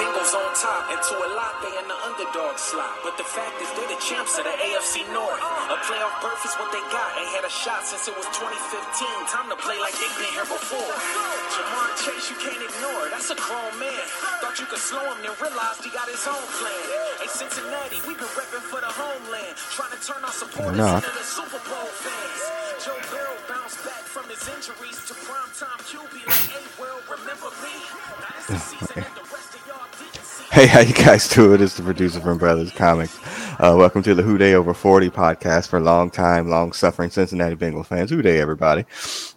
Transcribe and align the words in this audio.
Bengals 0.00 0.32
on 0.32 0.48
top, 0.56 0.88
and 0.88 0.96
to 0.96 1.12
a 1.12 1.28
lot 1.36 1.60
they 1.60 1.76
in 1.76 1.84
the 1.84 1.98
underdog 2.08 2.56
slot. 2.56 3.04
But 3.04 3.20
the 3.20 3.28
fact 3.28 3.60
is 3.60 3.68
they're 3.76 3.84
the 3.84 4.00
champs 4.00 4.32
of 4.40 4.48
the 4.48 4.56
AFC 4.56 5.04
North. 5.12 5.44
A 5.68 5.76
playoff 5.84 6.16
berth 6.24 6.40
is 6.40 6.56
what 6.56 6.72
they 6.72 6.80
got. 6.88 7.12
Ain't 7.20 7.28
had 7.36 7.44
a 7.44 7.52
shot 7.52 7.84
since 7.84 8.08
it 8.08 8.16
was 8.16 8.24
2015. 8.32 8.48
Time 9.28 9.52
to 9.52 9.60
play 9.60 9.76
like 9.76 9.92
they've 10.00 10.16
been 10.16 10.32
here 10.32 10.48
before. 10.48 10.96
Ja'Marr 11.52 11.92
Chase, 12.00 12.32
you 12.32 12.36
can't 12.40 12.64
ignore. 12.64 13.12
That's 13.12 13.28
a 13.28 13.36
grown 13.36 13.76
man. 13.76 14.00
Thought 14.40 14.56
you 14.56 14.64
could 14.72 14.80
slow 14.80 15.04
him, 15.04 15.20
then 15.20 15.36
realized 15.36 15.84
he 15.84 15.92
got 15.92 16.08
his 16.08 16.24
own 16.24 16.48
plan. 16.56 16.80
Hey, 17.20 17.28
Cincinnati, 17.28 18.00
we've 18.08 18.16
been 18.16 18.32
repping 18.40 18.64
for 18.72 18.80
the 18.80 18.88
homeland. 18.88 19.52
Trying 19.76 19.92
to 19.92 20.00
turn 20.00 20.24
our 20.24 20.32
supporters 20.32 20.80
into 20.80 21.12
the 21.12 21.26
Super 21.28 21.60
Bowl 21.68 21.92
fans. 22.00 22.40
Joe 22.80 22.96
Burrow 23.12 23.36
bounced 23.52 23.84
back 23.84 24.00
from 24.08 24.24
his 24.32 24.40
injuries 24.48 24.96
to 25.04 25.12
primetime 25.28 25.76
QB 25.84 26.24
like, 26.24 26.48
hey, 26.56 26.64
world, 26.80 27.04
remember 27.04 27.52
me? 27.60 27.76
Now 28.16 28.32
this 28.48 28.48
the 28.48 28.56
season 28.80 29.09
Hey, 30.50 30.66
how 30.66 30.80
you 30.80 30.92
guys 30.92 31.28
doing? 31.28 31.62
It's 31.62 31.76
the 31.76 31.84
producer 31.84 32.18
from 32.18 32.36
Brothers 32.36 32.72
Comics. 32.72 33.16
Uh, 33.60 33.76
welcome 33.78 34.02
to 34.02 34.16
the 34.16 34.22
Who 34.24 34.36
Dey 34.36 34.54
Over 34.54 34.74
40 34.74 35.08
podcast 35.08 35.68
for 35.68 35.78
long 35.78 36.10
time, 36.10 36.48
long 36.48 36.72
suffering 36.72 37.08
Cincinnati 37.08 37.54
Bengals 37.54 37.86
fans. 37.86 38.10
Who 38.10 38.20
Dey, 38.20 38.40
everybody. 38.40 38.84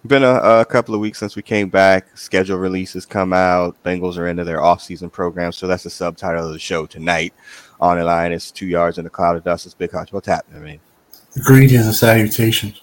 Been 0.08 0.24
a, 0.24 0.34
a 0.62 0.66
couple 0.66 0.96
of 0.96 1.02
weeks 1.02 1.20
since 1.20 1.36
we 1.36 1.44
came 1.44 1.70
back. 1.70 2.18
Schedule 2.18 2.58
releases 2.58 3.06
come 3.06 3.32
out. 3.32 3.82
Bengals 3.84 4.18
are 4.18 4.28
into 4.28 4.44
their 4.44 4.64
off-season 4.64 5.12
program, 5.12 5.52
so 5.52 5.68
that's 5.68 5.84
the 5.84 5.92
subtitle 5.92 6.48
of 6.48 6.52
the 6.52 6.58
show 6.58 6.88
tonight. 6.88 7.36
On 7.80 7.96
the 7.96 8.04
line, 8.04 8.32
it's 8.32 8.50
two 8.50 8.66
yards 8.66 8.98
in 8.98 9.06
a 9.06 9.10
cloud 9.12 9.36
of 9.36 9.44
dust. 9.44 9.68
It's 9.68 9.76
Big 9.76 9.92
Hutch. 9.92 10.12
What's 10.12 10.28
happening, 10.28 10.64
man? 10.64 10.80
Greetings 11.44 11.86
and 11.86 11.94
salutations. 11.94 12.83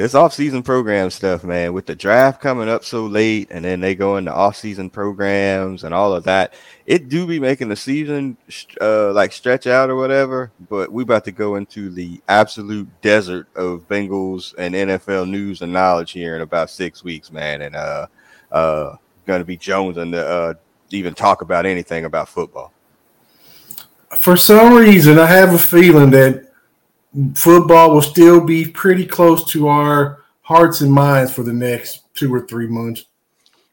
This 0.00 0.14
off-season 0.14 0.62
program 0.62 1.10
stuff, 1.10 1.44
man, 1.44 1.74
with 1.74 1.84
the 1.84 1.94
draft 1.94 2.40
coming 2.40 2.70
up 2.70 2.84
so 2.84 3.04
late, 3.04 3.48
and 3.50 3.62
then 3.62 3.80
they 3.80 3.94
go 3.94 4.16
into 4.16 4.32
off-season 4.32 4.88
programs 4.88 5.84
and 5.84 5.92
all 5.92 6.14
of 6.14 6.24
that, 6.24 6.54
it 6.86 7.10
do 7.10 7.26
be 7.26 7.38
making 7.38 7.68
the 7.68 7.76
season 7.76 8.38
uh, 8.80 9.12
like 9.12 9.30
stretch 9.30 9.66
out 9.66 9.90
or 9.90 9.96
whatever. 9.96 10.52
But 10.70 10.90
we 10.90 11.02
about 11.02 11.26
to 11.26 11.32
go 11.32 11.56
into 11.56 11.90
the 11.90 12.18
absolute 12.30 12.88
desert 13.02 13.46
of 13.54 13.86
Bengals 13.88 14.54
and 14.56 14.74
NFL 14.74 15.28
news 15.28 15.60
and 15.60 15.70
knowledge 15.70 16.12
here 16.12 16.34
in 16.34 16.40
about 16.40 16.70
six 16.70 17.04
weeks, 17.04 17.30
man, 17.30 17.60
and 17.60 17.76
uh, 17.76 18.06
uh, 18.50 18.96
to 19.26 19.44
be 19.44 19.58
Jones 19.58 19.98
and 19.98 20.14
uh, 20.14 20.54
even 20.88 21.12
talk 21.12 21.42
about 21.42 21.66
anything 21.66 22.06
about 22.06 22.30
football. 22.30 22.72
For 24.18 24.38
some 24.38 24.72
reason, 24.72 25.18
I 25.18 25.26
have 25.26 25.52
a 25.52 25.58
feeling 25.58 26.08
that 26.12 26.49
football 27.34 27.92
will 27.92 28.02
still 28.02 28.40
be 28.40 28.66
pretty 28.66 29.06
close 29.06 29.44
to 29.52 29.68
our 29.68 30.22
hearts 30.42 30.80
and 30.80 30.92
minds 30.92 31.32
for 31.32 31.42
the 31.42 31.52
next 31.52 32.12
two 32.14 32.32
or 32.32 32.46
three 32.46 32.66
months. 32.66 33.04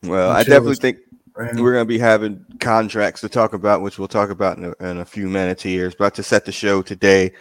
Well, 0.04 0.32
I 0.32 0.44
definitely 0.44 0.76
think 0.76 1.00
And 1.38 1.62
We're 1.62 1.74
going 1.74 1.86
to 1.86 1.88
be 1.88 2.00
having 2.00 2.44
contracts 2.60 3.22
to 3.22 3.30
talk 3.30 3.54
about, 3.54 3.82
which 3.82 4.00
we'll 4.00 4.08
talk 4.08 4.32
about 4.32 4.58
in 4.58 4.74
a, 4.80 4.90
in 4.90 4.98
a 5.00 5.06
few 5.06 5.30
minutes 5.30 5.62
here. 5.62 5.86
It's 5.86 5.96
about 5.96 6.16
to 6.16 6.24
set 6.24 6.46
the 6.46 6.52
show 6.52 6.82
today. 6.82 7.34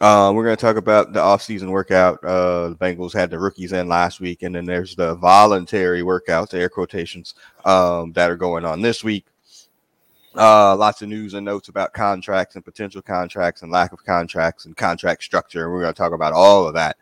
Uh, 0.00 0.32
we're 0.34 0.44
going 0.44 0.56
to 0.56 0.60
talk 0.60 0.76
about 0.76 1.12
the 1.12 1.20
off-season 1.20 1.70
workout. 1.70 2.22
Uh, 2.24 2.70
the 2.70 2.76
Bengals 2.76 3.12
had 3.12 3.30
the 3.30 3.38
rookies 3.38 3.72
in 3.72 3.88
last 3.88 4.18
week, 4.20 4.42
and 4.42 4.54
then 4.54 4.64
there's 4.64 4.96
the 4.96 5.14
voluntary 5.16 6.02
workouts, 6.02 6.54
air 6.54 6.68
quotations, 6.68 7.34
um, 7.64 8.12
that 8.12 8.30
are 8.30 8.36
going 8.36 8.64
on 8.64 8.80
this 8.80 9.04
week. 9.04 9.26
Uh, 10.36 10.74
lots 10.76 11.00
of 11.00 11.08
news 11.08 11.34
and 11.34 11.44
notes 11.44 11.68
about 11.68 11.92
contracts 11.92 12.56
and 12.56 12.64
potential 12.64 13.00
contracts 13.00 13.62
and 13.62 13.70
lack 13.70 13.92
of 13.92 14.04
contracts 14.04 14.64
and 14.64 14.76
contract 14.76 15.22
structure. 15.22 15.64
And 15.64 15.72
we're 15.72 15.82
going 15.82 15.94
to 15.94 15.98
talk 15.98 16.12
about 16.12 16.32
all 16.32 16.66
of 16.66 16.74
that. 16.74 16.96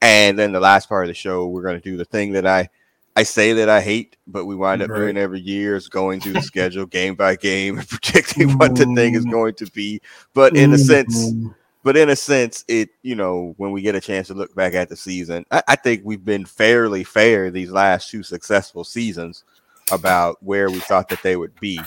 And 0.00 0.38
then 0.38 0.52
the 0.52 0.60
last 0.60 0.88
part 0.88 1.04
of 1.04 1.08
the 1.08 1.14
show, 1.14 1.46
we're 1.46 1.62
going 1.62 1.80
to 1.80 1.90
do 1.90 1.96
the 1.96 2.04
thing 2.04 2.32
that 2.32 2.46
I 2.46 2.68
I 3.14 3.24
say 3.24 3.52
that 3.52 3.68
I 3.68 3.82
hate, 3.82 4.16
but 4.26 4.46
we 4.46 4.54
wind 4.56 4.80
up 4.80 4.88
Right. 4.88 5.00
doing 5.00 5.18
every 5.18 5.40
year 5.40 5.76
is 5.76 5.90
going 5.90 6.18
through 6.20 6.32
the 6.32 6.40
schedule 6.40 6.86
game 6.86 7.14
by 7.14 7.36
game 7.36 7.78
and 7.78 7.86
predicting 7.88 8.56
what 8.56 8.74
the 8.74 8.86
thing 8.94 9.14
is 9.16 9.26
Mm. 9.26 9.30
going 9.30 9.54
to 9.56 9.66
be. 9.72 10.00
But 10.32 10.56
in 10.56 10.72
a 10.72 10.78
sense, 10.78 11.30
Mhm. 11.30 11.54
but 11.82 11.94
in 11.98 12.08
a 12.08 12.16
sense, 12.16 12.64
it 12.68 12.88
you 13.02 13.14
know 13.14 13.52
when 13.58 13.70
we 13.70 13.82
get 13.82 13.94
a 13.94 14.00
chance 14.00 14.28
to 14.28 14.34
look 14.34 14.54
back 14.54 14.72
at 14.72 14.88
the 14.88 14.96
season, 14.96 15.44
I, 15.50 15.62
I 15.68 15.76
think 15.76 16.00
we've 16.04 16.24
been 16.24 16.46
fairly 16.46 17.04
fair 17.04 17.50
these 17.50 17.70
last 17.70 18.08
two 18.08 18.22
successful 18.22 18.82
seasons 18.82 19.44
about 19.90 20.42
where 20.42 20.70
we 20.70 20.78
thought 20.80 21.10
that 21.10 21.22
they 21.22 21.36
would 21.36 21.58
be. 21.60 21.80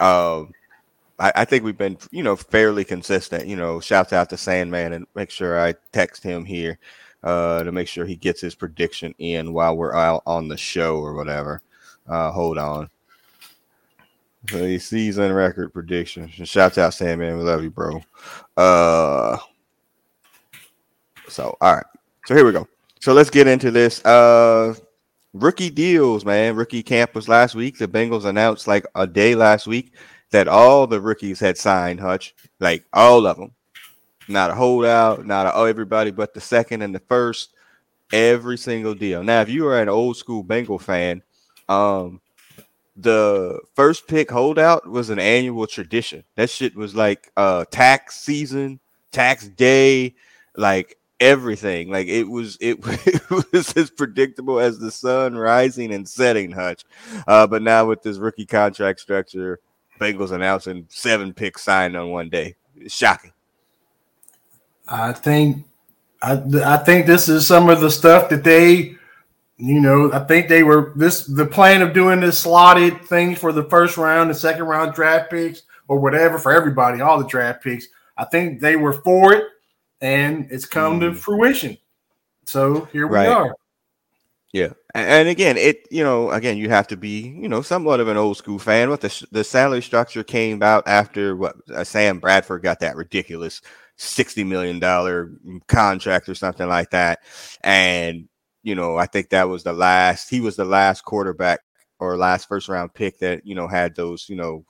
Um, 0.00 0.52
I, 1.18 1.32
I 1.36 1.44
think 1.44 1.64
we've 1.64 1.78
been 1.78 1.98
you 2.10 2.22
know 2.22 2.36
fairly 2.36 2.84
consistent. 2.84 3.46
You 3.46 3.56
know, 3.56 3.80
shouts 3.80 4.12
out 4.12 4.30
to 4.30 4.36
Sandman 4.36 4.92
and 4.92 5.06
make 5.14 5.30
sure 5.30 5.60
I 5.60 5.74
text 5.92 6.22
him 6.22 6.44
here 6.44 6.78
uh, 7.22 7.64
to 7.64 7.72
make 7.72 7.88
sure 7.88 8.04
he 8.04 8.16
gets 8.16 8.40
his 8.40 8.54
prediction 8.54 9.14
in 9.18 9.52
while 9.52 9.76
we're 9.76 9.94
out 9.94 10.22
on 10.26 10.48
the 10.48 10.56
show 10.56 10.98
or 10.98 11.14
whatever. 11.14 11.62
Uh, 12.06 12.30
hold 12.30 12.58
on. 12.58 12.88
The 14.44 14.78
season 14.78 15.32
record 15.32 15.72
prediction. 15.74 16.28
Shouts 16.28 16.78
out 16.78 16.94
Sandman. 16.94 17.36
We 17.36 17.44
love 17.44 17.62
you, 17.62 17.70
bro. 17.70 18.00
Uh, 18.56 19.36
so 21.28 21.56
all 21.60 21.74
right. 21.76 21.86
So 22.26 22.34
here 22.34 22.46
we 22.46 22.52
go. 22.52 22.66
So 23.00 23.12
let's 23.12 23.30
get 23.30 23.46
into 23.46 23.70
this. 23.70 24.04
Uh, 24.04 24.74
rookie 25.38 25.70
deals, 25.70 26.24
man. 26.24 26.56
Rookie 26.56 26.82
camp 26.82 27.14
was 27.14 27.28
last 27.28 27.54
week. 27.54 27.78
The 27.78 27.88
Bengals 27.88 28.24
announced 28.24 28.66
like 28.66 28.86
a 28.94 29.06
day 29.06 29.34
last 29.34 29.66
week 29.66 29.94
that 30.30 30.48
all 30.48 30.86
the 30.86 31.00
rookies 31.00 31.40
had 31.40 31.56
signed 31.56 32.00
Hutch, 32.00 32.34
like 32.60 32.84
all 32.92 33.26
of 33.26 33.36
them. 33.36 33.52
Not 34.28 34.50
a 34.50 34.54
holdout, 34.54 35.26
not 35.26 35.46
a, 35.46 35.54
oh 35.54 35.64
everybody, 35.64 36.10
but 36.10 36.34
the 36.34 36.40
second 36.40 36.82
and 36.82 36.94
the 36.94 37.00
first, 37.00 37.54
every 38.12 38.58
single 38.58 38.94
deal. 38.94 39.22
Now, 39.22 39.40
if 39.40 39.48
you 39.48 39.66
are 39.66 39.80
an 39.80 39.88
old 39.88 40.16
school 40.18 40.42
Bengal 40.42 40.78
fan, 40.78 41.22
um, 41.68 42.20
the 42.94 43.60
first 43.74 44.08
pick 44.08 44.30
holdout 44.30 44.86
was 44.88 45.08
an 45.08 45.18
annual 45.18 45.66
tradition. 45.66 46.24
That 46.34 46.50
shit 46.50 46.74
was 46.74 46.94
like 46.94 47.30
uh 47.36 47.64
tax 47.70 48.20
season, 48.20 48.80
tax 49.12 49.48
day, 49.48 50.16
like 50.56 50.98
everything. 51.20 51.90
Like 51.90 52.06
it 52.06 52.24
was 52.24 52.56
it, 52.60 52.78
it 53.06 53.52
was 53.52 53.76
as 53.76 53.90
predictable 53.90 54.60
as 54.60 54.78
the 54.78 54.90
sun 54.90 55.36
rising 55.36 55.92
and 55.92 56.08
setting, 56.08 56.52
Hutch. 56.52 56.84
Uh, 57.26 57.46
but 57.46 57.62
now 57.62 57.86
with 57.86 58.02
this 58.02 58.18
rookie 58.18 58.46
contract 58.46 59.00
structure, 59.00 59.60
Bengals 59.98 60.32
announcing 60.32 60.86
seven 60.88 61.32
picks 61.34 61.62
signed 61.62 61.96
on 61.96 62.10
one 62.10 62.28
day. 62.28 62.56
It's 62.76 62.94
shocking. 62.94 63.32
I 64.86 65.12
think 65.12 65.66
I 66.22 66.42
I 66.64 66.76
think 66.78 67.06
this 67.06 67.28
is 67.28 67.46
some 67.46 67.68
of 67.68 67.80
the 67.80 67.90
stuff 67.90 68.28
that 68.30 68.44
they, 68.44 68.96
you 69.56 69.80
know, 69.80 70.12
I 70.12 70.20
think 70.20 70.48
they 70.48 70.62
were 70.62 70.92
this 70.96 71.24
the 71.26 71.46
plan 71.46 71.82
of 71.82 71.92
doing 71.92 72.20
this 72.20 72.38
slotted 72.38 73.04
thing 73.04 73.34
for 73.34 73.52
the 73.52 73.64
first 73.64 73.96
round 73.96 74.30
and 74.30 74.38
second 74.38 74.64
round 74.64 74.94
draft 74.94 75.30
picks 75.30 75.62
or 75.88 75.98
whatever 75.98 76.38
for 76.38 76.52
everybody, 76.52 77.00
all 77.00 77.18
the 77.18 77.26
draft 77.26 77.62
picks. 77.62 77.88
I 78.16 78.24
think 78.24 78.60
they 78.60 78.76
were 78.76 78.92
for 78.92 79.32
it, 79.32 79.44
and 80.00 80.46
it's 80.50 80.66
come 80.66 81.00
to 81.00 81.10
Mm. 81.12 81.16
fruition. 81.18 81.78
So 82.46 82.86
here 82.86 83.08
we 83.08 83.14
Right. 83.14 83.28
are. 83.28 83.54
Yeah, 84.52 84.72
and 84.94 85.28
again, 85.28 85.58
it 85.58 85.86
you 85.90 86.02
know 86.02 86.30
again 86.30 86.56
you 86.56 86.70
have 86.70 86.88
to 86.88 86.96
be 86.96 87.20
you 87.38 87.48
know 87.50 87.60
somewhat 87.60 88.00
of 88.00 88.08
an 88.08 88.16
old 88.16 88.38
school 88.38 88.58
fan. 88.58 88.88
What 88.88 89.02
the 89.02 89.26
the 89.30 89.44
salary 89.44 89.82
structure 89.82 90.24
came 90.24 90.62
out 90.62 90.88
after 90.88 91.36
what 91.36 91.56
uh, 91.74 91.84
Sam 91.84 92.18
Bradford 92.18 92.62
got 92.62 92.80
that 92.80 92.96
ridiculous 92.96 93.60
sixty 93.96 94.44
million 94.44 94.78
dollar 94.78 95.32
contract 95.68 96.30
or 96.30 96.34
something 96.34 96.66
like 96.66 96.90
that, 96.90 97.20
and 97.62 98.26
you 98.62 98.74
know 98.74 98.96
I 98.96 99.04
think 99.06 99.28
that 99.30 99.48
was 99.50 99.64
the 99.64 99.74
last. 99.74 100.30
He 100.30 100.40
was 100.40 100.56
the 100.56 100.64
last 100.64 101.04
quarterback 101.04 101.60
or 102.00 102.16
last 102.16 102.48
first 102.48 102.68
round 102.70 102.94
pick 102.94 103.18
that 103.18 103.46
you 103.46 103.54
know 103.54 103.68
had 103.68 103.94
those 103.96 104.28
you 104.30 104.36
know 104.36 104.64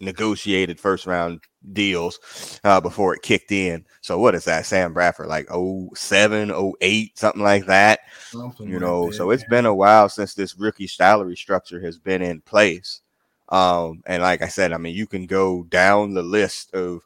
negotiated 0.00 0.80
first 0.80 1.06
round 1.06 1.40
deals 1.72 2.60
uh, 2.64 2.80
before 2.80 3.14
it 3.14 3.22
kicked 3.22 3.52
in. 3.52 3.84
So 4.00 4.18
what 4.18 4.34
is 4.34 4.44
that? 4.46 4.66
Sam 4.66 4.92
Bradford 4.92 5.28
like 5.28 5.48
07, 5.94 6.52
08, 6.80 7.18
something 7.18 7.42
like 7.42 7.66
that 7.66 8.00
Something 8.30 8.68
you 8.68 8.74
like 8.74 8.82
know 8.82 9.06
that, 9.06 9.14
so 9.14 9.30
it's 9.30 9.44
been 9.44 9.66
a 9.66 9.74
while 9.74 10.08
since 10.08 10.34
this 10.34 10.56
rookie 10.56 10.86
salary 10.86 11.36
structure 11.36 11.80
has 11.80 11.98
been 11.98 12.22
in 12.22 12.40
place 12.42 13.00
um 13.48 14.02
and 14.06 14.22
like 14.22 14.42
i 14.42 14.48
said 14.48 14.72
i 14.72 14.78
mean 14.78 14.94
you 14.94 15.06
can 15.06 15.26
go 15.26 15.64
down 15.64 16.14
the 16.14 16.22
list 16.22 16.72
of 16.74 17.02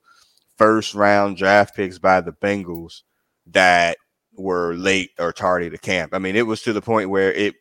first 0.57 0.95
round 0.95 1.37
draft 1.37 1.75
picks 1.75 1.99
by 1.99 2.21
the 2.21 2.33
bengals 2.33 3.03
that 3.47 3.97
were 4.37 4.75
late 4.75 5.11
or 5.19 5.33
tardy 5.33 5.71
to 5.71 5.79
camp 5.79 6.13
i 6.15 6.19
mean 6.19 6.37
it 6.37 6.47
was 6.47 6.63
to 6.63 6.73
the 6.73 6.83
point 6.83 7.09
where 7.09 7.33
it 7.33 7.55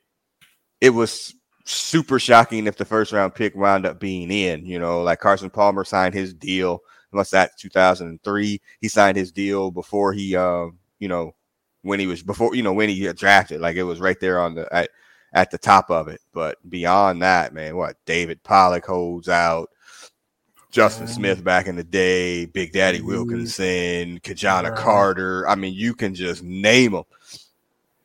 it 0.82 0.90
was 0.90 1.34
super 1.66 2.20
shocking 2.20 2.68
if 2.68 2.76
the 2.76 2.86
first 2.86 3.12
round 3.14 3.34
pick 3.36 3.56
wound 3.56 3.86
up 3.86 4.00
being 4.00 4.30
in 4.32 4.66
you 4.66 4.78
know 4.80 5.02
like 5.02 5.20
carson 5.20 5.50
palmer 5.50 5.86
signed 5.86 6.14
his 6.14 6.34
deal 6.34 6.82
what's 7.12 7.30
that 7.32 7.52
2003 7.58 8.60
he 8.82 8.88
signed 8.90 9.16
his 9.18 9.32
deal 9.32 9.72
before 9.72 10.12
he 10.14 10.36
um 10.36 10.78
you 11.00 11.08
know 11.08 11.34
when 11.84 12.00
he 12.00 12.08
was 12.08 12.22
before 12.22 12.54
you 12.56 12.64
know 12.64 12.74
when 12.74 12.90
he 12.90 13.04
got 13.04 13.16
drafted 13.16 13.62
like 13.62 13.78
it 13.78 13.84
was 13.84 14.00
right 14.02 14.20
there 14.20 14.40
on 14.42 14.56
the 14.56 14.68
at, 14.74 14.90
at 15.34 15.50
the 15.52 15.58
top 15.58 15.90
of 15.90 16.08
it. 16.08 16.22
But 16.34 16.58
beyond 16.70 17.22
that 17.22 17.54
man 17.54 17.78
what 17.78 17.96
david 18.06 18.44
pollack 18.44 18.86
holds 18.86 19.30
out 19.30 19.70
justin 20.72 21.08
smith 21.08 21.44
back 21.44 21.68
in 21.68 21.76
the 21.76 21.84
day 21.84 22.46
big 22.46 22.72
daddy 22.74 23.00
Mhm. 23.00 23.06
wilkinson 23.06 24.20
ki-jana 24.20 24.72
carter. 24.72 25.48
I 25.48 25.56
mean 25.56 25.74
you 25.74 25.94
can 25.94 26.16
just 26.16 26.44
name 26.44 26.94
them 26.94 27.04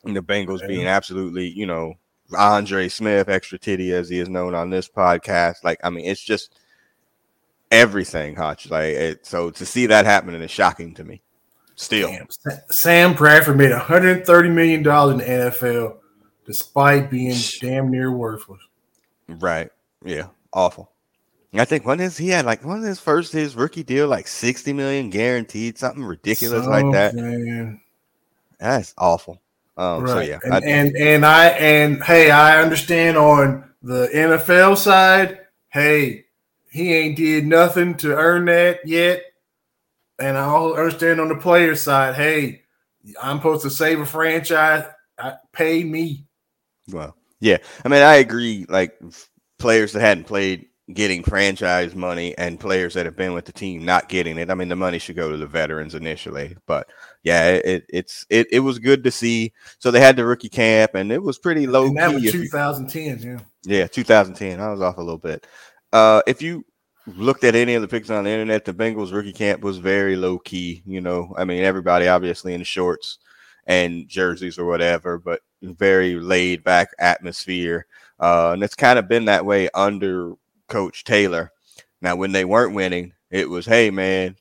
and 0.05 0.17
the 0.17 0.23
bengals 0.23 0.65
being 0.67 0.87
absolutely 0.87 1.49
you 1.49 1.67
know 1.67 1.95
andre 2.37 2.89
smith 2.89 3.29
extra 3.29 3.59
titty 3.59 3.93
as 3.93 4.09
he 4.09 4.19
is 4.19 4.29
known 4.29 4.55
on 4.55 4.71
this 4.71 4.89
podcast 4.89 5.57
like 5.65 5.79
i 5.83 5.91
mean 5.91 6.05
it's 6.05 6.21
just 6.21 6.59
everything, 7.71 8.35
Hotch. 8.35 8.71
Like 8.71 8.95
it, 8.95 9.27
so 9.27 9.51
to 9.51 9.67
see 9.67 9.87
that 9.87 10.05
happening 10.05 10.41
is 10.43 10.51
shocking 10.51 10.95
to 10.95 11.05
me. 11.05 11.21
Still, 11.75 12.09
Damn. 12.09 12.27
Sam 12.71 13.15
Bradford 13.15 13.57
made 13.57 13.71
130 13.71 14.49
million 14.49 14.83
dollars 14.83 15.13
in 15.13 15.19
the 15.19 15.25
NFL, 15.25 15.99
despite 16.45 17.09
being 17.11 17.37
damn 17.61 17.91
near 17.91 18.11
worthless. 18.11 18.61
right? 19.29 19.71
Yeah, 20.05 20.29
awful. 20.53 20.91
I 21.55 21.65
think 21.65 21.87
one 21.87 22.01
is 22.01 22.17
he 22.19 22.29
had 22.29 22.45
like 22.45 22.65
one 22.65 22.79
of 22.79 22.85
his 22.85 23.01
first 23.01 23.33
his 23.33 23.57
rookie 23.57 23.83
deal 23.83 24.07
like 24.07 24.27
60 24.27 24.73
million 24.73 25.09
guaranteed, 25.09 25.79
something 25.79 26.05
ridiculous 26.05 26.67
like 26.67 26.91
that. 26.93 27.15
man. 27.15 27.81
That's 28.59 28.93
awful. 28.99 29.41
Um, 29.79 30.07
so 30.09 30.15
Right. 30.17 30.29
yeah, 30.29 30.39
and, 30.43 30.55
I- 30.55 30.61
and 30.67 30.97
and 30.97 31.25
I 31.27 31.47
and 31.51 32.03
hey, 32.03 32.31
I 32.31 32.61
understand 32.61 33.17
on 33.17 33.71
the 33.83 34.09
NFL 34.13 34.77
side. 34.77 35.41
Hey, 35.69 36.25
he 36.71 36.93
ain't 36.95 37.17
did 37.17 37.47
nothing 37.47 37.97
to 37.99 38.15
earn 38.17 38.47
that 38.47 38.81
yet. 38.87 39.23
And 40.19 40.37
I 40.37 40.43
also 40.47 40.77
understand 40.77 41.21
on 41.21 41.29
the 41.29 41.37
player 41.37 41.77
side. 41.77 42.17
Hey, 42.17 42.63
I'm 43.23 43.37
supposed 43.39 43.63
to 43.63 43.71
save 43.71 44.01
a 44.01 44.07
franchise. 44.07 44.85
I, 45.19 45.35
pay 45.53 45.85
me. 45.85 46.27
Well, 46.91 47.15
yeah. 47.41 47.59
I 47.85 47.89
mean, 47.89 48.03
I 48.03 48.17
agree. 48.17 48.67
Like 48.69 48.99
players 49.59 49.93
that 49.93 50.01
hadn't 50.01 50.25
played 50.25 50.67
getting 50.93 51.23
franchise 51.23 51.95
money 51.95 52.37
and 52.39 52.59
players 52.59 52.95
that 52.95 53.05
have 53.05 53.17
been 53.17 53.35
with 53.35 53.45
the 53.45 53.53
team 53.53 53.85
not 53.85 54.09
getting 54.09 54.39
it. 54.39 54.51
I 54.51 54.55
mean, 54.55 54.69
the 54.69 54.77
money 54.77 54.99
should 54.99 55.17
go 55.17 55.31
to 55.31 55.37
the 55.37 55.47
veterans 55.47 55.95
initially. 55.95 56.57
But 56.67 56.89
yeah, 57.23 57.51
it, 57.51 57.85
it's 57.89 58.27
it, 58.31 58.47
it 58.51 58.61
was 58.61 58.79
good 58.79 59.05
to 59.05 59.11
see. 59.11 59.53
So 59.79 59.91
they 59.91 60.01
had 60.01 60.17
the 60.17 60.25
rookie 60.25 60.49
camp 60.49 60.95
and 60.95 61.13
it 61.13 61.23
was 61.23 61.39
pretty 61.39 61.67
low 61.67 61.87
and 61.87 61.97
that 61.99 62.13
was 62.13 62.23
key. 62.23 62.29
if 62.29 62.35
2010. 62.35 63.21
Yeah. 63.21 63.41
yeah, 63.65 63.87
2010. 63.87 64.61
I 64.61 64.71
was 64.71 64.81
off 64.81 64.97
a 64.97 65.03
little 65.03 65.19
bit. 65.19 65.47
Uh, 65.93 66.23
if 66.27 66.41
you 66.41 66.65
looked 67.07 67.45
at 67.45 67.55
any 67.55 67.75
of 67.75 67.83
the 67.83 67.89
pictures 67.89 68.11
on 68.11 68.25
the 68.25 68.31
internet, 68.31 68.65
the 68.65 68.75
Bengals 68.75 69.13
rookie 69.13 69.33
camp 69.33 69.63
was 69.63 69.79
very 69.79 70.17
low 70.17 70.39
key. 70.39 70.83
You 70.87 71.01
know, 71.01 71.35
I 71.37 71.45
mean, 71.45 71.65
everybody 71.65 72.09
obviously 72.09 72.55
in 72.55 72.63
shorts 72.63 73.19
and 73.67 74.09
jerseys 74.09 74.59
or 74.59 74.65
whatever, 74.65 75.19
but 75.19 75.43
very 75.63 76.15
laid 76.15 76.65
back 76.65 76.89
atmosphere. 76.99 77.87
Uh, 78.19 78.53
and 78.55 78.63
it's 78.63 78.75
kind 78.75 78.99
of 78.99 79.07
been 79.09 79.27
that 79.27 79.45
way 79.45 79.69
under 79.75 80.33
Coach 80.69 81.05
Taylor. 81.05 81.53
Now, 82.01 82.17
when 82.17 82.33
they 82.33 82.45
weren't 82.45 82.75
winning, 82.75 83.13
it 83.31 83.49
was, 83.49 83.67
hey, 83.67 83.91
man, 83.91 84.37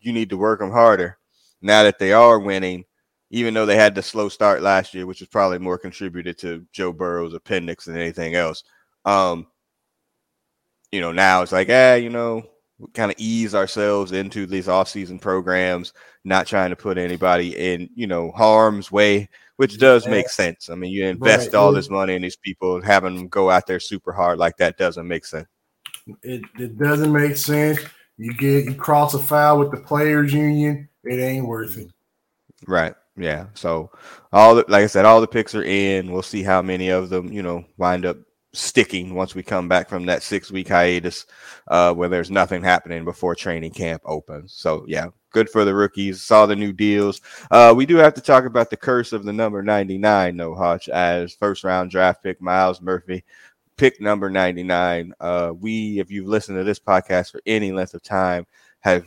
you 0.00 0.12
need 0.12 0.30
to 0.30 0.36
work 0.36 0.60
them 0.60 0.70
harder. 0.70 1.18
Now 1.60 1.82
that 1.82 1.98
they 1.98 2.12
are 2.12 2.38
winning, 2.38 2.84
even 3.30 3.54
though 3.54 3.66
they 3.66 3.76
had 3.76 3.94
the 3.94 4.02
slow 4.02 4.28
start 4.28 4.62
last 4.62 4.94
year, 4.94 5.06
which 5.06 5.20
was 5.20 5.28
probably 5.28 5.58
more 5.58 5.78
contributed 5.78 6.38
to 6.38 6.66
Joe 6.72 6.92
Burrow's 6.92 7.34
appendix 7.34 7.84
than 7.84 7.96
anything 7.96 8.34
else. 8.34 8.64
Um, 9.04 9.46
you 10.90 11.00
know, 11.00 11.12
now 11.12 11.42
it's 11.42 11.52
like, 11.52 11.68
ah, 11.70 11.94
you 11.94 12.10
know, 12.10 12.44
we 12.78 12.88
kind 12.94 13.10
of 13.10 13.18
ease 13.18 13.54
ourselves 13.54 14.12
into 14.12 14.44
these 14.46 14.68
off-season 14.68 15.18
programs, 15.18 15.92
not 16.24 16.46
trying 16.46 16.70
to 16.70 16.76
put 16.76 16.98
anybody 16.98 17.56
in, 17.56 17.88
you 17.94 18.06
know, 18.06 18.30
harm's 18.32 18.90
way, 18.92 19.28
which 19.56 19.78
does 19.78 20.06
make 20.06 20.28
sense. 20.28 20.68
I 20.68 20.74
mean, 20.74 20.90
you 20.92 21.06
invest 21.06 21.52
Right. 21.52 21.54
all 21.54 21.72
this 21.72 21.88
money 21.88 22.14
in 22.14 22.22
these 22.22 22.36
people, 22.36 22.82
having 22.82 23.16
them 23.16 23.28
go 23.28 23.50
out 23.50 23.66
there 23.66 23.80
super 23.80 24.12
hard 24.12 24.38
like 24.38 24.56
that 24.58 24.76
doesn't 24.76 25.06
make 25.08 25.24
sense. 25.24 25.46
It, 26.22 26.42
it 26.58 26.78
doesn't 26.78 27.12
make 27.12 27.36
sense. 27.36 27.80
You 28.16 28.34
get 28.34 28.64
you 28.64 28.74
cross 28.74 29.14
a 29.14 29.18
foul 29.18 29.58
with 29.58 29.70
the 29.70 29.78
players 29.78 30.32
union, 30.32 30.88
it 31.04 31.20
ain't 31.20 31.46
worth 31.46 31.78
it. 31.78 31.88
Right. 32.66 32.94
Yeah. 33.16 33.46
So 33.54 33.90
all 34.32 34.54
the, 34.54 34.64
like 34.68 34.84
I 34.84 34.86
said, 34.86 35.04
all 35.04 35.20
the 35.20 35.26
picks 35.26 35.54
are 35.54 35.64
in. 35.64 36.10
We'll 36.10 36.22
see 36.22 36.42
how 36.42 36.62
many 36.62 36.88
of 36.88 37.10
them, 37.10 37.32
you 37.32 37.42
know, 37.42 37.64
wind 37.76 38.06
up 38.06 38.16
sticking 38.54 39.14
once 39.14 39.34
we 39.34 39.42
come 39.42 39.68
back 39.68 39.88
from 39.88 40.06
that 40.06 40.22
six 40.22 40.50
week 40.50 40.68
hiatus, 40.68 41.26
uh, 41.68 41.92
where 41.92 42.08
there's 42.08 42.30
nothing 42.30 42.62
happening 42.62 43.04
before 43.04 43.34
training 43.34 43.72
camp 43.72 44.02
opens. 44.04 44.52
So 44.52 44.84
yeah, 44.86 45.06
good 45.32 45.48
for 45.50 45.64
the 45.64 45.74
rookies. 45.74 46.22
Saw 46.22 46.46
the 46.46 46.56
new 46.56 46.72
deals. 46.72 47.20
Uh, 47.50 47.74
we 47.76 47.86
do 47.86 47.96
have 47.96 48.14
to 48.14 48.20
talk 48.20 48.44
about 48.44 48.70
the 48.70 48.76
curse 48.76 49.12
of 49.12 49.24
the 49.24 49.32
number 49.32 49.62
99, 49.62 50.36
no 50.36 50.54
Hutch, 50.54 50.88
as 50.88 51.34
first 51.34 51.64
round 51.64 51.90
draft 51.90 52.22
pick 52.22 52.40
Myles 52.40 52.80
Murphy. 52.80 53.24
Pick 53.76 54.00
number 54.00 54.30
99. 54.30 55.14
Uh, 55.18 55.52
we, 55.58 55.98
if 55.98 56.10
you've 56.10 56.28
listened 56.28 56.58
to 56.58 56.64
this 56.64 56.78
podcast 56.78 57.32
for 57.32 57.40
any 57.46 57.72
length 57.72 57.94
of 57.94 58.02
time, 58.02 58.46
have 58.80 59.06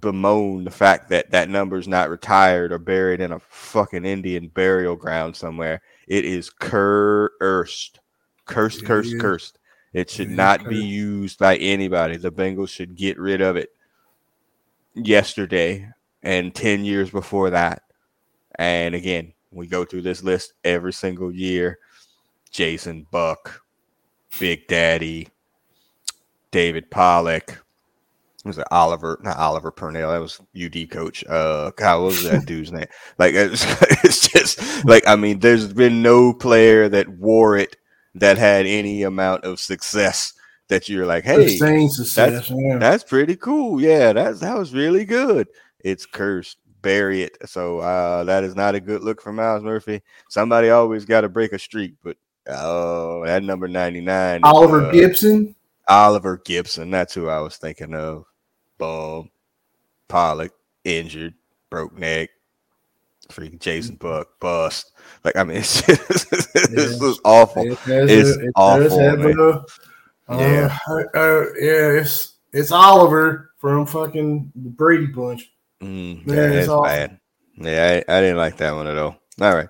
bemoan 0.00 0.64
the 0.64 0.70
fact 0.70 1.08
that 1.08 1.30
that 1.30 1.48
number's 1.48 1.88
not 1.88 2.10
retired 2.10 2.72
or 2.72 2.78
buried 2.78 3.20
in 3.20 3.32
a 3.32 3.40
fucking 3.40 4.04
Indian 4.04 4.48
burial 4.48 4.96
ground 4.96 5.36
somewhere. 5.36 5.80
It 6.06 6.24
is 6.24 6.50
cursed, 6.50 8.00
cursed, 8.44 8.84
cursed, 8.84 9.14
is. 9.14 9.20
cursed. 9.20 9.58
It 9.92 10.10
should 10.10 10.30
is 10.30 10.36
not 10.36 10.68
be 10.68 10.84
used 10.84 11.38
by 11.38 11.56
anybody. 11.56 12.16
The 12.16 12.32
Bengals 12.32 12.70
should 12.70 12.96
get 12.96 13.18
rid 13.18 13.40
of 13.40 13.56
it 13.56 13.70
yesterday 14.94 15.88
and 16.22 16.54
10 16.54 16.84
years 16.84 17.10
before 17.10 17.50
that. 17.50 17.82
And 18.56 18.94
again, 18.94 19.32
we 19.52 19.68
go 19.68 19.84
through 19.84 20.02
this 20.02 20.24
list 20.24 20.54
every 20.64 20.92
single 20.92 21.32
year. 21.32 21.78
Jason 22.54 23.04
Buck, 23.10 23.62
Big 24.38 24.68
Daddy, 24.68 25.28
David 26.52 26.88
Pollack, 26.88 27.58
was 28.44 28.58
it 28.58 28.66
Oliver? 28.70 29.18
Not 29.22 29.38
Oliver 29.38 29.72
Purnell. 29.72 30.12
That 30.12 30.18
was 30.18 30.40
UD 30.54 30.88
coach. 30.88 31.24
Uh, 31.26 31.72
God, 31.76 32.00
what 32.00 32.06
was 32.06 32.22
that 32.24 32.44
dude's 32.46 32.70
name? 32.70 32.86
Like, 33.18 33.34
it's, 33.34 33.64
it's 34.04 34.28
just 34.28 34.84
like 34.84 35.02
I 35.08 35.16
mean, 35.16 35.40
there's 35.40 35.72
been 35.72 36.00
no 36.00 36.32
player 36.32 36.88
that 36.90 37.08
wore 37.08 37.56
it 37.56 37.76
that 38.14 38.38
had 38.38 38.66
any 38.66 39.02
amount 39.02 39.44
of 39.44 39.58
success 39.58 40.32
that 40.68 40.88
you're 40.88 41.06
like, 41.06 41.24
hey, 41.24 41.56
success. 41.88 42.50
yeah. 42.50 42.78
that's 42.78 43.02
pretty 43.02 43.34
cool. 43.34 43.80
Yeah, 43.80 44.12
that's 44.12 44.38
that 44.40 44.56
was 44.56 44.72
really 44.72 45.04
good. 45.04 45.48
It's 45.80 46.06
cursed. 46.06 46.58
Bury 46.82 47.22
it. 47.22 47.36
So 47.46 47.80
uh, 47.80 48.22
that 48.24 48.44
is 48.44 48.54
not 48.54 48.76
a 48.76 48.80
good 48.80 49.02
look 49.02 49.20
for 49.20 49.32
Myles 49.32 49.64
Murphy. 49.64 50.02
Somebody 50.28 50.70
always 50.70 51.04
got 51.04 51.22
to 51.22 51.30
break 51.30 51.52
a 51.52 51.58
streak, 51.58 51.94
but 52.04 52.18
oh, 52.48 53.24
that 53.24 53.42
number 53.42 53.68
ninety 53.68 54.00
nine, 54.00 54.40
Oliver 54.42 54.90
Gibson. 54.92 55.54
Oliver 55.88 56.38
Gibson. 56.44 56.90
That's 56.90 57.14
who 57.14 57.28
I 57.28 57.40
was 57.40 57.56
thinking 57.56 57.94
of. 57.94 58.24
Bum, 58.78 59.30
Pollack 60.08 60.52
injured, 60.84 61.34
broke 61.70 61.96
neck. 61.96 62.30
Freaking 63.28 63.58
Jason 63.60 63.96
Buck 63.96 64.38
bust. 64.38 64.92
Like 65.24 65.36
I 65.36 65.44
mean, 65.44 65.56
it's 65.58 65.80
just, 65.82 66.30
this 66.52 67.00
is 67.00 67.20
awful. 67.24 67.64
It 67.64 67.78
It's 67.86 68.36
it 68.36 68.52
awful, 68.54 69.00
a, 69.00 69.64
uh, 70.28 70.38
Yeah. 70.38 70.78
uh, 70.88 70.92
uh, 71.14 71.44
yeah, 71.58 72.00
it's 72.00 72.34
it's 72.52 72.70
Oliver 72.70 73.52
from 73.58 73.86
fucking 73.86 74.52
the 74.54 74.68
Brady 74.70 75.06
Bunch. 75.06 75.50
Mm, 75.82 76.26
Man, 76.26 76.36
yeah, 76.36 76.58
it's 76.58 76.68
it's 76.68 76.82
bad. 76.82 77.18
Yeah, 77.56 78.02
I, 78.08 78.16
I 78.16 78.20
didn't 78.20 78.36
like 78.36 78.56
that 78.58 78.74
one 78.74 78.86
at 78.86 78.98
all. 78.98 79.16
All 79.40 79.54
right. 79.54 79.68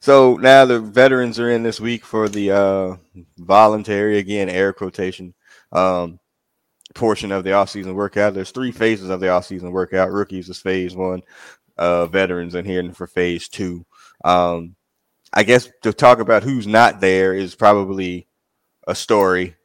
So 0.00 0.36
now 0.36 0.66
the 0.66 0.80
veterans 0.80 1.38
are 1.40 1.50
in 1.50 1.62
this 1.62 1.80
week 1.80 2.04
for 2.04 2.28
the 2.28 2.50
uh 2.50 2.96
voluntary 3.38 4.18
again 4.18 4.50
air 4.50 4.72
quotation 4.74 5.32
um 5.72 6.20
portion 6.94 7.32
of 7.32 7.42
the 7.42 7.50
offseason 7.50 7.94
workout. 7.94 8.34
There's 8.34 8.50
three 8.50 8.72
phases 8.72 9.08
of 9.08 9.20
the 9.20 9.26
offseason 9.26 9.72
workout. 9.72 10.12
Rookies 10.12 10.50
is 10.50 10.60
phase 10.60 10.94
one, 10.94 11.22
uh 11.78 12.06
veterans 12.06 12.54
in 12.54 12.66
here 12.66 12.92
for 12.92 13.06
phase 13.06 13.48
two. 13.48 13.86
Um 14.22 14.76
I 15.32 15.44
guess 15.44 15.70
to 15.82 15.94
talk 15.94 16.18
about 16.18 16.42
who's 16.42 16.66
not 16.66 17.00
there 17.00 17.32
is 17.32 17.54
probably 17.54 18.28
a 18.86 18.94
story, 18.94 19.56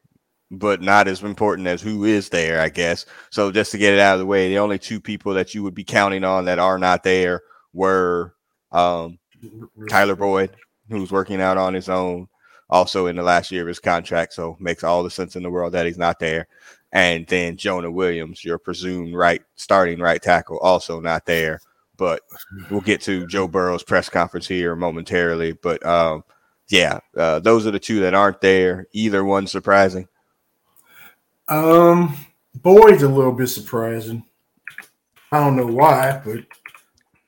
but 0.50 0.81
not 0.81 1.10
as 1.10 1.24
important 1.24 1.67
as 1.67 1.81
who 1.81 2.05
is 2.05 2.29
there, 2.29 2.62
I 2.62 2.70
guess. 2.70 3.05
So 3.31 3.51
just 3.51 3.72
to 3.72 3.77
get 3.77 3.93
it 3.93 4.00
out 4.00 4.13
of 4.13 4.20
the 4.20 4.25
way, 4.25 4.48
the 4.50 4.60
only 4.60 4.79
two 4.79 5.01
people 5.01 5.34
that 5.34 5.53
you 5.53 5.63
would 5.63 5.75
be 5.75 5.84
counting 5.84 6.24
on 6.24 6.46
that 6.46 6.60
are 6.60 6.77
not 6.77 7.03
there 7.03 7.41
were 7.74 8.34
um, 8.72 9.20
Tyler 9.89 10.15
Boyd, 10.15 10.51
who's 10.89 11.12
working 11.12 11.41
out 11.41 11.57
on 11.57 11.74
his 11.74 11.89
own, 11.89 12.27
also 12.69 13.07
in 13.07 13.15
the 13.15 13.24
last 13.24 13.51
year 13.51 13.62
of 13.62 13.67
his 13.67 13.79
contract. 13.79 14.33
So 14.33 14.57
makes 14.60 14.83
all 14.83 15.03
the 15.03 15.10
sense 15.10 15.36
in 15.36 15.43
the 15.43 15.50
world 15.50 15.74
that 15.74 15.86
he's 15.86 15.98
not 15.98 16.19
there. 16.19 16.48
And 16.93 17.25
then 17.27 17.57
Jonah 17.57 17.91
Williams, 17.91 18.43
your 18.43 18.57
presumed 18.57 19.13
right 19.15 19.41
starting 19.55 20.00
right 20.00 20.21
tackle, 20.21 20.60
also 20.60 21.00
not 21.00 21.25
there. 21.25 21.62
But 21.98 22.21
we'll 22.69 22.81
get 22.81 23.01
to 23.01 23.27
Joe 23.27 23.48
Burrow's 23.48 23.83
press 23.83 24.10
conference 24.10 24.48
here 24.48 24.75
momentarily. 24.75 25.53
But 25.53 25.86
um, 25.86 26.24
yeah, 26.67 27.00
uh, 27.15 27.39
those 27.39 27.67
are 27.67 27.71
the 27.71 27.79
two 27.79 28.00
that 28.01 28.13
aren't 28.13 28.41
there. 28.41 28.88
Either 28.93 29.24
one 29.24 29.45
surprising. 29.45 30.07
Um, 31.48 32.15
Boyd's 32.55 33.03
a 33.03 33.10
little 33.10 33.33
bit 33.33 33.48
surprising. 33.48 34.24
I 35.31 35.39
don't 35.39 35.55
know 35.55 35.67
why, 35.67 36.21
but 36.25 36.43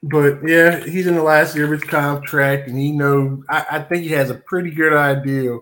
but 0.04 0.40
yeah, 0.46 0.80
he's 0.84 1.08
in 1.08 1.16
the 1.16 1.24
last 1.24 1.56
year 1.56 1.66
of 1.66 1.72
his 1.72 1.84
contract, 1.84 2.68
and 2.68 2.78
he 2.78 2.92
know 2.92 3.42
I, 3.50 3.66
I 3.72 3.80
think 3.80 4.04
he 4.04 4.10
has 4.10 4.30
a 4.30 4.36
pretty 4.36 4.70
good 4.72 4.94
idea. 4.94 5.58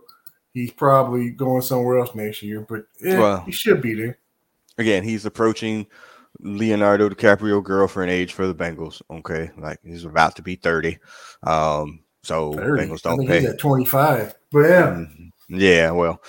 He's 0.53 0.71
probably 0.71 1.29
going 1.29 1.62
somewhere 1.62 2.00
else 2.00 2.13
next 2.15 2.41
year, 2.43 2.65
but 2.67 2.86
yeah, 3.01 3.19
Well- 3.19 3.41
he 3.45 3.51
should 3.51 3.81
be 3.81 3.93
there. 3.93 4.17
again, 4.77 5.03
he's 5.03 5.25
approaching 5.25 5.88
Leonardo 6.39 7.07
DiCaprio 7.10 7.63
girlfriend 7.63 8.10
age 8.12 8.33
for 8.33 8.48
the 8.48 8.55
Bengals. 8.55 9.01
Okay, 9.12 9.51
like 9.57 9.79
he's 9.83 10.05
about 10.05 10.36
to 10.38 10.41
be 10.41 10.55
thirty. 10.55 10.98
Um, 11.43 12.00
so 12.24 12.53
30. 12.53 12.83
Bengals 12.88 13.01
don't 13.01 13.17
think 13.17 13.29
pay. 13.29 13.39
he's 13.41 13.50
at 13.50 13.60
twenty 13.60 13.86
five. 13.86 14.33
But 14.51 14.60
yeah, 14.69 14.88
Mhm. 14.91 15.31
Yeah, 15.53 15.91
well, 15.91 16.21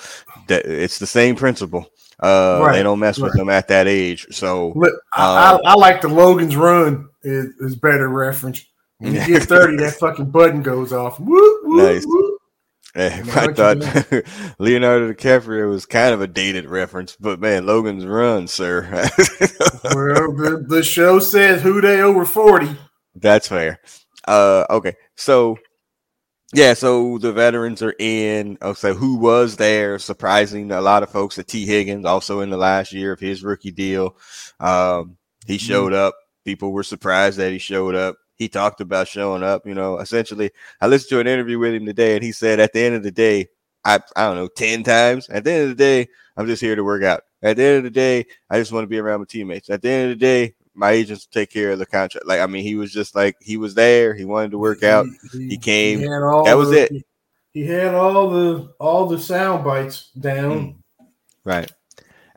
that, 0.49 0.66
it's 0.66 0.99
the 0.99 1.07
same 1.07 1.37
principle. 1.37 1.87
Uh, 2.21 2.61
Right, 2.64 2.76
They 2.76 2.83
don't 2.83 2.99
mess 2.99 3.19
with 3.19 3.33
right. 3.33 3.38
them 3.38 3.49
at 3.50 3.69
that 3.69 3.87
age. 3.87 4.26
So 4.33 4.73
Look, 4.75 4.92
I, 5.12 5.50
Um, 5.54 5.61
I, 5.64 5.71
I 5.71 5.75
like 5.75 6.00
the 6.00 6.09
Logan's 6.09 6.57
Run 6.57 7.09
is, 7.23 7.47
is 7.61 7.76
better 7.76 8.09
reference. 8.09 8.64
When 8.99 9.14
you 9.14 9.26
get 9.26 9.43
30, 9.45 9.79
that 9.79 9.95
fucking 9.95 10.31
button 10.31 10.62
goes 10.62 10.93
off. 10.93 11.19
Nice. 11.19 12.07
know 12.07 12.38
I 12.95 13.52
thought 13.52 13.79
Leonardo 14.59 15.12
DiCaprio 15.12 15.69
was 15.69 15.87
kind 15.87 16.14
of 16.14 16.21
a 16.21 16.26
dated 16.26 16.67
reference, 16.67 17.17
but 17.19 17.41
man, 17.41 17.67
Logan's 17.67 18.07
Run, 18.07 18.47
sir. 18.47 19.09
Well, 19.85 20.33
the, 20.33 20.64
the 20.69 20.83
show 20.85 21.19
says 21.19 21.61
who 21.61 21.81
dey 21.81 22.00
over 22.00 22.25
40. 22.25 22.76
That's 23.17 23.49
fair. 23.49 23.81
Uh, 24.29 24.64
okay, 24.71 24.95
so 25.17 25.59
yeah, 26.55 26.75
so 26.75 27.19
the 27.19 27.33
veterans 27.33 27.83
are 27.83 27.95
in. 27.99 28.59
Oh, 28.61 28.75
so 28.75 28.95
who 28.95 29.17
was 29.17 29.57
there? 29.57 29.99
Surprising 29.99 30.71
a 30.71 30.81
lot 30.81 31.02
of 31.02 31.11
folks. 31.11 31.37
That 31.37 31.49
Tee 31.49 31.67
Higgins 31.67 32.05
also 32.05 32.41
in 32.41 32.50
the 32.50 32.57
last 32.57 32.93
year 32.93 33.12
of 33.12 33.21
his 33.21 33.43
rookie 33.43 33.71
deal. 33.71 34.17
Um, 34.61 35.17
he 35.47 35.59
showed 35.59 35.93
up. 35.93 36.14
People 36.44 36.72
were 36.72 36.82
surprised 36.82 37.38
that 37.38 37.52
he 37.52 37.58
showed 37.58 37.94
up. 37.94 38.16
He 38.37 38.49
talked 38.49 38.80
about 38.80 39.08
showing 39.08 39.42
up. 39.42 39.66
You 39.66 39.75
know, 39.75 39.99
essentially, 39.99 40.50
I 40.80 40.87
listened 40.88 41.11
to 41.11 41.20
an 41.20 41.26
interview 41.26 41.58
with 41.58 41.75
him 41.75 41.87
today, 41.87 42.14
and 42.14 42.25
he 42.25 42.32
said 42.32 42.58
at 42.61 42.72
the 42.72 42.80
end 42.80 42.94
of 42.94 43.02
the 43.02 43.11
day, 43.12 43.49
I 43.84 44.00
I 44.16 44.25
don't 44.26 44.37
know, 44.37 44.49
ten 44.49 44.82
times. 44.82 45.28
At 45.28 45.44
the 45.44 45.52
end 45.52 45.62
of 45.64 45.68
the 45.70 45.75
day, 45.84 46.08
I'm 46.37 46.46
just 46.46 46.62
here 46.62 46.75
to 46.76 46.84
work 46.84 47.02
out. 47.04 47.22
At 47.42 47.56
the 47.56 47.64
end 47.64 47.78
of 47.78 47.84
the 47.84 47.90
day, 47.90 48.26
I 48.50 48.58
just 48.58 48.72
want 48.72 48.84
to 48.84 48.88
be 48.88 48.99
around 48.99 49.20
my 49.20 49.26
teammates. 49.28 49.70
At 49.70 49.82
the 49.82 49.90
end 49.90 50.12
of 50.12 50.18
the 50.18 50.25
day, 50.25 50.54
my 50.75 50.90
agents 50.92 51.26
take 51.26 51.50
care 51.50 51.70
of 51.72 51.78
the 51.78 51.87
contract. 51.87 52.26
Like, 52.26 52.40
I 52.40 52.46
mean, 52.46 52.62
he 52.64 52.75
was 52.76 52.92
just 52.92 53.14
like 53.14 53.37
he 53.40 53.56
was 53.56 53.75
there. 53.75 54.14
He 54.14 54.25
wanted 54.25 54.52
to 54.52 54.58
work 54.58 54.82
out. 54.82 55.06
He 55.32 55.56
came. 55.58 56.00
had 56.00 56.22
all 56.22 56.44
That 56.44 56.56
was 56.56 56.70
the- 56.70 56.94
it. 56.94 57.04
He 57.52 57.66
had 57.66 57.94
all 57.94 58.30
the 58.30 58.72
all 58.80 59.06
the 59.06 59.18
sound 59.18 59.62
bites 59.62 60.11
down. 60.18 60.52
Mm. 60.58 60.75
Right. 61.44 61.70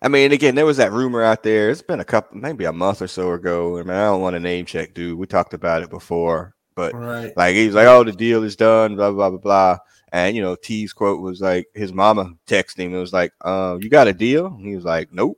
I 0.02 0.08
mean, 0.08 0.32
again, 0.32 0.56
there 0.56 0.66
was 0.66 0.78
that 0.78 0.92
rumor 0.92 1.24
out 1.24 1.42
there. 1.44 1.70
It's 1.70 1.82
been 1.82 2.00
a 2.02 2.06
couple, 2.06 2.38
maybe 2.38 2.66
a 2.66 2.74
month 2.74 3.02
or 3.02 3.08
so 3.08 3.32
ago. 3.32 3.78
I 3.80 3.84
mean, 3.84 3.92
I 3.96 4.06
don't 4.06 4.22
want 4.22 4.36
to 4.36 4.40
name 4.40 4.66
check, 4.66 4.94
dude. 4.94 5.18
We 5.18 5.25
talked 5.25 5.54
about 5.54 5.84
it 5.84 5.90
before, 5.90 6.54
but 6.75 6.94
Right. 6.94 7.36
like 7.38 7.56
he's 7.56 7.74
like, 7.74 7.88
"Oh, 7.88 8.04
the 8.04 8.12
deal 8.12 8.44
is 8.44 8.56
done." 8.56 8.96
Blah 8.96 9.12
blah 9.12 9.30
blah 9.30 9.40
blah. 9.40 9.78
And 10.12 10.36
you 10.36 10.42
know, 10.42 10.56
Tee's 10.56 10.94
quote 10.94 11.22
was 11.22 11.42
like, 11.42 11.68
his 11.74 11.92
mama 11.94 12.34
texted 12.48 12.80
him. 12.80 12.94
It 12.94 13.00
was 13.00 13.14
like, 13.14 13.32
"Uh, 13.42 13.78
you 13.82 13.90
got 13.90 14.08
a 14.08 14.14
deal?" 14.14 14.48
And 14.48 14.66
he 14.68 14.75
was 14.75 14.86
like, 14.86 15.12
"Nope." 15.12 15.38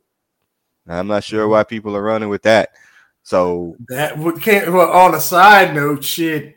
I'm 0.88 1.08
not 1.08 1.24
sure 1.24 1.48
why 1.48 1.64
people 1.64 1.96
are 1.96 2.02
running 2.04 2.30
with 2.30 2.44
that. 2.44 2.70
So 3.24 3.76
That 3.90 4.18
would 4.18 4.42
can't. 4.42 4.72
Well, 4.72 4.90
on 4.90 5.14
a 5.16 5.20
side 5.20 5.76
note, 5.76 6.04
shit. 6.04 6.56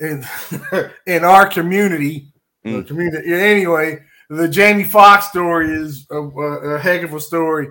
In 0.00 0.24
in 1.06 1.24
our 1.24 1.46
community, 1.48 2.32
Mm. 2.66 2.86
community 2.86 3.32
anyway, 3.32 4.00
the 4.28 4.48
Jamie 4.48 4.84
Foxx 4.84 5.28
story 5.28 5.72
is 5.72 6.06
a, 6.10 6.16
a, 6.16 6.74
a 6.74 6.78
heck 6.78 7.02
of 7.02 7.14
a 7.14 7.20
story. 7.20 7.68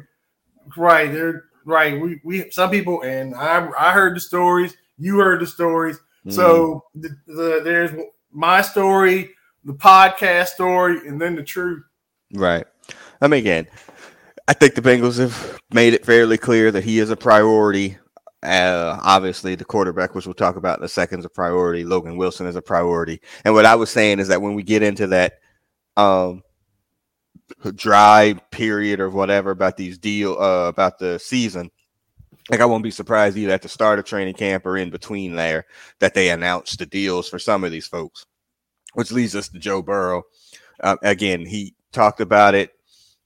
Right 0.77 1.11
there, 1.11 1.45
right. 1.65 1.99
We 1.99 2.19
we 2.23 2.49
some 2.51 2.71
people 2.71 3.03
and 3.03 3.35
I 3.35 3.69
I 3.77 3.91
heard 3.91 4.15
the 4.15 4.21
stories. 4.21 4.75
You 4.97 5.19
heard 5.19 5.41
the 5.41 5.47
stories. 5.47 5.99
mm, 6.25 6.33
So 6.33 6.85
the, 6.95 7.09
the 7.27 7.61
there's 7.63 7.91
my 8.31 8.61
story, 8.61 9.31
the 9.63 9.73
podcast 9.73 10.47
story, 10.49 11.07
and 11.07 11.21
then 11.21 11.35
the 11.35 11.43
truth. 11.43 11.83
Right. 12.33 12.65
I 13.21 13.27
mean, 13.27 13.39
again, 13.39 13.67
I 14.47 14.53
think 14.53 14.75
the 14.75 14.81
Bengals 14.81 15.19
have 15.19 15.59
made 15.71 15.93
it 15.93 16.05
fairly 16.05 16.37
clear 16.37 16.71
that 16.71 16.83
he 16.83 16.99
is 16.99 17.09
a 17.09 17.15
priority. 17.15 17.97
Uh, 18.43 18.99
obviously, 19.01 19.55
the 19.55 19.65
quarterback, 19.65 20.13
which 20.13 20.27
we'll 20.27 20.33
talk 20.33 20.55
about 20.55 20.77
in 20.79 20.85
a 20.85 20.89
second, 20.89 21.19
is 21.19 21.25
a 21.25 21.29
priority. 21.29 21.83
Logan 21.83 22.17
Wilson 22.17 22.45
is 22.45 22.55
a 22.55 22.61
priority. 22.61 23.21
And 23.43 23.53
what 23.53 23.65
I 23.65 23.75
was 23.75 23.89
saying 23.89 24.19
is 24.19 24.27
that 24.27 24.41
when 24.41 24.53
we 24.53 24.63
get 24.63 24.83
into 24.83 25.07
that 25.07 25.39
um, 25.97 26.43
dry 27.75 28.35
period 28.51 28.99
or 28.99 29.09
whatever 29.09 29.51
about 29.51 29.77
these 29.77 29.97
deal 29.97 30.37
uh, 30.39 30.67
about 30.67 30.99
the 30.99 31.19
season, 31.19 31.69
like 32.49 32.59
I 32.59 32.65
won't 32.65 32.83
be 32.83 32.91
surprised 32.91 33.37
either 33.37 33.53
at 33.53 33.61
the 33.61 33.69
start 33.69 33.99
of 33.99 34.05
training 34.05 34.35
camp 34.35 34.65
or 34.65 34.77
in 34.77 34.89
between 34.89 35.35
there 35.35 35.65
that 35.99 36.13
they 36.13 36.29
announce 36.29 36.75
the 36.75 36.85
deals 36.85 37.29
for 37.29 37.39
some 37.39 37.63
of 37.63 37.71
these 37.71 37.87
folks, 37.87 38.25
which 38.93 39.11
leads 39.11 39.35
us 39.35 39.49
to 39.49 39.59
Joe 39.59 39.81
Burrow. 39.81 40.23
Uh, 40.81 40.97
again, 41.01 41.45
he 41.45 41.73
talked 41.91 42.21
about 42.21 42.55
it. 42.55 42.71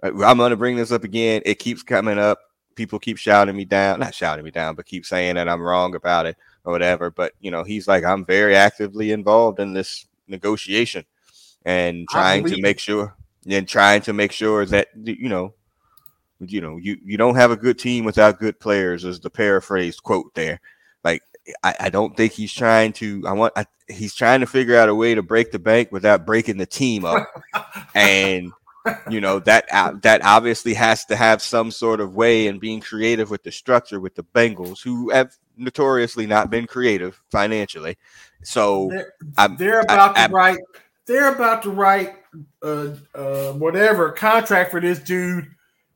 Uh, 0.01 0.23
I'm 0.23 0.37
going 0.37 0.51
to 0.51 0.57
bring 0.57 0.77
this 0.77 0.91
up 0.91 1.03
again. 1.03 1.41
It 1.45 1.59
keeps 1.59 1.83
coming 1.83 2.19
up. 2.19 2.39
People 2.75 2.99
keep 2.99 3.17
shouting 3.17 3.57
me 3.57 3.65
down, 3.65 3.99
not 3.99 4.15
shouting 4.15 4.45
me 4.45 4.51
down, 4.51 4.75
but 4.75 4.85
keep 4.85 5.05
saying 5.05 5.35
that 5.35 5.49
I'm 5.49 5.61
wrong 5.61 5.95
about 5.95 6.25
it 6.25 6.37
or 6.63 6.71
whatever. 6.71 7.09
But 7.09 7.33
you 7.41 7.51
know, 7.51 7.63
he's 7.63 7.87
like, 7.87 8.05
I'm 8.05 8.23
very 8.23 8.55
actively 8.55 9.11
involved 9.11 9.59
in 9.59 9.73
this 9.73 10.05
negotiation 10.29 11.03
and 11.65 12.07
trying 12.07 12.45
to 12.45 12.61
make 12.61 12.79
sure 12.79 13.15
and 13.49 13.67
trying 13.67 14.01
to 14.01 14.13
make 14.13 14.31
sure 14.31 14.65
that 14.65 14.87
you 15.03 15.29
know, 15.29 15.53
you 16.39 16.61
know, 16.61 16.77
you 16.77 16.97
you 17.03 17.17
don't 17.17 17.35
have 17.35 17.51
a 17.51 17.57
good 17.57 17.77
team 17.79 18.05
without 18.05 18.39
good 18.39 18.59
players, 18.59 19.03
is 19.05 19.19
the 19.19 19.29
paraphrased 19.29 20.03
quote 20.03 20.33
there. 20.35 20.61
Like, 21.03 21.21
I, 21.63 21.75
I 21.81 21.89
don't 21.89 22.15
think 22.15 22.33
he's 22.33 22.53
trying 22.53 22.93
to. 22.93 23.23
I 23.27 23.33
want. 23.33 23.53
I, 23.55 23.65
he's 23.87 24.13
trying 24.15 24.41
to 24.41 24.45
figure 24.47 24.77
out 24.77 24.89
a 24.89 24.95
way 24.95 25.15
to 25.15 25.21
break 25.23 25.51
the 25.51 25.59
bank 25.59 25.91
without 25.91 26.25
breaking 26.25 26.57
the 26.57 26.65
team 26.65 27.05
up, 27.05 27.27
and 27.95 28.51
you 29.09 29.19
know 29.21 29.39
that 29.39 29.65
uh, 29.73 29.93
that 30.03 30.23
obviously 30.23 30.73
has 30.73 31.05
to 31.05 31.15
have 31.15 31.41
some 31.41 31.71
sort 31.71 31.99
of 31.99 32.15
way 32.15 32.47
and 32.47 32.59
being 32.59 32.79
creative 32.81 33.29
with 33.29 33.43
the 33.43 33.51
structure 33.51 33.99
with 33.99 34.15
the 34.15 34.23
Bengals, 34.23 34.81
who 34.83 35.09
have 35.11 35.35
notoriously 35.57 36.25
not 36.25 36.49
been 36.49 36.67
creative 36.67 37.21
financially. 37.31 37.97
So 38.43 38.89
They're, 38.89 39.13
they're 39.57 39.79
about 39.81 40.17
I- 40.17 40.27
to 40.27 40.33
write. 40.33 40.59
They're 41.09 41.33
about 41.33 41.63
to 41.63 41.71
write 41.71 42.17
uh, 42.61 42.89
uh, 43.15 43.53
whatever 43.53 44.11
contract 44.11 44.69
for 44.69 44.79
this 44.79 44.99
dude. 44.99 45.47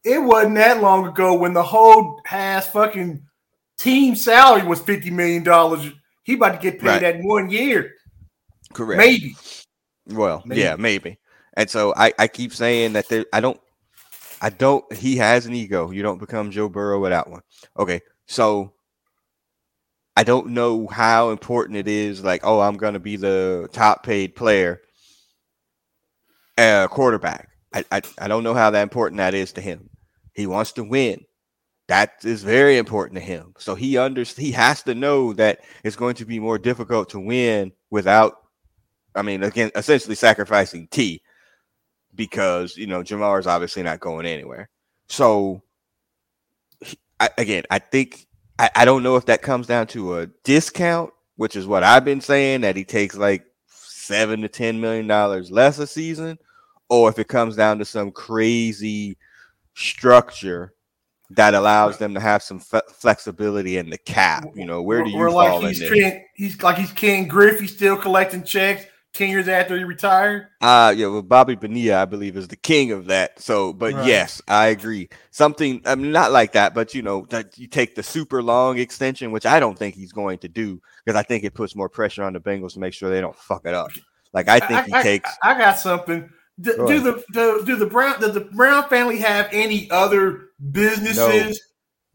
It 0.03 0.17
wasn't 0.17 0.55
that 0.55 0.81
long 0.81 1.05
ago 1.07 1.37
when 1.37 1.53
the 1.53 1.61
whole 1.61 2.19
ass 2.31 2.67
fucking 2.71 3.23
team 3.77 4.15
salary 4.15 4.65
was 4.67 4.79
fifty 4.81 5.11
million 5.11 5.43
dollars. 5.43 5.87
He 6.23 6.33
about 6.33 6.53
to 6.53 6.57
get 6.57 6.79
paid 6.79 6.87
Right. 6.87 7.01
that 7.01 7.15
in 7.17 7.27
one 7.27 7.51
year, 7.51 7.91
correct. 8.73 8.97
maybe. 8.97 9.35
Well, 10.07 10.41
Maybe. 10.47 10.61
yeah, 10.61 10.75
maybe. 10.77 11.19
And 11.55 11.69
so 11.69 11.93
I, 11.95 12.11
I 12.17 12.27
keep 12.27 12.51
saying 12.51 12.93
that 12.93 13.07
there 13.07 13.25
I 13.31 13.39
don't 13.39 13.59
I 14.41 14.49
don't 14.49 14.91
he 14.93 15.15
has 15.17 15.45
an 15.45 15.53
ego. 15.53 15.91
You 15.91 16.01
don't 16.01 16.19
become 16.19 16.49
Joe 16.49 16.69
Burrow 16.69 16.99
without 16.99 17.29
one. 17.29 17.41
Okay. 17.77 18.01
So 18.25 18.73
I 20.17 20.23
don't 20.23 20.47
know 20.49 20.87
how 20.87 21.29
important 21.29 21.77
it 21.77 21.87
is 21.87 22.23
like, 22.23 22.41
oh, 22.43 22.59
I'm 22.61 22.77
gonna 22.77 22.99
be 22.99 23.15
the 23.15 23.69
top 23.71 24.03
paid 24.03 24.35
player 24.35 24.81
quarterback. 26.89 27.49
I, 27.73 27.83
I 27.91 28.01
I 28.19 28.27
don't 28.27 28.43
know 28.43 28.53
how 28.53 28.69
that 28.69 28.83
important 28.83 29.17
that 29.17 29.33
is 29.33 29.53
to 29.53 29.61
him. 29.61 29.89
He 30.33 30.47
wants 30.47 30.71
to 30.73 30.83
win. 30.83 31.21
That 31.87 32.13
is 32.23 32.43
very 32.43 32.77
important 32.77 33.19
to 33.19 33.25
him. 33.25 33.53
So 33.57 33.75
he 33.75 33.97
under 33.97 34.23
he 34.23 34.51
has 34.51 34.83
to 34.83 34.95
know 34.95 35.33
that 35.33 35.59
it's 35.83 35.95
going 35.95 36.15
to 36.15 36.25
be 36.25 36.39
more 36.39 36.57
difficult 36.57 37.09
to 37.09 37.19
win 37.19 37.71
without 37.89 38.35
I 39.15 39.21
mean, 39.21 39.43
again, 39.43 39.71
essentially 39.75 40.15
sacrificing 40.15 40.87
Tee 40.91 41.21
because 42.15 42.77
you 42.77 42.87
know 42.87 43.01
Ja'Marr 43.01 43.39
is 43.39 43.47
obviously 43.47 43.83
not 43.83 43.99
going 43.99 44.25
anywhere. 44.25 44.69
So, 45.07 45.61
I, 47.19 47.29
again, 47.37 47.63
I 47.69 47.79
think 47.79 48.27
I, 48.59 48.69
I 48.75 48.85
don't 48.85 49.03
know 49.03 49.15
if 49.15 49.25
that 49.25 49.41
comes 49.41 49.67
down 49.67 49.87
to 49.87 50.19
a 50.19 50.27
discount, 50.43 51.11
which 51.35 51.55
is 51.55 51.67
what 51.67 51.83
I've 51.83 52.05
been 52.05 52.21
saying 52.21 52.61
that 52.61 52.75
he 52.75 52.83
takes 52.83 53.15
like 53.15 53.45
seven 54.03 54.41
to 54.41 54.49
ten 54.49 54.79
million 54.79 55.07
dollars 55.07 55.51
less 55.51 55.79
a 55.79 55.87
season, 55.87 56.37
or 56.89 57.09
if 57.09 57.19
it 57.19 57.27
comes 57.27 57.55
down 57.55 57.79
to 57.79 57.85
some 57.85 58.11
crazy 58.11 59.17
structure 59.75 60.73
that 61.31 61.53
allows 61.53 61.97
them 61.97 62.13
to 62.13 62.19
have 62.19 62.43
some 62.43 62.59
fe- 62.59 62.81
flexibility 62.93 63.77
in 63.77 63.89
the 63.89 63.97
cap. 63.97 64.45
You 64.55 64.65
know, 64.65 64.81
where 64.81 65.03
do 65.03 65.09
you 65.09 65.17
Or 65.17 65.29
fall 65.29 65.57
like 65.59 65.59
in 65.59 65.67
he's 65.69 65.79
this? 65.79 65.89
Ken, 65.89 66.25
he's 66.35 66.61
like 66.61 66.77
he's 66.77 66.91
Ken 66.91 67.27
Griffey 67.27 67.67
still 67.67 67.97
collecting 67.97 68.43
checks 68.43 68.85
ten 69.13 69.29
years 69.29 69.47
after 69.47 69.77
he 69.77 69.83
retired. 69.83 70.47
Uh 70.61 70.93
yeah, 70.95 71.07
well, 71.07 71.21
Bobby 71.21 71.55
Bonilla, 71.55 72.01
I 72.01 72.05
believe, 72.05 72.37
is 72.37 72.47
the 72.47 72.55
king 72.55 72.91
of 72.91 73.05
that. 73.07 73.39
So, 73.41 73.73
but 73.73 73.93
Right. 73.93 74.05
yes, 74.05 74.41
I 74.47 74.67
agree. 74.67 75.09
Something, 75.31 75.81
I 75.85 75.95
mean, 75.95 76.11
not 76.11 76.31
like 76.31 76.53
that, 76.53 76.73
but 76.73 76.93
you 76.93 77.01
know, 77.01 77.25
that 77.29 77.57
you 77.57 77.67
take 77.67 77.95
the 77.95 78.03
super 78.03 78.41
long 78.41 78.77
extension, 78.77 79.31
which 79.31 79.45
I 79.45 79.59
don't 79.59 79.77
think 79.77 79.95
he's 79.95 80.13
going 80.13 80.37
to 80.39 80.47
do 80.47 80.81
because 81.03 81.17
I 81.17 81.23
think 81.23 81.43
it 81.43 81.53
puts 81.53 81.75
more 81.75 81.89
pressure 81.89 82.23
on 82.23 82.33
the 82.33 82.39
Bengals 82.39 82.73
to 82.73 82.79
make 82.79 82.93
sure 82.93 83.09
they 83.09 83.21
don't 83.21 83.35
fuck 83.35 83.65
it 83.65 83.73
up. 83.73 83.91
Like 84.33 84.47
I 84.47 84.59
think 84.59 84.85
he 84.87 84.93
I, 84.93 85.03
takes. 85.03 85.29
I, 85.43 85.57
got 85.57 85.77
something. 85.77 86.29
Do, 86.59 86.77
Go 86.77 86.87
do 86.87 86.99
the 86.99 87.23
do, 87.31 87.63
do 87.65 87.75
the 87.75 87.85
Brown 87.85 88.19
does 88.19 88.33
the 88.33 88.41
Brown 88.41 88.87
family 88.89 89.19
have 89.19 89.49
any 89.51 89.89
other 89.91 90.49
businesses? 90.71 91.61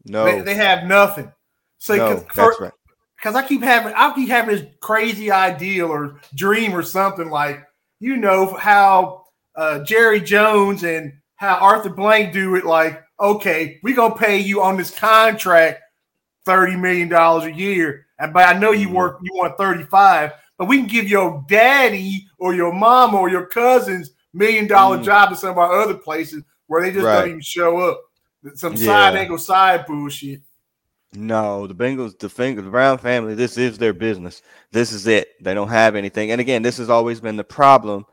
No, 0.05 0.25
They, 0.25 0.41
they 0.41 0.55
have 0.55 0.85
nothing. 0.85 1.31
So 1.77 1.95
no, 1.95 2.15
cause, 2.15 2.25
that's 2.35 2.61
right. 2.61 2.71
because 3.17 3.35
I 3.35 3.47
keep 3.47 3.61
having 3.61 3.93
I 3.95 4.13
keep 4.13 4.29
having 4.29 4.55
this 4.55 4.65
crazy 4.81 5.31
ideal 5.31 5.87
or 5.87 6.19
dream 6.35 6.73
or 6.73 6.83
something 6.83 7.29
like 7.29 7.65
you 7.99 8.17
know 8.17 8.53
how 8.53 9.23
uh, 9.55 9.83
Jerry 9.83 10.21
Jones 10.21 10.83
and 10.83 11.13
how 11.35 11.55
Arthur 11.55 11.89
Blank 11.89 12.33
do 12.33 12.55
it. 12.55 12.65
Like, 12.65 13.01
okay, 13.19 13.79
we're 13.83 13.95
gonna 13.95 14.15
pay 14.15 14.39
you 14.39 14.61
on 14.61 14.77
this 14.77 14.97
contract 14.97 15.81
thirty 16.45 16.75
million 16.75 17.07
dollars 17.09 17.45
a 17.45 17.53
year, 17.53 18.05
and 18.19 18.33
but 18.33 18.47
I 18.47 18.57
know 18.59 18.71
you 18.71 18.89
work 18.89 19.19
you 19.23 19.31
want 19.33 19.57
thirty 19.57 19.83
five, 19.85 20.33
but 20.57 20.67
we 20.67 20.77
can 20.77 20.87
give 20.87 21.07
your 21.09 21.43
daddy 21.47 22.27
or 22.37 22.53
your 22.53 22.73
mom 22.73 23.15
or 23.15 23.29
your 23.29 23.45
cousins 23.45 24.11
million 24.33 24.67
dollar 24.67 24.99
Mhm. 24.99 25.03
job 25.05 25.29
at 25.31 25.39
some 25.39 25.51
of 25.51 25.57
our 25.57 25.73
other 25.81 25.95
places 25.95 26.43
where 26.67 26.81
they 26.83 26.91
just 26.91 27.05
Right. 27.05 27.21
don't 27.21 27.29
even 27.29 27.41
show 27.41 27.77
up. 27.79 28.01
some 28.55 28.77
side 28.77 29.15
angle 29.15 29.37
side 29.37 29.85
bullshit. 29.85 30.41
No, 31.13 31.65
the 31.65 31.73
Bengals, 31.73 32.17
the 32.19 32.27
Bengals, 32.27 32.63
the 32.63 32.69
Brown 32.69 32.97
family, 32.99 33.33
this 33.33 33.57
is 33.57 33.77
their 33.77 33.93
business. 33.93 34.43
This 34.71 34.91
is 34.91 35.07
it. 35.07 35.29
They 35.43 35.53
don't 35.55 35.67
have 35.69 35.95
anything. 35.95 36.31
And 36.31 36.39
again, 36.39 36.61
this 36.61 36.77
has 36.77 36.89
always 36.89 37.19
been 37.19 37.35
the 37.35 37.43
problem 37.43 38.05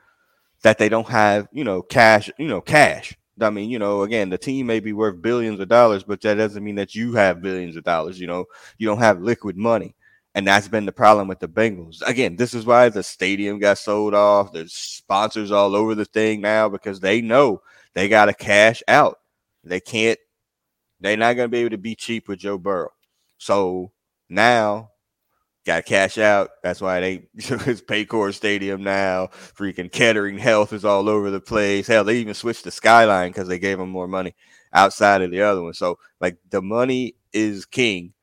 that 0.62 0.78
they 0.78 0.88
don't 0.88 1.08
have, 1.08 1.46
you 1.52 1.62
know, 1.62 1.82
cash, 1.82 2.30
you 2.38 2.48
know, 2.48 2.60
cash. 2.62 3.14
I 3.38 3.50
mean, 3.50 3.68
you 3.68 3.78
know, 3.78 4.02
again, 4.02 4.30
the 4.30 4.38
team 4.38 4.66
may 4.66 4.80
be 4.80 4.94
worth 4.94 5.20
billions 5.20 5.60
of 5.60 5.68
dollars, 5.68 6.04
but 6.04 6.22
that 6.22 6.36
doesn't 6.36 6.64
mean 6.64 6.76
that 6.76 6.94
you 6.94 7.12
have 7.12 7.42
billions 7.42 7.76
of 7.76 7.84
dollars. 7.84 8.18
You 8.18 8.28
know, 8.28 8.46
you 8.78 8.88
don't 8.88 8.98
have 8.98 9.20
liquid 9.20 9.58
money. 9.58 9.94
And 10.36 10.46
that's 10.46 10.68
been 10.68 10.84
the 10.84 10.92
problem 10.92 11.28
with 11.28 11.40
the 11.40 11.48
Bengals. 11.48 12.02
Again, 12.06 12.36
this 12.36 12.52
is 12.52 12.66
why 12.66 12.90
the 12.90 13.02
stadium 13.02 13.58
got 13.58 13.78
sold 13.78 14.14
off. 14.14 14.52
There's 14.52 14.74
sponsors 14.74 15.50
all 15.50 15.74
over 15.74 15.94
the 15.94 16.04
thing 16.04 16.42
now 16.42 16.68
because 16.68 17.00
they 17.00 17.22
know 17.22 17.62
they 17.94 18.06
got 18.06 18.26
to 18.26 18.34
cash 18.34 18.82
out. 18.86 19.18
They 19.64 19.80
can't 19.80 20.18
they're 21.00 21.16
not 21.16 21.34
going 21.34 21.46
to 21.46 21.52
be 21.52 21.58
able 21.58 21.70
to 21.70 21.78
be 21.78 21.94
cheap 21.94 22.28
with 22.28 22.38
Joe 22.38 22.58
Burrow. 22.58 22.90
So 23.38 23.92
now, 24.28 24.90
got 25.64 25.76
to 25.76 25.82
cash 25.82 26.18
out. 26.18 26.50
That's 26.62 26.80
why 26.80 27.00
they 27.00 27.14
it's 27.34 27.82
Paycor 27.82 28.34
Stadium 28.34 28.82
now. 28.82 29.28
Freaking 29.56 29.90
Kettering 29.90 30.38
Health 30.38 30.72
is 30.72 30.84
all 30.84 31.08
over 31.08 31.30
the 31.30 31.40
place. 31.40 31.86
Hell, 31.86 32.04
they 32.04 32.16
even 32.16 32.34
switched 32.34 32.64
the 32.64 32.70
Skyline 32.70 33.30
because 33.30 33.48
they 33.48 33.58
gave 33.58 33.78
them 33.78 33.90
more 33.90 34.08
money 34.08 34.34
outside 34.72 35.22
of 35.22 35.30
the 35.30 35.42
other 35.42 35.62
one. 35.62 35.74
So 35.74 35.98
like 36.20 36.38
the 36.50 36.62
money 36.62 37.16
is 37.32 37.66
king, 37.66 38.14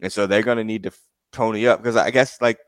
and 0.00 0.12
so 0.12 0.26
they're 0.26 0.42
going 0.42 0.58
to 0.58 0.64
need 0.64 0.84
to 0.84 0.92
pony 1.32 1.66
up 1.66 1.80
because 1.82 1.96
I 1.96 2.10
guess 2.10 2.40
like 2.40 2.58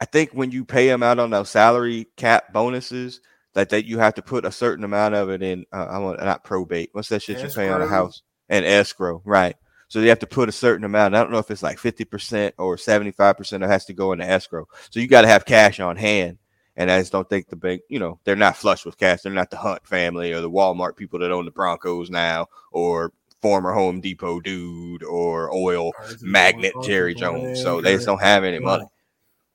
I 0.00 0.04
think 0.04 0.30
when 0.32 0.50
you 0.50 0.64
pay 0.64 0.86
them 0.88 1.02
out 1.02 1.18
on 1.18 1.30
those 1.30 1.50
salary 1.50 2.08
cap 2.16 2.52
bonuses. 2.52 3.20
That, 3.54 3.68
that 3.68 3.84
you 3.84 3.98
have 3.98 4.14
to 4.14 4.22
put 4.22 4.46
a 4.46 4.50
certain 4.50 4.82
amount 4.82 5.14
of 5.14 5.28
it 5.28 5.42
in. 5.42 5.66
Uh, 5.70 5.84
I 5.84 5.98
want 5.98 6.18
not 6.20 6.42
probate. 6.42 6.88
What's 6.92 7.10
that 7.10 7.20
shit 7.20 7.42
you 7.42 7.50
pay 7.50 7.68
on 7.68 7.82
a 7.82 7.86
house? 7.86 8.22
and 8.52 8.66
escrow, 8.66 9.22
right? 9.24 9.56
So 9.88 10.00
you 10.00 10.10
have 10.10 10.20
to 10.20 10.26
put 10.26 10.48
a 10.48 10.52
certain 10.52 10.84
amount. 10.84 11.14
I 11.14 11.22
don't 11.22 11.32
know 11.32 11.38
if 11.38 11.50
it's 11.50 11.62
like 11.62 11.78
50% 11.78 12.52
or 12.58 12.76
75% 12.76 13.60
that 13.60 13.68
has 13.68 13.86
to 13.86 13.94
go 13.94 14.12
into 14.12 14.28
escrow. 14.28 14.66
So 14.90 15.00
you 15.00 15.08
got 15.08 15.22
to 15.22 15.28
have 15.28 15.44
cash 15.44 15.80
on 15.80 15.96
hand. 15.96 16.38
And 16.76 16.90
I 16.90 17.00
just 17.00 17.12
don't 17.12 17.28
think 17.28 17.48
the 17.48 17.56
bank, 17.56 17.82
you 17.88 17.98
know, 17.98 18.18
they're 18.24 18.36
not 18.36 18.56
flush 18.56 18.86
with 18.86 18.96
cash. 18.96 19.20
They're 19.22 19.32
not 19.32 19.50
the 19.50 19.58
Hunt 19.58 19.86
family 19.86 20.32
or 20.32 20.40
the 20.40 20.50
Walmart 20.50 20.96
people 20.96 21.18
that 21.18 21.30
own 21.30 21.44
the 21.44 21.50
Broncos 21.50 22.08
now 22.08 22.46
or 22.70 23.12
former 23.42 23.72
Home 23.72 24.00
Depot 24.00 24.40
dude 24.40 25.02
or 25.02 25.52
oil 25.54 25.92
magnet 26.22 26.74
Jerry 26.84 27.14
Jones. 27.14 27.60
So 27.62 27.80
they 27.80 27.94
just 27.94 28.06
don't 28.06 28.22
have 28.22 28.44
any 28.44 28.58
money, 28.60 28.86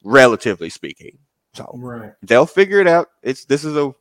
relatively 0.04 0.70
speaking. 0.70 1.18
So 1.54 1.72
Right. 1.76 2.12
they'll 2.22 2.46
figure 2.46 2.80
it 2.80 2.88
out. 2.88 3.10
It's 3.24 3.46
this 3.46 3.64
is 3.64 3.76
a 3.76 3.94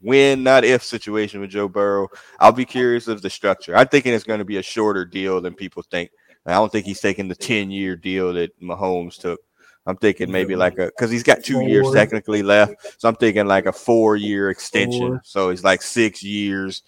when 0.00 0.42
not 0.42 0.64
if 0.64 0.82
situation 0.82 1.40
with 1.40 1.50
Joe 1.50 1.68
Burrow. 1.68 2.08
I'll 2.40 2.52
be 2.52 2.64
curious 2.64 3.08
of 3.08 3.22
the 3.22 3.30
structure. 3.30 3.76
I'm 3.76 3.88
thinking 3.88 4.12
it's 4.12 4.24
going 4.24 4.38
to 4.38 4.44
be 4.44 4.58
a 4.58 4.62
shorter 4.62 5.04
deal 5.04 5.40
than 5.40 5.54
people 5.54 5.82
think. 5.82 6.10
I 6.44 6.52
don't 6.54 6.70
think 6.72 6.86
he's 6.86 7.00
taking 7.00 7.28
the 7.28 7.36
10 7.36 7.70
year 7.70 7.96
deal 7.96 8.32
that 8.32 8.60
Mahomes 8.60 9.18
took. 9.18 9.40
I'm 9.86 9.96
thinking 9.96 10.30
maybe 10.30 10.54
like 10.54 10.78
a 10.78 10.86
because 10.86 11.10
he's 11.10 11.22
got 11.24 11.42
two 11.42 11.60
years 11.62 11.90
technically 11.92 12.42
left. 12.42 13.00
So 13.00 13.08
I'm 13.08 13.16
thinking 13.16 13.46
like 13.46 13.66
a 13.66 13.72
four 13.72 14.16
year 14.16 14.50
extension. 14.50 15.08
Four. 15.08 15.22
So 15.24 15.50
he's 15.50 15.64
like 15.64 15.82
six 15.82 16.22
years, 16.22 16.82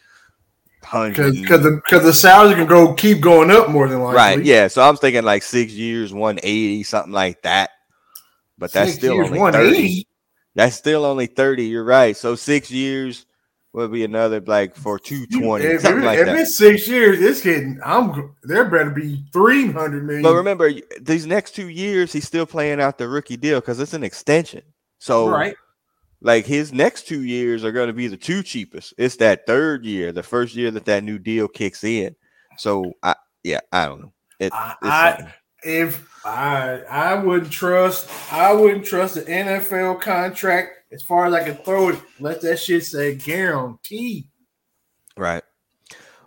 hundred. 0.85 1.33
Because 1.35 1.63
the 1.63 1.81
because 1.85 2.03
the 2.05 2.13
salary 2.13 2.55
can 2.55 2.67
go 2.67 2.95
keep 2.95 3.21
going 3.21 3.51
up 3.51 3.71
more 3.71 3.89
than 3.89 4.01
likely. 4.01 4.17
Right. 4.17 4.45
Yeah. 4.45 4.69
So 4.69 4.83
I'm 4.83 4.97
thinking 4.97 5.25
like 5.25 5.43
six 5.43 5.73
years, 5.73 6.13
180, 6.13 6.83
something 6.85 7.13
like 7.13 7.43
that. 7.43 7.71
But 8.59 8.73
that's 8.73 8.91
Six 8.93 8.99
still 8.99 9.15
years, 9.15 9.29
only 9.29 9.53
30. 9.53 10.07
That's 10.55 10.77
still 10.77 11.05
only 11.05 11.27
30. 11.27 11.65
You're 11.65 11.83
right. 11.85 12.17
So 12.17 12.37
six 12.37 12.71
years 12.71 13.27
will 13.73 13.89
be 13.89 14.05
another 14.05 14.41
like 14.41 14.77
for 14.77 15.01
220, 15.01 15.65
If, 15.65 15.81
something 15.81 15.99
if- 15.99 16.05
like 16.05 16.19
if 16.21 16.27
that. 16.27 16.39
it's 16.39 16.57
six 16.57 16.87
years, 16.87 17.21
it's 17.21 17.41
getting. 17.41 17.81
I'm. 17.85 18.35
There 18.45 18.65
better 18.67 18.91
be 18.91 19.25
three 19.33 19.73
hundred 19.73 20.05
million. 20.05 20.23
But 20.23 20.35
remember, 20.35 20.71
these 21.01 21.27
next 21.27 21.57
two 21.57 21.69
years, 21.69 22.13
he's 22.13 22.25
still 22.27 22.47
playing 22.47 22.81
out 22.81 22.99
the 22.99 23.09
rookie 23.09 23.37
deal 23.37 23.61
because 23.61 23.81
it's 23.81 23.95
an 23.95 24.05
extension. 24.05 24.63
So, 24.99 25.29
right. 25.29 25.57
Like, 26.25 26.45
his 26.47 26.73
next 26.73 27.07
two 27.07 27.23
years 27.23 27.65
are 27.65 27.71
going 27.73 27.87
to 27.87 27.93
be 27.93 28.09
the 28.09 28.17
two 28.17 28.43
cheapest. 28.43 28.95
It's 28.99 29.17
that 29.17 29.47
third 29.47 29.85
year, 29.85 30.11
the 30.11 30.23
first 30.25 30.57
year 30.57 30.73
that 30.73 30.87
that 30.87 31.05
new 31.05 31.19
deal 31.21 31.47
kicks 31.47 31.85
in. 31.85 32.17
So, 32.59 32.93
I 33.03 33.15
yeah, 33.45 33.61
I 33.73 33.87
don't 33.87 34.01
know. 34.01 34.13
It, 34.41 34.53
I- 34.53 34.75
I- 34.83 35.35
If 35.63 36.07
I 36.27 36.83
I 36.91 37.15
wouldn't 37.15 37.51
trust 37.53 38.09
I 38.33 38.53
wouldn't 38.53 38.85
trust 38.85 39.15
the 39.15 39.23
NFL 39.23 40.01
contract 40.01 40.71
as 40.93 41.03
far 41.03 41.27
as 41.27 41.35
I 41.35 41.45
can 41.45 41.57
throw 41.57 41.91
it. 41.91 42.01
Let 42.21 42.41
that 42.43 42.59
shit 42.59 42.85
say 42.85 43.15
guarantee. 43.17 44.27
Right. 45.17 45.43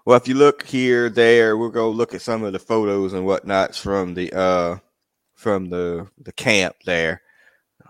Well, 0.06 0.18
if 0.18 0.28
you 0.28 0.36
look 0.36 0.64
here, 0.66 1.10
there, 1.10 1.58
we'll 1.58 1.70
go 1.70 1.90
look 1.90 2.14
at 2.14 2.22
some 2.22 2.44
of 2.44 2.54
the 2.54 2.60
photos 2.60 3.14
and 3.14 3.26
whatnots 3.26 3.78
from 3.78 4.14
the 4.14 4.32
uh 4.34 4.78
from 5.36 5.70
the 5.70 6.08
the 6.22 6.32
camp 6.34 6.76
there. 6.86 7.22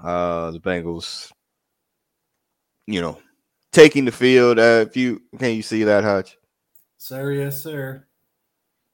Uh 0.03 0.51
the 0.51 0.59
Bengals, 0.59 1.31
you 2.87 3.01
know, 3.01 3.19
taking 3.71 4.05
the 4.05 4.11
field. 4.11 4.57
Uh 4.59 4.85
if 4.87 4.97
you 4.97 5.21
can 5.37 5.53
you 5.53 5.61
see 5.61 5.83
that, 5.83 6.03
Hutch? 6.03 6.37
Sir, 6.97 7.31
yes, 7.31 7.61
sir. 7.61 8.07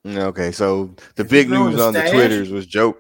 Okay, 0.05 0.51
so 0.51 0.93
the 1.15 1.23
Is 1.23 1.29
big 1.29 1.49
news 1.49 1.79
on 1.79 1.93
the? 1.93 2.01
Twitters 2.09 2.49
was 2.51 2.65
Joe 2.65 2.97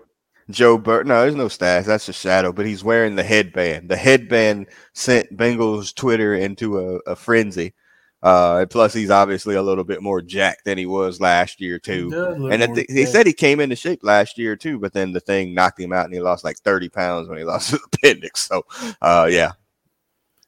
Joe 0.49 0.77
Burt. 0.77 1.05
No, 1.05 1.21
there's 1.21 1.35
no 1.35 1.47
stash. 1.47 1.85
That's 1.85 2.07
a 2.09 2.13
shadow, 2.13 2.53
but 2.53 2.65
he's 2.65 2.83
wearing 2.83 3.15
the 3.15 3.23
headband. 3.23 3.89
The 3.89 3.97
headband 3.97 4.67
sent 4.93 5.35
Bengals 5.35 5.93
Twitter 5.93 6.35
into 6.35 6.79
a, 6.79 7.11
a 7.11 7.15
frenzy. 7.15 7.73
Uh, 8.21 8.59
and 8.61 8.69
plus, 8.69 8.93
he's 8.93 9.09
obviously 9.09 9.55
a 9.55 9.61
little 9.61 9.83
bit 9.83 10.01
more 10.01 10.21
jacked 10.21 10.63
than 10.63 10.77
he 10.77 10.85
was 10.85 11.19
last 11.19 11.59
year 11.59 11.77
too. 11.77 12.09
And 12.53 12.63
thi- 12.73 12.85
he 12.87 13.05
said 13.05 13.27
he 13.27 13.33
came 13.33 13.59
into 13.59 13.75
shape 13.75 13.99
last 14.01 14.37
year 14.37 14.55
too, 14.55 14.79
but 14.79 14.93
then 14.93 15.11
the 15.11 15.19
thing 15.19 15.53
knocked 15.53 15.79
him 15.79 15.91
out, 15.91 16.05
and 16.05 16.13
he 16.13 16.21
lost 16.21 16.45
like 16.45 16.57
30 16.59 16.87
pounds 16.87 17.27
when 17.27 17.37
he 17.37 17.43
lost 17.43 17.71
his 17.71 17.81
appendix. 17.91 18.47
So, 18.47 18.65
uh, 19.01 19.27
yeah, 19.29 19.51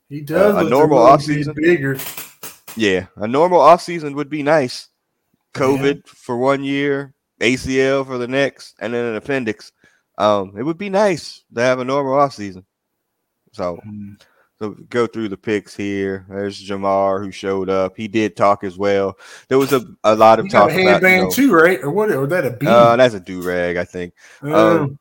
he 0.10 0.22
does 0.22 0.56
uh, 0.56 0.66
a 0.66 0.70
normal 0.70 1.04
little 1.04 1.18
offseason? 1.18 1.56
bit 1.56 1.64
bigger. 1.64 1.98
yeah, 2.76 3.08
a 3.18 3.28
normal 3.28 3.60
offseason 3.60 4.16
would 4.16 4.30
be 4.30 4.44
nice. 4.44 4.90
COVID 5.54 6.06
for 6.08 6.38
one 6.38 6.64
year, 6.64 7.14
ACL 7.40 8.06
for 8.06 8.18
the 8.18 8.28
next, 8.28 8.76
and 8.80 8.94
then 8.94 9.06
an 9.06 9.16
appendix. 9.16 9.72
Um, 10.18 10.54
it 10.58 10.64
would 10.64 10.78
be 10.78 10.90
nice 10.90 11.44
to 11.54 11.62
have 11.62 11.80
a 11.80 11.86
normal 11.86 12.14
offseason. 12.14 12.66
So, 13.52 13.80
so 14.60 14.72
go 14.90 15.08
through 15.08 15.30
the 15.30 15.38
picks 15.38 15.76
here. 15.76 16.26
There's 16.30 16.62
Ja'Marr 16.62 17.24
who 17.24 17.32
showed 17.32 17.70
up. 17.70 17.96
He 17.96 18.08
did 18.08 18.36
talk 18.36 18.64
as 18.64 18.78
well. 18.78 19.18
There 19.48 19.58
was 19.58 19.74
a, 19.74 19.86
a 20.04 20.16
lot 20.16 20.40
of 20.40 20.50
got 20.50 20.68
talk 20.68 20.78
a 20.78 20.82
about 20.82 21.02
you 21.10 21.22
know, 21.24 21.30
too, 21.30 21.54
right? 21.54 21.82
Or 21.82 21.90
what? 21.90 22.12
Or 22.12 22.28
that 22.28 22.46
a 22.46 22.52
beat? 22.52 22.68
uh, 22.68 22.96
that's 22.98 23.14
a 23.14 23.20
do 23.20 23.42
rag, 23.42 23.78
I 23.78 23.86
think. 23.86 24.14
Uh, 24.44 24.82
um, 24.82 25.00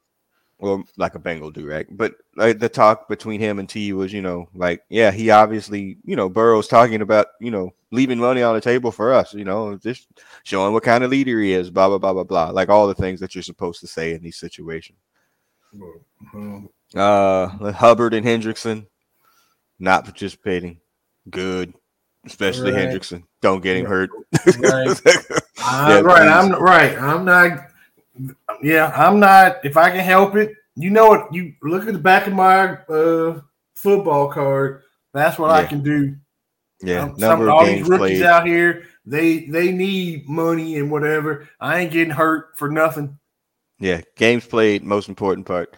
well, 0.64 0.84
like 0.96 1.14
a 1.14 1.18
Bengal 1.18 1.50
do 1.50 1.66
rag. 1.66 1.86
But 1.90 2.14
like 2.36 2.58
the 2.58 2.68
talk 2.68 3.08
between 3.08 3.40
him 3.40 3.58
and 3.58 3.68
Tee 3.68 3.92
was, 3.92 4.12
you 4.12 4.22
know, 4.22 4.48
like, 4.54 4.82
yeah, 4.88 5.10
he 5.12 5.30
obviously, 5.30 5.98
you 6.04 6.16
know, 6.16 6.28
Burrow's 6.28 6.66
talking 6.68 7.00
about, 7.02 7.26
you 7.40 7.50
know, 7.50 7.70
leaving 7.92 8.18
money 8.18 8.42
on 8.42 8.54
the 8.54 8.60
table 8.60 8.90
for 8.90 9.12
us, 9.12 9.34
you 9.34 9.44
know, 9.44 9.76
just 9.76 10.08
showing 10.42 10.72
what 10.72 10.82
kind 10.82 11.04
of 11.04 11.10
leader 11.10 11.38
he 11.40 11.52
is, 11.52 11.70
blah, 11.70 11.88
blah, 11.88 11.98
blah, 11.98 12.12
blah, 12.12 12.24
blah. 12.24 12.50
Like 12.50 12.68
all 12.68 12.88
the 12.88 12.94
things 12.94 13.20
that 13.20 13.34
you're 13.34 13.42
supposed 13.42 13.80
to 13.80 13.86
say 13.86 14.14
in 14.14 14.22
these 14.22 14.36
situations. 14.38 14.98
um, 16.34 16.68
Uh 16.94 17.72
Hubbard 17.72 18.14
and 18.14 18.26
Hendrickson 18.26 18.86
not 19.78 20.04
participating. 20.04 20.80
Good. 21.30 21.74
Especially 22.26 22.72
Right. 22.72 22.88
Hendrickson. 22.88 23.24
Don't 23.42 23.62
get 23.62 23.76
him 23.76 23.86
hurt. 23.86 24.10
Right. 24.58 25.00
I- 25.06 25.18
Yeah, 25.90 26.00
right. 26.00 26.28
I'm 26.28 26.52
right. 26.60 26.98
I'm 26.98 27.24
not. 27.24 27.70
Yeah, 28.62 28.92
I'm 28.94 29.18
not. 29.20 29.64
If 29.64 29.76
I 29.76 29.90
can 29.90 30.00
help 30.00 30.36
it, 30.36 30.54
you 30.76 30.90
know 30.90 31.08
what? 31.08 31.32
You 31.32 31.52
look 31.62 31.86
at 31.86 31.92
the 31.92 31.98
back 31.98 32.26
of 32.26 32.32
my 32.32 32.78
uh, 32.88 33.40
football 33.74 34.28
card. 34.30 34.82
That's 35.12 35.38
what 35.38 35.50
I 35.50 35.64
can 35.64 35.82
do. 35.82 36.16
yeah, 36.82 37.02
Um, 37.04 37.18
some, 37.18 37.48
all 37.48 37.64
these 37.66 37.88
rookies 37.88 38.18
played. 38.18 38.22
out 38.22 38.46
here, 38.46 38.84
they 39.06 39.46
they 39.46 39.70
need 39.72 40.28
money 40.28 40.78
and 40.78 40.90
whatever. 40.90 41.48
I 41.60 41.80
ain't 41.80 41.92
getting 41.92 42.12
hurt 42.14 42.56
for 42.58 42.68
nothing. 42.70 43.18
Yeah, 43.78 44.00
games 44.16 44.46
played, 44.46 44.82
most 44.82 45.08
important 45.08 45.46
part. 45.46 45.76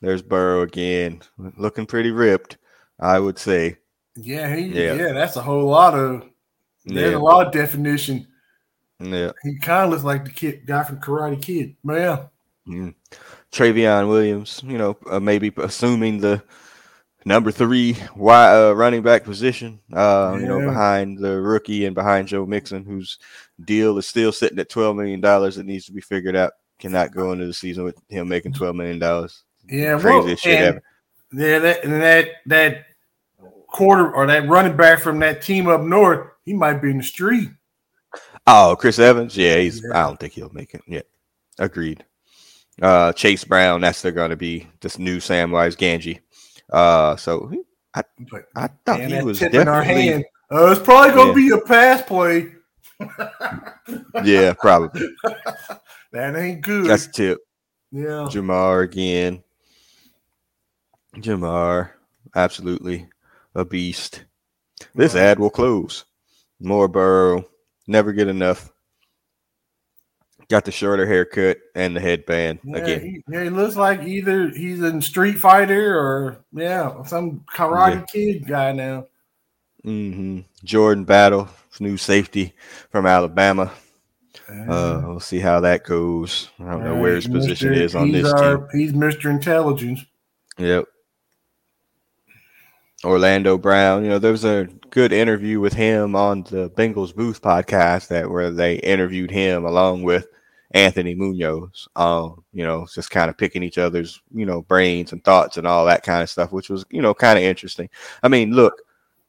There's 0.00 0.22
Burrow 0.22 0.62
again, 0.62 1.22
looking 1.56 1.86
pretty 1.86 2.10
ripped, 2.10 2.58
I 3.00 3.18
would 3.18 3.38
say. 3.38 3.78
Yeah, 4.16 4.54
he, 4.54 4.66
Yeah. 4.66 4.94
yeah, 4.94 5.12
that's 5.12 5.36
a 5.36 5.42
whole 5.42 5.64
lot 5.66 5.94
of. 5.94 6.24
There's 6.84 7.12
Yeah, 7.12 7.16
a 7.16 7.18
lot 7.18 7.46
of 7.46 7.52
definition. 7.52 8.26
Yeah. 9.12 9.32
He 9.42 9.56
kind 9.58 9.84
of 9.84 9.90
looks 9.90 10.04
like 10.04 10.24
the 10.24 10.30
kid 10.30 10.66
guy 10.66 10.82
from 10.84 11.00
Karate 11.00 11.40
Kid. 11.40 11.76
man. 11.82 11.96
yeah, 11.98 12.24
Mm. 12.66 12.94
Trayveon 13.52 14.08
Williams, 14.08 14.62
you 14.64 14.78
know, 14.78 14.96
uh, 15.10 15.20
maybe 15.20 15.52
assuming 15.58 16.18
the 16.18 16.42
number 17.26 17.50
three 17.50 17.96
wide, 18.16 18.54
uh, 18.56 18.74
running 18.74 19.02
back 19.02 19.24
position, 19.24 19.80
uh, 19.92 20.36
you 20.40 20.46
know, 20.46 20.60
behind 20.60 21.18
the 21.18 21.40
rookie 21.40 21.84
and 21.84 21.94
behind 21.94 22.28
Joe 22.28 22.46
Mixon, 22.46 22.84
whose 22.84 23.18
deal 23.64 23.98
is 23.98 24.06
still 24.06 24.32
sitting 24.32 24.58
at 24.58 24.70
$12 24.70 24.96
million 24.96 25.20
that 25.20 25.66
needs 25.66 25.86
to 25.86 25.92
be 25.92 26.00
figured 26.00 26.36
out. 26.36 26.52
Cannot 26.78 27.12
go 27.12 27.32
into 27.32 27.46
the 27.46 27.54
season 27.54 27.84
with 27.84 27.96
him 28.08 28.28
making 28.28 28.54
$12 28.54 28.74
million. 28.74 28.98
yeah, 29.68 29.98
Craziest 29.98 30.44
well, 30.44 30.54
shit 30.54 30.60
ever. 30.60 30.82
Yeah, 31.32 31.58
that 31.58 31.84
and 31.84 31.92
that 32.02 32.28
that 32.46 32.86
quarter 33.68 34.12
or 34.14 34.26
that 34.26 34.48
running 34.48 34.76
back 34.76 35.00
from 35.00 35.18
that 35.20 35.42
team 35.42 35.68
up 35.68 35.80
north, 35.80 36.28
he 36.44 36.52
might 36.52 36.80
be 36.80 36.90
in 36.90 36.98
the 36.98 37.02
street. 37.04 37.50
Oh, 38.46 38.76
Chris 38.78 38.98
Evans. 38.98 39.36
Yeah, 39.36 39.56
he's. 39.56 39.82
Yeah. 39.82 39.98
I 39.98 40.06
don't 40.06 40.18
think 40.20 40.32
he'll 40.34 40.50
make 40.52 40.74
it. 40.74 40.82
Yeah, 40.86 41.02
agreed. 41.58 42.04
Uh, 42.82 43.12
Chase 43.12 43.44
Brown. 43.44 43.80
That's 43.80 44.02
they're 44.02 44.12
going 44.12 44.30
to 44.30 44.36
be 44.36 44.68
this 44.80 44.98
new 44.98 45.18
Samwise 45.18 45.76
Gamgee. 45.76 46.20
Uh, 46.72 47.16
so 47.16 47.50
But 47.94 48.46
I 48.56 48.68
thought 48.84 48.98
man, 48.98 49.10
he 49.10 49.22
was 49.22 49.38
tip 49.38 49.54
in 49.54 49.68
our 49.68 49.80
definitely. 49.82 50.06
hand. 50.08 50.24
Uh, 50.50 50.70
it's 50.72 50.80
probably 50.80 51.14
gonna 51.14 51.28
Yeah. 51.30 51.34
be 51.34 51.50
a 51.50 51.60
pass 51.66 52.02
play. 52.02 52.52
Yeah, 54.24 54.52
probably. 54.54 55.08
That 56.12 56.36
ain't 56.36 56.60
good. 56.60 56.86
That's 56.86 57.06
a 57.06 57.10
tip. 57.12 57.38
yeah. 57.90 58.28
Ja'Marr 58.30 58.84
again. 58.84 59.42
Ja'Marr, 61.16 61.90
absolutely 62.36 63.08
a 63.56 63.64
beast. 63.64 64.24
This 64.94 65.16
ad 65.16 65.40
will 65.40 65.50
close. 65.50 66.04
More 66.60 66.86
Burrow, 66.86 67.44
never 67.86 68.12
get 68.12 68.28
enough. 68.28 68.70
Got 70.48 70.66
the 70.66 70.72
shorter 70.72 71.06
haircut 71.06 71.58
and 71.74 71.96
the 71.96 72.00
headband 72.00 72.58
Yeah, 72.64 72.76
again. 72.76 73.00
he, 73.00 73.24
yeah, 73.32 73.44
he 73.44 73.50
looks 73.50 73.76
like 73.76 74.02
either 74.02 74.50
he's 74.50 74.82
in 74.82 75.00
Street 75.00 75.38
Fighter 75.38 75.98
or 75.98 76.44
yeah, 76.52 77.02
some 77.04 77.44
Karate 77.52 77.94
Yeah. 77.94 78.04
Kid 78.12 78.46
guy 78.46 78.72
now. 78.72 79.06
Mm-hmm. 79.86 80.40
Jordan 80.62 81.04
Battle, 81.04 81.48
new 81.80 81.96
safety 81.96 82.54
from 82.90 83.06
Alabama. 83.06 83.72
Uh, 84.48 85.00
we'll 85.06 85.20
see 85.20 85.38
how 85.38 85.60
that 85.60 85.84
goes. 85.84 86.50
I 86.60 86.72
don't 86.72 86.84
know 86.84 86.96
where 86.96 87.14
his 87.14 87.26
Alright, 87.26 87.40
position 87.40 87.72
Mr. 87.72 87.76
is 87.80 87.94
on 87.94 88.06
he's 88.08 88.22
this 88.24 88.32
our- 88.34 88.68
team. 88.68 88.80
He's 88.80 88.92
Mr. 88.92 89.30
Intelligence. 89.30 90.04
Yep. 90.58 90.84
Orlando 93.02 93.58
Brown, 93.58 94.02
you 94.04 94.10
know, 94.10 94.18
there 94.18 94.32
was 94.32 94.44
a 94.44 94.68
good 94.94 95.12
interview 95.12 95.58
with 95.58 95.72
him 95.72 96.14
on 96.14 96.44
the 96.44 96.70
Bengals 96.70 97.12
Booth 97.12 97.42
podcast 97.42 98.06
that 98.08 98.30
where 98.30 98.52
they 98.52 98.76
interviewed 98.76 99.28
him 99.32 99.64
along 99.64 100.04
with 100.04 100.28
Anthony 100.70 101.16
Munoz. 101.16 101.88
Um, 101.96 102.44
you 102.52 102.64
know, 102.64 102.86
just 102.94 103.10
kind 103.10 103.28
of 103.28 103.36
picking 103.36 103.64
each 103.64 103.76
other's, 103.76 104.22
you 104.32 104.46
know, 104.46 104.62
brains 104.62 105.10
and 105.10 105.22
thoughts 105.24 105.56
and 105.56 105.66
all 105.66 105.84
that 105.86 106.04
kind 106.04 106.22
of 106.22 106.30
stuff, 106.30 106.52
which 106.52 106.70
was, 106.70 106.84
you 106.90 107.02
know, 107.02 107.12
kind 107.12 107.36
of 107.36 107.44
interesting. 107.44 107.90
I 108.22 108.28
mean, 108.28 108.52
look, 108.52 108.82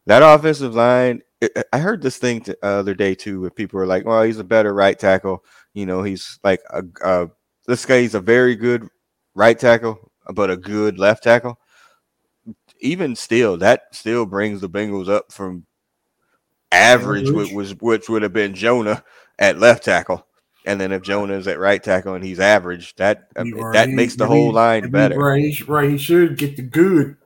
that 0.05 0.21
offensive 0.21 0.75
line. 0.75 1.21
I- 1.43 1.63
I 1.73 1.79
heard 1.79 2.01
this 2.03 2.17
thing 2.17 2.41
the 2.41 2.57
other 2.63 2.93
day 2.93 3.15
too, 3.15 3.41
where 3.41 3.49
people 3.49 3.79
were 3.79 3.87
like, 3.87 4.05
"Well, 4.05 4.21
he's 4.23 4.39
a 4.39 4.43
better 4.43 4.73
right 4.73 4.97
tackle." 4.97 5.43
You 5.73 5.85
know, 5.87 6.03
he's 6.03 6.39
like 6.43 6.61
a, 6.69 6.83
a 7.03 7.29
this 7.67 7.85
guy. 7.87 8.01
He's 8.01 8.15
a 8.15 8.21
very 8.21 8.55
good 8.55 8.87
right 9.35 9.57
tackle, 9.59 10.11
but 10.33 10.49
a 10.51 10.57
good 10.57 10.99
left 10.99 11.23
tackle. 11.23 11.59
Even 12.79 13.15
still, 13.15 13.57
that 13.57 13.83
still 13.91 14.25
brings 14.25 14.61
the 14.61 14.69
Bengals 14.69 15.09
up 15.09 15.31
from 15.31 15.65
average, 16.71 17.29
which 17.31 17.51
was 17.51 17.73
which 17.75 18.09
would 18.09 18.21
have 18.21 18.33
been 18.33 18.53
Jonah 18.53 19.03
at 19.39 19.59
left 19.59 19.83
tackle, 19.83 20.25
and 20.65 20.79
then 20.79 20.91
if 20.91 21.01
Jonah's 21.01 21.47
at 21.47 21.59
right 21.59 21.81
tackle 21.81 22.13
and 22.13 22.23
he's 22.23 22.39
average, 22.39 22.95
that 22.95 23.29
uh, 23.35 23.41
I 23.41 23.43
mean, 23.43 23.71
that 23.71 23.89
he- 23.89 23.95
makes 23.95 24.15
the 24.15 24.27
whole 24.27 24.47
he- 24.49 24.53
line 24.53 24.91
better. 24.91 25.17
Right, 25.17 25.53
he, 25.53 25.63
right. 25.63 25.89
He 25.89 25.97
should 25.97 26.37
get 26.37 26.55
the 26.57 26.63
good 26.63 27.17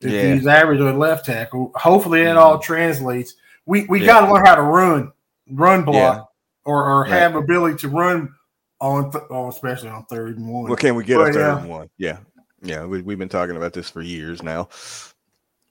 if 0.00 0.10
Yeah. 0.10 0.34
he's 0.34 0.46
average 0.46 0.80
on 0.80 0.98
left 0.98 1.24
tackle. 1.26 1.72
Hopefully, 1.74 2.24
that 2.24 2.36
all 2.36 2.54
mm-hmm. 2.54 2.62
translates. 2.62 3.34
We 3.64 3.86
we 3.86 4.00
Yeah. 4.00 4.06
got 4.06 4.26
to 4.26 4.32
learn 4.32 4.44
how 4.44 4.54
to 4.56 4.62
run, 4.62 5.12
run 5.50 5.84
block, 5.84 6.16
Yeah. 6.16 6.70
or 6.70 6.84
or 6.90 7.04
have 7.04 7.34
ability 7.34 7.78
to 7.78 7.88
run 7.88 8.34
on, 8.80 9.10
th- 9.10 9.24
on 9.30 9.48
especially 9.48 9.88
on 9.88 10.04
third 10.06 10.36
and 10.36 10.48
one. 10.48 10.64
Well, 10.64 10.76
can 10.76 10.94
we 10.94 11.04
get 11.04 11.16
But, 11.16 11.30
a 11.30 11.32
third 11.32 11.58
and 11.58 11.68
one? 11.70 11.90
Yeah. 11.96 12.18
Yeah. 12.66 12.84
We, 12.84 13.02
we've 13.02 13.18
been 13.18 13.28
talking 13.28 13.56
about 13.56 13.72
this 13.72 13.88
for 13.90 14.02
years 14.02 14.42
now. 14.42 14.68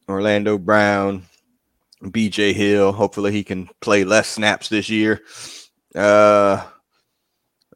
Orlando 0.08 0.58
Brown, 0.58 1.24
BJ 2.02 2.54
Hill. 2.54 2.92
Hopefully 2.92 3.32
he 3.32 3.44
can 3.44 3.70
play 3.82 4.04
less 4.04 4.28
snaps 4.30 4.70
this 4.70 4.90
year. 4.90 5.22
Uh, 5.94 6.64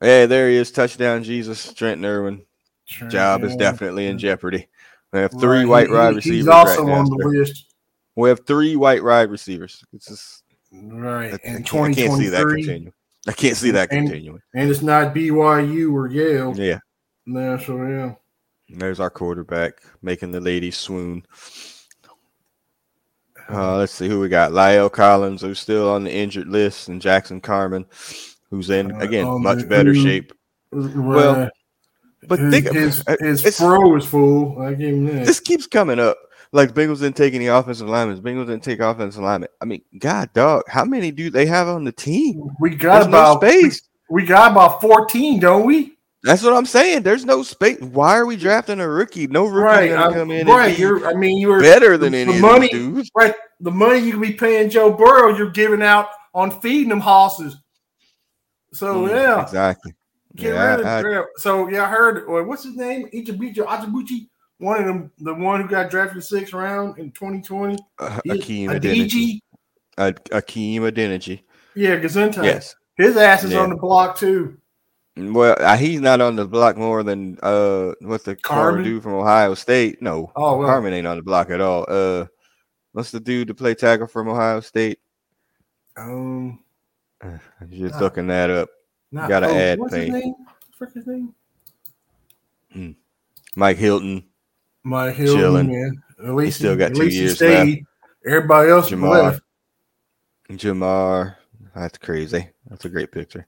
hey, 0.01 0.25
there 0.25 0.49
he 0.49 0.55
is. 0.55 0.71
Touchdown, 0.71 1.23
Jesus. 1.23 1.73
Trenton 1.73 2.05
Irwin. 2.05 2.43
Job 3.09 3.43
is 3.43 3.55
definitely 3.55 4.07
in 4.07 4.17
jeopardy. 4.17 4.67
We 5.13 5.19
have 5.19 5.31
three 5.31 5.59
Right, 5.59 5.67
white 5.67 5.89
wide 5.91 6.15
receivers. 6.15 6.37
He's 6.39 6.47
also 6.47 6.83
right 6.83 6.97
on 6.97 7.05
the 7.05 7.27
list. 7.27 7.65
We 8.15 8.29
have 8.29 8.45
three 8.45 8.75
white 8.75 9.03
wide 9.03 9.29
receivers. 9.31 9.83
It's 9.93 10.07
just, 10.07 10.43
Right. 10.71 11.33
I, 11.33 11.39
And 11.43 11.65
can't, 11.65 11.91
I 11.91 11.93
can't 11.93 12.13
see 12.13 12.29
that 12.29 12.41
2023. 12.41 12.63
continuing. 12.63 12.93
I 13.27 13.31
can't 13.31 13.57
see 13.57 13.71
that 13.71 13.91
And- 13.91 14.07
continuing. 14.07 14.41
And 14.53 14.69
it's 14.69 14.81
not 14.83 15.13
BYU 15.15 15.93
or 15.93 16.07
Yale. 16.07 16.53
Yeah. 16.55 16.79
No, 17.25 17.57
so 17.57 17.83
yeah. 17.87 18.13
There's 18.69 18.99
our 18.99 19.09
quarterback 19.09 19.81
making 20.01 20.31
the 20.31 20.39
ladies 20.41 20.77
swoon. 20.77 21.25
Uh, 23.49 23.77
let's 23.77 23.93
see 23.93 24.07
who 24.07 24.19
we 24.19 24.29
got. 24.29 24.51
La'el 24.51 24.91
Collins, 24.91 25.41
who's 25.41 25.59
still 25.59 25.89
on 25.89 26.03
the 26.03 26.13
injured 26.13 26.47
list, 26.47 26.87
and 26.87 27.01
Jackson 27.01 27.41
Carman, 27.41 27.85
who's 28.51 28.69
in 28.69 28.91
Uh, 28.91 28.99
again 28.99 29.25
um, 29.25 29.41
much 29.41 29.67
better 29.67 29.93
who- 29.93 30.03
shape. 30.03 30.33
Well, 30.71 31.49
But 32.27 32.37
his, 32.39 32.51
think 32.53 32.65
his, 32.75 33.03
uh, 33.07 33.15
his 33.19 33.39
it's- 33.39 33.57
fro 33.57 33.95
is 33.95 34.05
full. 34.05 34.61
I 34.61 34.73
give 34.75 34.89
him 34.93 35.05
that. 35.05 35.25
this 35.25 35.39
keeps 35.39 35.65
coming 35.65 35.99
up. 35.99 36.17
Like 36.51 36.73
Bengals 36.73 36.99
didn't 36.99 37.15
take 37.15 37.33
any 37.33 37.47
offensive 37.47 37.87
linemen. 37.87 38.21
Bengals 38.21 38.47
didn't 38.47 38.63
take 38.63 38.79
offensive 38.79 39.21
linemen. 39.23 39.49
I 39.61 39.65
mean, 39.65 39.81
God, 39.99 40.31
dog, 40.33 40.63
how 40.67 40.83
many 40.83 41.11
do 41.11 41.29
they 41.31 41.45
have 41.45 41.67
on 41.67 41.83
the 41.85 41.91
team? 41.91 42.49
we 42.59 42.71
got 42.71 42.95
There's 43.01 43.07
no 43.07 43.17
about 43.33 43.41
space. 43.41 43.81
we 44.09 44.25
got 44.25 44.51
about 44.51 44.81
fourteen, 44.81 45.39
don't 45.39 45.65
we? 45.65 45.95
That's 46.23 46.43
what 46.43 46.53
I'm 46.53 46.65
saying. 46.65 47.03
There's 47.03 47.23
no 47.25 47.43
space. 47.43 47.79
Why 47.79 48.17
are 48.17 48.25
we 48.25 48.35
drafting 48.35 48.79
a 48.81 48.87
rookie? 48.87 49.27
No 49.27 49.45
rookie 49.45 49.63
Right, 49.63 49.89
gonna 49.89 50.09
I- 50.09 50.13
come 50.13 50.31
in 50.31 50.47
right. 50.47 50.77
You're. 50.77 51.07
I 51.07 51.13
mean, 51.13 51.37
you're 51.37 51.61
better 51.61 51.97
than 51.97 52.11
the 52.11 52.17
any 52.19 52.35
of 52.35 52.41
money- 52.41 52.67
dudes. 52.69 53.09
right. 53.15 53.33
The 53.61 53.71
money 53.71 53.99
you 53.99 54.19
be 54.19 54.33
paying 54.33 54.69
Joe 54.69 54.91
Burrow, 54.91 55.35
you're 55.37 55.51
giving 55.51 55.81
out 55.81 56.09
on 56.33 56.59
feeding 56.61 56.89
them 56.89 56.99
horses. 56.99 57.55
So 58.73 59.03
Mm, 59.05 59.09
yeah, 59.09 59.43
exactly. 59.43 59.93
get 60.35 60.53
Yeah, 60.53 60.75
rid 60.75 60.79
of. 60.81 60.85
I- 61.25 61.27
so 61.37 61.69
yeah, 61.69 61.83
I 61.85 61.87
heard. 61.89 62.25
Or 62.25 62.43
what's 62.43 62.63
his 62.63 62.75
name? 62.75 63.07
Ichibicho 63.13 63.65
Ajibuchi. 63.65 64.27
One 64.57 64.77
of 64.81 64.85
them, 64.87 65.11
the 65.19 65.33
one 65.33 65.61
who 65.61 65.69
got 65.69 65.89
drafted 65.89 66.21
sixth 66.23 66.53
round 66.53 66.99
in 66.99 67.11
2020. 67.11 67.77
Uh, 67.97 68.19
Akeem 68.27 68.67
Adeniji. 68.67 69.39
Akeem 69.97 70.81
Adeniji. 70.81 71.41
Yeah, 71.75 71.95
Gesundheit. 71.97 72.43
Yes. 72.43 72.75
His 72.97 73.15
ass 73.15 73.45
is 73.45 73.53
Yeah. 73.53 73.59
on 73.59 73.69
the 73.69 73.77
block 73.77 74.17
too. 74.17 74.57
Well, 75.17 75.55
uh, 75.59 75.75
he's 75.75 75.99
not 75.99 76.21
on 76.21 76.35
the 76.37 76.45
block 76.45 76.77
more 76.77 77.03
than 77.03 77.37
uh 77.43 77.91
what's 78.01 78.23
the 78.23 78.35
Carman? 78.35 78.83
dude 78.83 79.03
from 79.03 79.13
Ohio 79.15 79.53
State? 79.53 80.01
No, 80.01 80.31
Oh 80.35 80.57
well, 80.57 80.67
Carman 80.67 80.93
ain't 80.93 81.07
on 81.07 81.17
the 81.17 81.23
block 81.23 81.49
at 81.49 81.59
all. 81.61 81.85
Uh, 81.89 82.25
what's 82.93 83.11
the 83.11 83.19
dude 83.19 83.49
to 83.49 83.53
play 83.53 83.73
tackle 83.75 84.07
from 84.07 84.29
Ohio 84.29 84.59
State? 84.61 84.99
um, 85.97 86.59
just 87.69 87.95
Ah. 87.95 87.99
looking 87.99 88.27
that 88.27 88.49
up. 88.49 88.69
not, 89.11 89.27
Gotta 89.27 89.47
oh, 89.47 89.55
add 89.55 89.79
what's 89.79 89.93
paint. 89.93 90.13
his 90.13 90.23
name? 90.23 90.35
What's 90.77 90.93
his 90.93 91.07
name? 91.07 91.35
Mike 93.55 93.77
Hilton, 93.77 94.23
My 94.83 95.11
Hill. 95.11 95.35
Chilling. 95.35 95.67
Man. 95.67 96.03
At 96.23 96.35
least 96.35 96.59
he 96.59 96.63
still 96.65 96.77
got 96.77 96.93
two 96.95 97.07
years 97.07 97.35
stayed. 97.35 97.83
Everybody 98.25 98.69
else 98.69 98.89
Ja'Marr. 98.89 99.09
left. 99.23 99.41
Ja'Marr. 100.51 101.35
That's 101.75 101.97
crazy. 101.97 102.47
That's 102.69 102.85
a 102.85 102.89
great 102.89 103.11
picture. 103.11 103.47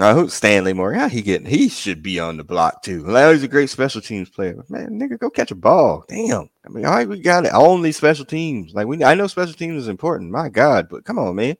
Uh, 0.00 0.12
who's 0.12 0.34
Stanley 0.34 0.72
Moore? 0.72 0.92
Yeah, 0.92 1.08
he 1.08 1.22
getting 1.22 1.46
he 1.46 1.68
should 1.68 2.02
be 2.02 2.18
on 2.18 2.36
the 2.36 2.42
block 2.42 2.82
too. 2.82 3.04
Like, 3.04 3.32
he's 3.32 3.44
a 3.44 3.48
great 3.48 3.70
special 3.70 4.00
teams 4.00 4.28
player. 4.28 4.64
Man, 4.68 4.98
nigga, 4.98 5.18
go 5.18 5.30
catch 5.30 5.52
a 5.52 5.54
ball. 5.54 6.04
Damn. 6.08 6.50
I 6.66 6.68
mean, 6.68 6.84
all 6.84 6.94
right, 6.94 7.08
we 7.08 7.20
got 7.20 7.44
it. 7.46 7.52
Only 7.54 7.92
special 7.92 8.24
teams. 8.24 8.74
Like 8.74 8.88
we 8.88 9.04
I 9.04 9.14
know 9.14 9.28
special 9.28 9.54
teams 9.54 9.82
is 9.82 9.88
important. 9.88 10.32
My 10.32 10.48
God, 10.48 10.88
but 10.88 11.04
come 11.04 11.18
on, 11.18 11.36
man. 11.36 11.56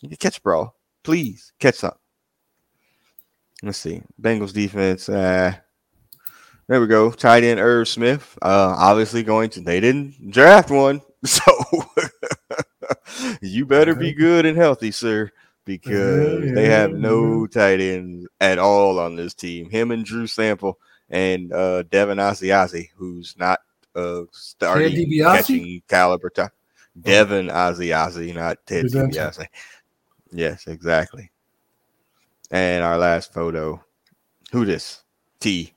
You 0.00 0.08
can 0.08 0.16
catch 0.16 0.38
a 0.38 0.42
ball. 0.42 0.74
Please 1.04 1.52
catch 1.60 1.76
something. 1.76 1.98
Let's 3.62 3.78
see. 3.78 4.02
Bengals 4.20 4.52
defense. 4.52 5.08
Uh 5.08 5.54
there 6.66 6.80
we 6.80 6.88
go. 6.88 7.12
Tight 7.12 7.44
end 7.44 7.60
Irv 7.60 7.86
Smith. 7.86 8.36
Uh 8.42 8.74
obviously 8.76 9.22
going 9.22 9.50
to 9.50 9.60
they 9.60 9.78
didn't 9.78 10.30
draft 10.30 10.70
one. 10.70 11.00
So 11.24 11.52
you 13.42 13.64
better 13.64 13.94
be 13.94 14.12
good 14.12 14.44
and 14.44 14.56
healthy, 14.56 14.90
sir, 14.90 15.30
because 15.64 16.54
they 16.54 16.66
have 16.66 16.92
no 16.92 17.46
tight 17.46 17.80
ends 17.80 18.26
at 18.40 18.58
all 18.58 18.98
on 18.98 19.16
this 19.16 19.34
team. 19.34 19.70
Him 19.70 19.90
and 19.90 20.04
Drew 20.04 20.26
Sample 20.26 20.78
and 21.10 21.52
uh 21.52 21.82
Devin 21.84 22.18
Asiasi, 22.18 22.90
who's 22.96 23.34
not 23.38 23.60
uh 23.94 24.22
starting 24.32 25.22
catching 25.22 25.82
caliber 25.88 26.30
time. 26.30 26.50
Devin 27.00 27.48
Asiasi, 27.48 28.34
not 28.34 28.58
Ted? 28.66 28.86
DiBiase. 28.86 29.46
Yes, 30.32 30.66
exactly. 30.66 31.30
And 32.50 32.84
our 32.84 32.98
last 32.98 33.32
photo. 33.32 33.82
Who 34.50 34.64
this? 34.64 35.02
Tee. 35.40 35.72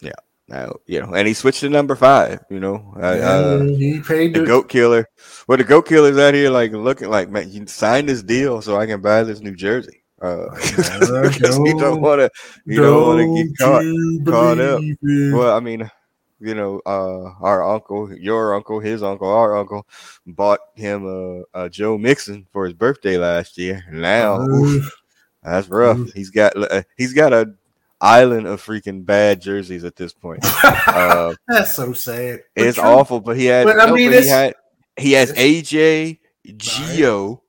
Yeah. 0.00 0.12
Now, 0.52 0.76
you 0.86 1.00
know, 1.00 1.14
and 1.14 1.26
he 1.26 1.32
switched 1.32 1.60
to 1.60 1.70
number 1.70 1.96
five, 1.96 2.44
you 2.50 2.60
know. 2.60 2.92
Uh, 2.94 3.06
uh, 3.06 3.62
he 3.62 4.00
paid 4.00 4.34
the 4.34 4.40
the, 4.40 4.46
goat 4.46 4.68
killer. 4.68 5.08
Well, 5.48 5.56
the 5.56 5.64
goat 5.64 5.88
killer's 5.88 6.18
out 6.18 6.34
here 6.34 6.50
like 6.50 6.72
looking 6.72 7.08
like 7.08 7.30
man, 7.30 7.50
you 7.50 7.66
signed 7.66 8.10
this 8.10 8.22
deal 8.22 8.60
so 8.60 8.76
I 8.76 8.84
can 8.84 9.00
buy 9.00 9.22
this 9.22 9.40
New 9.40 9.56
Jersey. 9.56 10.04
Uh, 10.20 10.50
because 10.54 11.56
he 11.64 11.72
don't 11.72 12.02
want 12.02 12.20
to, 12.20 12.30
he 12.66 12.76
don't 12.76 13.06
want 13.06 13.20
to 13.20 13.44
get 13.44 13.58
caught. 13.58 14.30
caught 14.30 14.60
up. 14.60 14.80
it? 14.82 15.34
Well, 15.34 15.56
I 15.56 15.60
mean, 15.60 15.90
you 16.38 16.54
know, 16.54 16.82
uh, 16.84 17.32
our 17.40 17.66
uncle, 17.66 18.14
your 18.14 18.54
uncle, 18.54 18.78
his 18.78 19.02
uncle, 19.02 19.28
our 19.28 19.56
uncle 19.56 19.86
bought 20.26 20.60
him 20.74 21.06
a, 21.06 21.64
a 21.64 21.70
Joe 21.70 21.96
Mixon 21.96 22.46
for 22.52 22.66
his 22.66 22.74
birthday 22.74 23.16
last 23.16 23.56
year. 23.56 23.82
Now, 23.90 24.42
oof, 24.42 24.94
that's 25.42 25.68
rough. 25.68 26.12
He's 26.12 26.28
got 26.28 26.54
uh, 26.56 26.82
he's 26.98 27.14
got 27.14 27.32
a 27.32 27.54
island 28.02 28.46
of 28.46 28.60
freaking 28.60 29.06
bad 29.06 29.40
jerseys 29.40 29.84
at 29.84 29.96
this 29.96 30.12
point. 30.12 30.40
Uh, 30.64 31.32
that's 31.48 31.74
so 31.74 31.92
sad. 31.92 32.40
But 32.54 32.66
it's 32.66 32.76
true. 32.76 32.84
awful, 32.84 33.20
but 33.20 33.36
he 33.36 33.46
had. 33.46 33.64
But, 33.64 33.80
I 33.80 33.90
mean, 33.90 34.12
he, 34.12 34.28
had 34.28 34.54
he 34.98 35.12
has 35.12 35.32
AJ 35.32 36.18
Gio. 36.46 37.40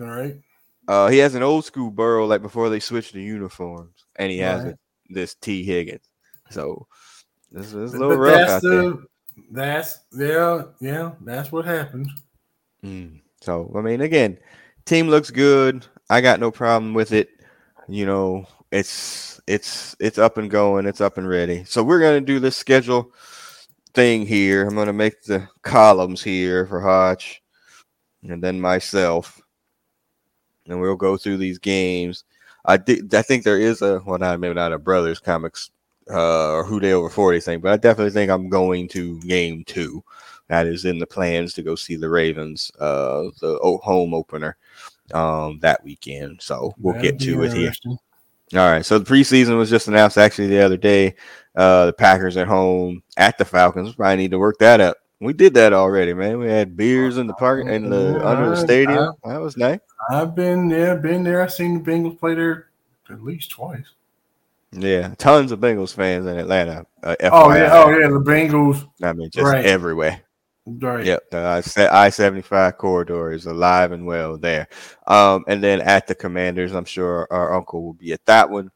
All 0.00 0.06
right. 0.06 0.36
Uh, 0.88 1.08
he 1.08 1.18
has 1.18 1.34
an 1.34 1.42
old 1.42 1.64
school 1.64 1.90
Burrow 1.90 2.26
like 2.26 2.42
before 2.42 2.68
they 2.68 2.80
switched 2.80 3.12
the 3.12 3.22
uniforms, 3.22 4.04
and 4.16 4.30
he 4.30 4.38
has 4.38 4.64
right. 4.64 4.74
this 5.08 5.34
Tee 5.36 5.64
Higgins. 5.64 6.08
So 6.50 6.86
this 7.52 7.72
is 7.72 7.94
a 7.94 7.98
little 7.98 8.16
but 8.16 8.18
rough 8.18 8.48
out 8.50 8.62
the, 8.62 8.68
there. 8.68 8.94
That's 9.50 10.00
yeah, 10.12 10.62
yeah. 10.80 11.12
That's 11.20 11.52
what 11.52 11.64
happens. 11.64 12.10
Mm. 12.84 13.20
So 13.40 13.72
I 13.76 13.80
mean, 13.80 14.00
again, 14.00 14.38
team 14.84 15.08
looks 15.08 15.30
good. 15.30 15.86
I 16.10 16.20
got 16.20 16.40
no 16.40 16.50
problem 16.50 16.94
with 16.94 17.12
it. 17.12 17.28
You 17.88 18.06
know, 18.06 18.46
it's 18.72 19.40
it's 19.46 19.94
it's 20.00 20.18
up 20.18 20.38
and 20.38 20.50
going. 20.50 20.86
It's 20.86 21.00
up 21.00 21.18
and 21.18 21.28
ready. 21.28 21.64
So 21.64 21.82
we're 21.84 22.00
gonna 22.00 22.20
do 22.20 22.40
this 22.40 22.56
schedule 22.56 23.12
thing 23.94 24.26
here. 24.26 24.66
I'm 24.66 24.74
gonna 24.74 24.92
make 24.92 25.22
the 25.22 25.48
columns 25.62 26.22
here 26.22 26.66
for 26.66 26.80
Hodge, 26.80 27.42
and 28.22 28.42
then 28.42 28.60
myself 28.60 29.40
and 30.66 30.80
we'll 30.80 30.96
go 30.96 31.16
through 31.16 31.38
these 31.38 31.58
games. 31.58 32.24
I 32.64 32.76
did. 32.76 33.12
I 33.14 33.22
think 33.22 33.44
there 33.44 33.58
is 33.58 33.82
a 33.82 34.00
well, 34.06 34.18
not 34.18 34.40
maybe 34.40 34.54
not 34.54 34.72
a 34.72 34.78
brothers 34.78 35.18
comics 35.18 35.70
uh, 36.10 36.52
or 36.52 36.64
who 36.64 36.80
dey 36.80 36.92
over 36.92 37.08
forty 37.10 37.40
thing, 37.40 37.60
but 37.60 37.72
I 37.72 37.76
definitely 37.76 38.12
think 38.12 38.30
I'm 38.30 38.48
going 38.48 38.88
to 38.88 39.20
game 39.20 39.64
two. 39.64 40.02
That 40.48 40.66
is 40.66 40.84
in 40.84 40.98
the 40.98 41.06
plans 41.06 41.54
to 41.54 41.62
go 41.62 41.74
see 41.74 41.96
the 41.96 42.10
Ravens, 42.10 42.70
uh, 42.78 43.24
the 43.40 43.58
home 43.82 44.12
opener 44.14 44.56
um, 45.14 45.58
that 45.60 45.82
weekend. 45.82 46.42
So 46.42 46.74
we'll 46.78 46.94
That'd 46.94 47.18
get 47.18 47.24
to 47.26 47.42
it 47.44 47.52
here. 47.52 47.72
All 48.54 48.70
right. 48.70 48.84
So 48.84 48.98
the 48.98 49.04
preseason 49.04 49.56
was 49.56 49.70
just 49.70 49.88
announced 49.88 50.18
actually 50.18 50.48
the 50.48 50.60
other 50.60 50.76
day. 50.76 51.14
Uh, 51.54 51.86
the 51.86 51.92
Packers 51.92 52.36
at 52.36 52.46
home 52.46 53.02
at 53.16 53.36
the 53.38 53.44
Falcons. 53.44 53.94
Probably 53.94 54.16
need 54.16 54.30
to 54.30 54.38
work 54.38 54.58
that 54.58 54.80
up. 54.80 54.96
We 55.20 55.32
did 55.32 55.54
that 55.54 55.72
already, 55.72 56.14
man. 56.14 56.38
We 56.38 56.48
had 56.48 56.76
beers 56.76 57.16
in 57.16 57.26
the 57.26 57.34
park 57.34 57.66
in 57.66 57.88
the 57.90 58.18
yeah, 58.18 58.28
under 58.28 58.50
the 58.50 58.56
stadium. 58.56 59.14
I, 59.24 59.34
that 59.34 59.40
was 59.40 59.56
nice. 59.56 59.78
I've 60.10 60.34
been 60.34 60.68
there, 60.68 60.96
been 60.96 61.22
there. 61.22 61.42
I've 61.42 61.52
seen 61.52 61.82
the 61.82 61.90
Bengals 61.90 62.18
play 62.18 62.34
there 62.34 62.70
at 63.08 63.22
least 63.22 63.50
twice. 63.50 63.86
Yeah, 64.72 65.14
tons 65.18 65.52
of 65.52 65.60
Bengals 65.60 65.94
fans 65.94 66.26
in 66.26 66.38
Atlanta. 66.38 66.86
Uh, 67.02 67.14
oh 67.30 67.54
yeah, 67.54 67.70
oh 67.72 67.90
yeah, 67.90 68.08
the 68.08 68.18
Bengals. 68.18 68.88
I 69.02 69.12
mean, 69.12 69.30
just 69.30 69.44
right. 69.44 69.64
everywhere. 69.64 70.22
Right. 70.64 71.04
Yep. 71.04 71.30
The 71.30 71.88
I 71.92 72.10
seventy 72.10 72.42
five 72.42 72.78
corridor 72.78 73.32
is 73.32 73.46
alive 73.46 73.90
and 73.90 74.06
well 74.06 74.38
there. 74.38 74.68
Um, 75.06 75.44
and 75.48 75.62
then 75.62 75.80
at 75.80 76.06
the 76.06 76.14
Commanders, 76.14 76.72
I'm 76.72 76.84
sure 76.84 77.26
our 77.30 77.54
uncle 77.54 77.82
will 77.82 77.94
be 77.94 78.12
at 78.12 78.24
that 78.26 78.48
one. 78.48 78.70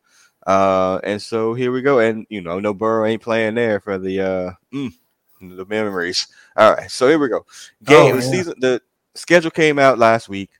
Uh, 0.47 1.01
and 1.05 1.21
so 1.21 1.55
here 1.55 1.71
we 1.71 1.83
go. 1.83 2.01
And 2.01 2.27
you 2.29 2.41
know, 2.41 2.59
no 2.59 2.75
Burrow 2.75 3.07
ain't 3.07 3.23
playing 3.23 3.55
there 3.55 3.79
for 3.79 3.99
the 3.99 4.21
uh, 4.21 4.51
mm, 4.73 4.93
the 5.41 5.65
memories. 5.67 6.27
All 6.57 6.75
right, 6.75 6.91
so 6.91 7.09
here 7.09 7.19
we 7.19 7.29
go. 7.29 7.47
Game 7.85 8.15
oh, 8.15 8.19
yeah. 8.19 8.21
season. 8.21 8.55
The 8.59 8.83
schedule 9.15 9.51
came 9.51 9.79
out 9.79 9.99
last 9.99 10.29
week. 10.29 10.51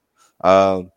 Um, 0.43 0.93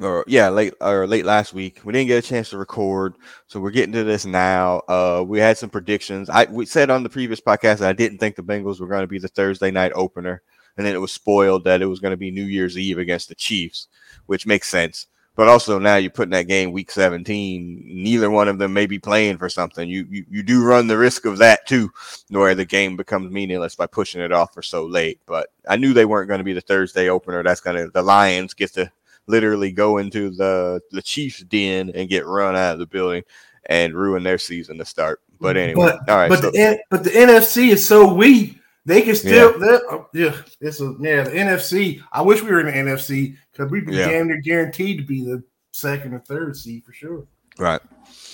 or 0.00 0.24
yeah, 0.26 0.48
late 0.48 0.74
or 0.80 1.06
late 1.06 1.24
last 1.24 1.52
week. 1.52 1.80
We 1.84 1.92
didn't 1.92 2.08
get 2.08 2.24
a 2.24 2.26
chance 2.26 2.50
to 2.50 2.58
record, 2.58 3.14
so 3.46 3.60
we're 3.60 3.70
getting 3.70 3.92
to 3.92 4.04
this 4.04 4.24
now. 4.24 4.78
Uh, 4.88 5.24
we 5.26 5.38
had 5.38 5.58
some 5.58 5.70
predictions. 5.70 6.30
I 6.30 6.46
we 6.46 6.64
said 6.64 6.90
on 6.90 7.02
the 7.02 7.10
previous 7.10 7.40
podcast 7.40 7.82
I 7.82 7.92
didn't 7.92 8.18
think 8.18 8.36
the 8.36 8.42
Bengals 8.42 8.80
were 8.80 8.86
going 8.86 9.02
to 9.02 9.08
be 9.08 9.18
the 9.18 9.28
Thursday 9.28 9.70
night 9.70 9.92
opener, 9.94 10.42
and 10.76 10.86
then 10.86 10.94
it 10.94 11.00
was 11.00 11.12
spoiled 11.12 11.64
that 11.64 11.82
it 11.82 11.86
was 11.86 12.00
going 12.00 12.12
to 12.12 12.16
be 12.16 12.30
New 12.30 12.44
Year's 12.44 12.78
Eve 12.78 12.98
against 12.98 13.28
the 13.28 13.34
Chiefs, 13.34 13.88
which 14.26 14.46
makes 14.46 14.68
sense. 14.68 15.06
But 15.34 15.48
also 15.48 15.78
now 15.78 15.96
you're 15.96 16.10
putting 16.10 16.32
that 16.32 16.46
game 16.46 16.72
week 16.72 16.90
17. 16.90 17.84
Neither 17.86 18.30
one 18.30 18.48
of 18.48 18.58
them 18.58 18.74
may 18.74 18.84
be 18.84 18.98
playing 18.98 19.38
for 19.38 19.48
something. 19.48 19.88
You 19.88 20.06
you, 20.10 20.24
you 20.30 20.42
do 20.42 20.64
run 20.64 20.86
the 20.86 20.98
risk 20.98 21.26
of 21.26 21.38
that 21.38 21.66
too, 21.66 21.90
where 22.28 22.54
the 22.54 22.64
game 22.64 22.96
becomes 22.96 23.30
meaningless 23.30 23.74
by 23.74 23.86
pushing 23.86 24.22
it 24.22 24.32
off 24.32 24.54
for 24.54 24.62
so 24.62 24.86
late. 24.86 25.20
But 25.26 25.48
I 25.68 25.76
knew 25.76 25.92
they 25.92 26.04
weren't 26.06 26.28
going 26.28 26.38
to 26.38 26.44
be 26.44 26.52
the 26.54 26.60
Thursday 26.62 27.10
opener. 27.10 27.42
That's 27.42 27.60
gonna 27.60 27.88
the 27.88 28.02
Lions 28.02 28.54
get 28.54 28.72
to 28.74 28.90
literally 29.26 29.72
go 29.72 29.98
into 29.98 30.30
the 30.30 30.80
the 30.90 31.02
Chiefs 31.02 31.40
den 31.40 31.90
and 31.94 32.08
get 32.08 32.26
run 32.26 32.56
out 32.56 32.74
of 32.74 32.78
the 32.78 32.86
building 32.86 33.22
and 33.66 33.94
ruin 33.94 34.22
their 34.22 34.38
season 34.38 34.78
to 34.78 34.84
start. 34.84 35.20
But 35.40 35.56
anyway, 35.56 35.96
but, 35.98 36.08
all 36.08 36.16
right. 36.16 36.28
But 36.28 36.40
so, 36.40 36.50
the 36.50 36.82
but 36.90 37.04
the 37.04 37.10
NFC 37.10 37.70
is 37.70 37.86
so 37.86 38.12
weak 38.12 38.58
they 38.84 39.02
can 39.02 39.14
still, 39.14 39.54
yeah. 39.60 39.78
Oh, 39.90 40.08
yeah, 40.12 40.36
it's 40.60 40.80
a 40.80 40.94
yeah. 40.98 41.22
The 41.22 41.30
NFC. 41.30 42.02
I 42.10 42.22
wish 42.22 42.42
we 42.42 42.50
were 42.50 42.60
in 42.60 42.66
the 42.66 42.72
NFC 42.72 43.36
because 43.52 43.70
we'd 43.70 43.86
be 43.86 43.94
yeah. 43.94 44.08
damn 44.08 44.26
near 44.26 44.40
guaranteed 44.40 44.98
to 44.98 45.04
be 45.04 45.24
the 45.24 45.42
second 45.72 46.14
or 46.14 46.18
third 46.20 46.56
seed 46.56 46.84
for 46.84 46.92
sure. 46.92 47.26
Right. 47.58 47.80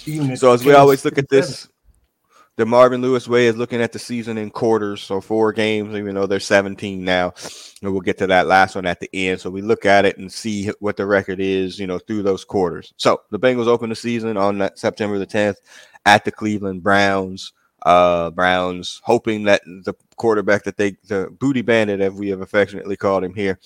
Even 0.07 0.37
so, 0.37 0.53
as 0.53 0.65
we 0.65 0.73
always 0.73 1.05
look 1.05 1.19
at 1.19 1.29
this, 1.29 1.69
the 2.59 2.67
Marvin 2.67 3.01
Lewis 3.01 3.29
way 3.29 3.47
is 3.47 3.57
looking 3.57 3.81
at 3.81 3.93
the 3.93 4.01
season 4.01 4.37
in 4.37 4.51
quarters, 4.51 5.01
so 5.01 5.21
four 5.21 5.53
games, 5.53 5.95
even 5.95 6.17
though 6.17 6.27
they're 6.27 6.41
17 6.41 7.05
now. 7.05 7.33
And 7.81 7.93
we'll 7.93 8.01
get 8.01 8.19
to 8.19 8.27
that 8.27 8.49
last 8.49 8.75
one 8.75 8.85
at 8.85 8.99
the 8.99 9.09
end. 9.13 9.41
So 9.41 9.49
we 9.49 9.63
look 9.63 9.87
at 9.87 10.05
it 10.05 10.19
and 10.19 10.31
see 10.31 10.73
what 10.81 10.97
the 10.97 11.07
record 11.07 11.39
is, 11.39 11.79
you 11.79 11.87
know, 11.87 12.01
through 12.01 12.25
those 12.25 12.45
quarters. 12.45 12.93
So 12.97 13.23
the 13.31 13.39
Bengals 13.39 13.69
open 13.69 13.91
the 13.91 13.97
season 13.97 14.37
on 14.37 14.71
September 14.75 15.21
the 15.21 15.27
10th 15.27 15.55
at 16.05 16.25
the 16.25 16.33
Cleveland 16.33 16.83
Browns 16.83 17.53
uh, 17.83 18.31
Browns, 18.31 19.01
hoping 19.05 19.45
that 19.45 19.63
the 19.65 19.95
quarterback 20.17 20.65
that 20.65 20.77
they, 20.77 20.97
the 21.07 21.35
booty 21.39 21.63
bandit, 21.63 22.01
as 22.01 22.13
we 22.13 22.29
have 22.31 22.41
affectionately 22.41 22.97
called 22.97 23.23
him 23.23 23.35
here, 23.35 23.59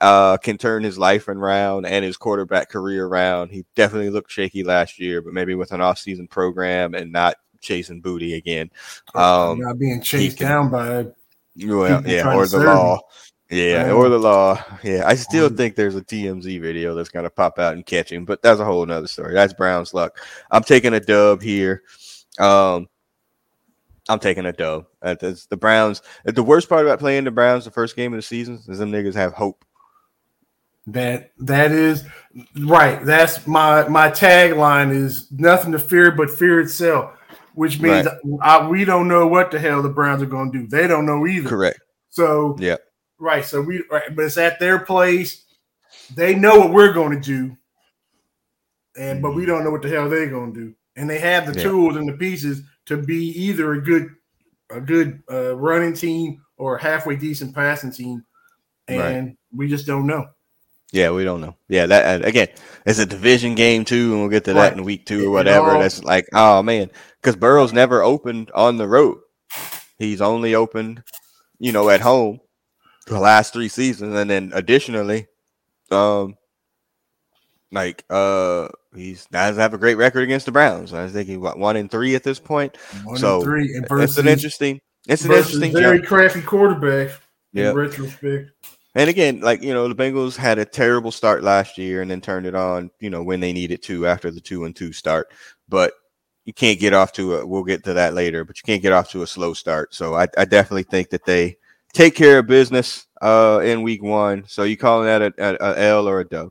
uh, 0.00 0.38
can 0.38 0.56
turn 0.56 0.82
his 0.82 0.98
life 0.98 1.28
around 1.28 1.84
and 1.84 2.04
his 2.04 2.16
quarterback 2.16 2.70
career 2.70 3.06
around. 3.06 3.50
He 3.50 3.66
definitely 3.76 4.10
looked 4.10 4.32
shaky 4.32 4.64
last 4.64 4.98
year, 4.98 5.20
but 5.20 5.34
maybe 5.34 5.54
with 5.54 5.72
an 5.72 5.80
off-season 5.80 6.28
program 6.28 6.94
and 6.94 7.12
not 7.12 7.36
chasing 7.60 8.00
booty 8.00 8.34
again, 8.34 8.70
um, 9.14 9.60
not 9.60 9.78
being 9.78 10.00
chased 10.00 10.38
can, 10.38 10.46
down 10.48 10.70
by 10.70 11.06
well, 11.66 12.02
yeah, 12.06 12.34
or 12.34 12.46
the 12.46 12.58
law. 12.58 13.00
Yeah, 13.50 13.90
or 13.90 14.08
the 14.08 14.18
law. 14.18 14.62
Yeah, 14.84 15.02
I 15.06 15.16
still 15.16 15.46
um, 15.46 15.56
think 15.56 15.74
there's 15.74 15.96
a 15.96 16.02
TMZ 16.02 16.60
video 16.60 16.94
that's 16.94 17.08
gonna 17.08 17.30
pop 17.30 17.58
out 17.58 17.74
and 17.74 17.84
catch 17.84 18.12
him, 18.12 18.24
but 18.24 18.42
that's 18.42 18.60
a 18.60 18.64
whole 18.64 18.86
nother 18.86 19.08
story. 19.08 19.34
That's 19.34 19.52
Brown's 19.52 19.92
luck. 19.92 20.18
I'm 20.50 20.62
taking 20.62 20.94
a 20.94 21.00
dub 21.00 21.42
here. 21.42 21.82
Um, 22.38 22.88
I'm 24.08 24.18
taking 24.20 24.46
a 24.46 24.52
dub. 24.52 24.86
It's 25.02 25.46
the 25.46 25.56
Browns. 25.56 26.02
The 26.24 26.42
worst 26.42 26.68
part 26.68 26.84
about 26.84 27.00
playing 27.00 27.24
the 27.24 27.30
Browns 27.30 27.64
the 27.64 27.70
first 27.70 27.96
game 27.96 28.12
of 28.12 28.18
the 28.18 28.22
season 28.22 28.60
is 28.68 28.78
them 28.78 28.92
niggas 28.92 29.14
have 29.14 29.32
hope. 29.32 29.64
That 30.86 31.32
that 31.38 31.70
is 31.72 32.04
right. 32.56 33.04
That's 33.04 33.46
my 33.46 33.86
my 33.88 34.10
tagline 34.10 34.92
is 34.92 35.30
nothing 35.30 35.72
to 35.72 35.78
fear 35.78 36.10
but 36.10 36.30
fear 36.30 36.60
itself, 36.60 37.16
which 37.60 37.78
means 37.78 38.06
right. 38.06 38.38
I, 38.40 38.66
we 38.66 38.86
don't 38.86 39.06
know 39.06 39.26
what 39.26 39.50
the 39.50 39.58
hell 39.58 39.82
the 39.82 39.90
Browns 39.90 40.22
are 40.22 40.26
going 40.26 40.50
to 40.50 40.60
do. 40.60 40.66
They 40.66 40.86
don't 40.86 41.04
know 41.04 41.26
either. 41.26 41.46
Correct. 41.46 41.78
So 42.08 42.56
yeah, 42.58 42.78
right. 43.18 43.44
So 43.44 43.60
we 43.60 43.84
right, 43.90 44.16
but 44.16 44.24
it's 44.24 44.38
at 44.38 44.58
their 44.58 44.78
place. 44.78 45.44
They 46.14 46.34
know 46.34 46.58
what 46.58 46.72
we're 46.72 46.94
going 46.94 47.20
to 47.20 47.20
do, 47.20 47.54
and 48.98 49.20
but 49.20 49.34
we 49.34 49.44
don't 49.44 49.62
know 49.62 49.70
what 49.70 49.82
the 49.82 49.90
hell 49.90 50.08
they're 50.08 50.30
going 50.30 50.54
to 50.54 50.58
do. 50.58 50.74
And 50.96 51.08
they 51.08 51.18
have 51.18 51.52
the 51.52 51.52
yeah. 51.52 51.68
tools 51.68 51.96
and 51.96 52.08
the 52.08 52.14
pieces 52.14 52.62
to 52.86 52.96
be 52.96 53.26
either 53.38 53.74
a 53.74 53.82
good 53.82 54.08
a 54.70 54.80
good 54.80 55.22
uh, 55.30 55.54
running 55.54 55.92
team 55.92 56.40
or 56.56 56.76
a 56.76 56.82
halfway 56.82 57.14
decent 57.14 57.54
passing 57.54 57.92
team, 57.92 58.24
and 58.88 59.26
right. 59.26 59.36
we 59.54 59.68
just 59.68 59.86
don't 59.86 60.06
know. 60.06 60.24
Yeah, 60.92 61.10
we 61.12 61.24
don't 61.24 61.40
know. 61.40 61.56
Yeah, 61.68 61.86
that 61.86 62.24
again, 62.24 62.48
it's 62.84 62.98
a 62.98 63.06
division 63.06 63.54
game 63.54 63.84
too, 63.84 64.12
and 64.12 64.20
we'll 64.20 64.30
get 64.30 64.44
to 64.44 64.54
right. 64.54 64.70
that 64.70 64.76
in 64.76 64.84
week 64.84 65.06
two 65.06 65.28
or 65.28 65.30
whatever. 65.30 65.70
All, 65.70 65.80
That's 65.80 66.02
like, 66.02 66.28
oh 66.32 66.62
man, 66.62 66.90
because 67.20 67.36
Burrow's 67.36 67.72
never 67.72 68.02
opened 68.02 68.50
on 68.54 68.76
the 68.76 68.88
road. 68.88 69.18
He's 69.98 70.20
only 70.20 70.54
opened, 70.54 71.02
you 71.58 71.72
know, 71.72 71.90
at 71.90 72.00
home 72.00 72.40
the 73.06 73.20
last 73.20 73.52
three 73.52 73.68
seasons, 73.68 74.14
and 74.14 74.28
then 74.28 74.50
additionally, 74.54 75.26
um, 75.90 76.36
like 77.72 78.04
uh 78.10 78.68
he's 78.94 79.26
doesn't 79.26 79.60
have 79.60 79.74
a 79.74 79.78
great 79.78 79.96
record 79.96 80.22
against 80.22 80.46
the 80.46 80.52
Browns. 80.52 80.92
I 80.92 81.02
think 81.04 81.14
thinking 81.14 81.40
what 81.40 81.58
one 81.58 81.76
in 81.76 81.88
three 81.88 82.14
at 82.14 82.24
this 82.24 82.40
point. 82.40 82.76
One 83.04 83.16
so 83.16 83.42
three 83.42 83.74
and 83.74 83.88
versus, 83.88 84.10
it's 84.10 84.18
an 84.18 84.28
interesting 84.28 84.80
it's 85.06 85.24
an 85.24 85.32
interesting 85.32 85.72
very 85.72 86.02
crafty 86.02 86.42
quarterback 86.42 87.20
in 87.54 87.74
retrospect. 87.74 88.50
And 88.94 89.08
again, 89.08 89.40
like 89.40 89.62
you 89.62 89.72
know, 89.72 89.88
the 89.88 89.94
Bengals 89.94 90.36
had 90.36 90.58
a 90.58 90.64
terrible 90.64 91.12
start 91.12 91.44
last 91.44 91.78
year 91.78 92.02
and 92.02 92.10
then 92.10 92.20
turned 92.20 92.46
it 92.46 92.54
on, 92.54 92.90
you 92.98 93.10
know, 93.10 93.22
when 93.22 93.40
they 93.40 93.52
needed 93.52 93.82
to 93.84 94.06
after 94.06 94.30
the 94.30 94.40
two 94.40 94.64
and 94.64 94.74
two 94.74 94.92
start. 94.92 95.28
But 95.68 95.92
you 96.44 96.52
can't 96.52 96.80
get 96.80 96.92
off 96.92 97.12
to 97.12 97.36
a 97.36 97.46
we'll 97.46 97.62
get 97.62 97.84
to 97.84 97.94
that 97.94 98.14
later, 98.14 98.44
but 98.44 98.56
you 98.58 98.62
can't 98.64 98.82
get 98.82 98.92
off 98.92 99.10
to 99.10 99.22
a 99.22 99.26
slow 99.26 99.54
start. 99.54 99.94
So 99.94 100.14
I, 100.14 100.26
I 100.36 100.44
definitely 100.44 100.82
think 100.84 101.10
that 101.10 101.24
they 101.24 101.56
take 101.92 102.14
care 102.14 102.38
of 102.38 102.46
business 102.46 103.06
uh 103.22 103.60
in 103.62 103.82
week 103.82 104.02
one. 104.02 104.44
So 104.48 104.64
you 104.64 104.76
calling 104.76 105.06
that 105.06 105.22
a, 105.22 105.32
a, 105.38 105.72
a 105.72 105.78
L 105.90 106.08
or 106.08 106.20
a 106.20 106.28
dub? 106.28 106.50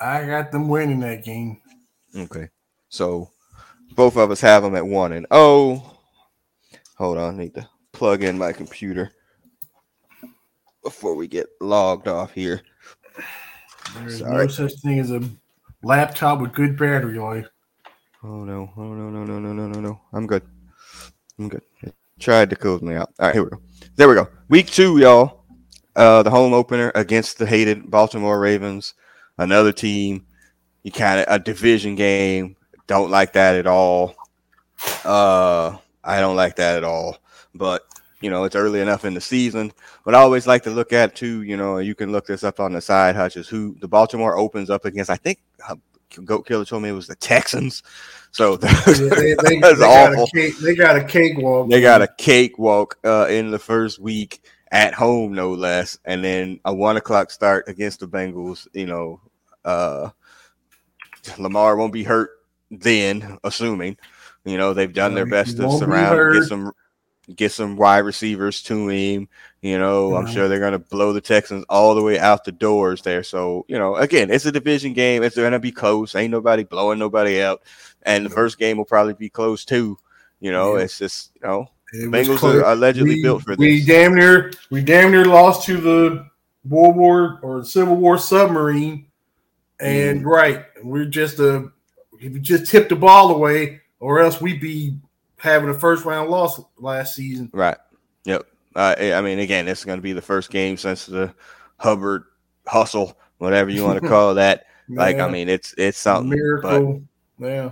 I 0.00 0.26
got 0.26 0.50
them 0.50 0.68
winning 0.68 1.00
that 1.00 1.24
game. 1.24 1.60
Okay. 2.16 2.48
So 2.88 3.30
both 3.94 4.16
of 4.16 4.30
us 4.30 4.40
have 4.40 4.64
them 4.64 4.74
at 4.74 4.86
one 4.86 5.12
and 5.12 5.26
oh. 5.30 5.90
Hold 6.96 7.18
on, 7.18 7.34
I 7.34 7.38
need 7.38 7.54
to 7.54 7.68
plug 7.92 8.22
in 8.22 8.38
my 8.38 8.52
computer 8.52 9.10
before 10.84 11.14
we 11.14 11.26
get 11.26 11.46
logged 11.60 12.06
off 12.06 12.32
here. 12.32 12.62
There's 13.94 14.20
Sorry. 14.20 14.46
no 14.46 14.46
such 14.46 14.74
thing 14.80 14.98
as 15.00 15.10
a 15.10 15.22
laptop 15.82 16.40
with 16.40 16.52
good 16.52 16.78
battery 16.78 17.18
life. 17.18 17.48
Oh 18.22 18.44
no! 18.44 18.70
Oh 18.76 18.94
no! 18.94 19.10
No! 19.10 19.24
No! 19.24 19.38
No! 19.38 19.52
No! 19.52 19.66
No! 19.66 19.80
No! 19.80 20.00
I'm 20.12 20.26
good. 20.26 20.42
I'm 21.38 21.48
good. 21.48 21.62
It 21.82 21.94
tried 22.18 22.50
to 22.50 22.56
close 22.56 22.80
me 22.80 22.94
out. 22.94 23.12
All 23.18 23.26
right, 23.26 23.34
here 23.34 23.44
we 23.44 23.50
go. 23.50 23.60
There 23.96 24.08
we 24.08 24.14
go. 24.14 24.28
Week 24.48 24.66
two, 24.66 24.98
y'all. 24.98 25.44
Uh, 25.96 26.22
the 26.22 26.30
home 26.30 26.52
opener 26.52 26.90
against 26.94 27.38
the 27.38 27.46
hated 27.46 27.90
Baltimore 27.90 28.40
Ravens. 28.40 28.94
Another 29.38 29.72
team. 29.72 30.26
You 30.82 30.92
kind 30.92 31.20
of 31.20 31.26
a 31.28 31.38
division 31.38 31.94
game. 31.94 32.56
Don't 32.86 33.10
like 33.10 33.32
that 33.34 33.56
at 33.56 33.66
all. 33.66 34.14
Uh, 35.04 35.76
I 36.02 36.20
don't 36.20 36.36
like 36.36 36.56
that 36.56 36.76
at 36.76 36.84
all. 36.84 37.18
But 37.54 37.84
you 38.24 38.30
know, 38.30 38.44
it's 38.44 38.56
early 38.56 38.80
enough 38.80 39.04
in 39.04 39.12
the 39.12 39.20
season. 39.20 39.70
But 40.02 40.14
I 40.14 40.20
always 40.20 40.46
like 40.46 40.62
to 40.62 40.70
look 40.70 40.94
at 40.94 41.14
too. 41.14 41.42
You 41.42 41.58
know, 41.58 41.76
you 41.76 41.94
can 41.94 42.10
look 42.10 42.26
this 42.26 42.42
up 42.42 42.58
on 42.58 42.72
the 42.72 42.80
side. 42.80 43.14
Hutches 43.14 43.48
who 43.48 43.76
the 43.80 43.86
Baltimore 43.86 44.38
opens 44.38 44.70
up 44.70 44.86
against. 44.86 45.10
I 45.10 45.16
think 45.16 45.40
uh, 45.68 45.76
Goat 46.24 46.46
Killer 46.46 46.64
told 46.64 46.82
me 46.82 46.88
it 46.88 46.92
was 46.92 47.06
the 47.06 47.16
Texans. 47.16 47.82
So 48.30 48.52
Yeah, 48.62 48.82
they, 48.86 49.34
they, 49.34 49.34
they 49.34 49.60
got 49.60 50.12
awful. 50.12 50.26
cake, 50.28 50.56
they 50.56 50.74
got 50.74 50.96
a 50.96 51.04
cakewalk. 51.04 51.68
They 51.68 51.82
got 51.82 52.00
a 52.00 52.08
cakewalk 52.16 52.98
uh, 53.04 53.26
in 53.28 53.50
the 53.50 53.58
first 53.58 53.98
week 53.98 54.40
at 54.72 54.94
home, 54.94 55.34
no 55.34 55.52
less, 55.52 55.98
and 56.06 56.24
then 56.24 56.60
a 56.64 56.74
one 56.74 56.96
o'clock 56.96 57.30
start 57.30 57.68
against 57.68 58.00
the 58.00 58.08
Bengals. 58.08 58.66
You 58.72 58.86
know, 58.86 59.20
uh, 59.66 60.08
Lamar 61.36 61.76
won't 61.76 61.92
be 61.92 62.04
hurt 62.04 62.30
then, 62.70 63.38
assuming. 63.44 63.98
You 64.46 64.58
know 64.58 64.74
they've 64.74 64.92
done 64.92 65.14
their 65.14 65.26
best 65.26 65.56
to 65.58 65.70
surround, 65.78 66.34
get 66.34 66.44
some, 66.44 66.72
get 67.34 67.52
some 67.52 67.76
wide 67.76 67.98
receivers 68.00 68.62
to 68.64 68.88
him. 68.88 69.28
You 69.62 69.78
know, 69.78 70.14
I'm 70.14 70.26
sure 70.26 70.46
they're 70.46 70.58
going 70.60 70.72
to 70.72 70.78
blow 70.78 71.12
the 71.14 71.22
Texans 71.22 71.64
all 71.70 71.94
the 71.94 72.02
way 72.02 72.18
out 72.18 72.44
the 72.44 72.52
doors 72.52 73.00
there. 73.02 73.22
So 73.22 73.64
you 73.68 73.78
know, 73.78 73.96
again, 73.96 74.30
it's 74.30 74.44
a 74.44 74.52
division 74.52 74.92
game. 74.92 75.22
It's 75.22 75.36
going 75.36 75.52
to 75.52 75.58
be 75.58 75.72
close. 75.72 76.14
Ain't 76.14 76.30
nobody 76.30 76.64
blowing 76.64 76.98
nobody 76.98 77.40
out, 77.42 77.62
and 78.02 78.26
the 78.26 78.30
first 78.30 78.58
game 78.58 78.76
will 78.76 78.84
probably 78.84 79.14
be 79.14 79.30
close 79.30 79.64
too. 79.64 79.96
You 80.40 80.52
know, 80.52 80.76
Yeah. 80.76 80.84
it's 80.84 80.98
just 80.98 81.30
you 81.36 81.48
know 81.48 81.70
It 81.94 82.10
Bengals 82.10 82.42
are 82.42 82.62
allegedly 82.72 83.14
we, 83.14 83.22
built 83.22 83.42
for 83.42 83.50
this. 83.56 83.58
we 83.58 83.84
damn 83.84 84.14
near 84.14 84.52
we 84.70 84.82
damn 84.82 85.10
near 85.10 85.24
lost 85.24 85.64
to 85.66 85.78
the 85.80 86.26
World 86.68 86.96
War 86.96 87.38
or 87.42 87.64
Civil 87.64 87.96
War 87.96 88.18
submarine, 88.18 89.06
and 89.80 90.22
Mm. 90.22 90.26
right, 90.26 90.64
we're 90.82 91.06
just 91.06 91.38
a 91.38 91.70
if 92.20 92.32
we 92.34 92.40
just 92.40 92.70
tipped 92.70 92.90
the 92.90 92.96
ball 92.96 93.34
away, 93.34 93.80
or 94.00 94.20
else 94.20 94.40
we'd 94.42 94.60
be 94.60 94.98
having 95.44 95.68
a 95.68 95.74
first 95.74 96.04
round 96.04 96.30
loss 96.30 96.60
last 96.78 97.14
season. 97.14 97.50
Right. 97.52 97.76
Yep. 98.24 98.46
Uh, 98.74 98.94
I 98.98 99.20
mean, 99.20 99.38
again, 99.38 99.66
this 99.66 99.80
is 99.80 99.84
going 99.84 99.98
to 99.98 100.02
be 100.02 100.14
the 100.14 100.22
first 100.22 100.50
game 100.50 100.76
since 100.76 101.06
the 101.06 101.32
Hubbard 101.76 102.24
hustle, 102.66 103.16
whatever 103.38 103.70
you 103.70 103.84
want 103.84 104.02
to 104.02 104.08
call 104.14 104.34
that. 104.34 104.66
Like, 104.88 105.18
I 105.18 105.30
mean, 105.30 105.48
it's 105.48 105.74
it's 105.78 105.98
something. 105.98 106.30
But 106.30 106.36
miracle. 106.36 107.02
yeah, 107.38 107.70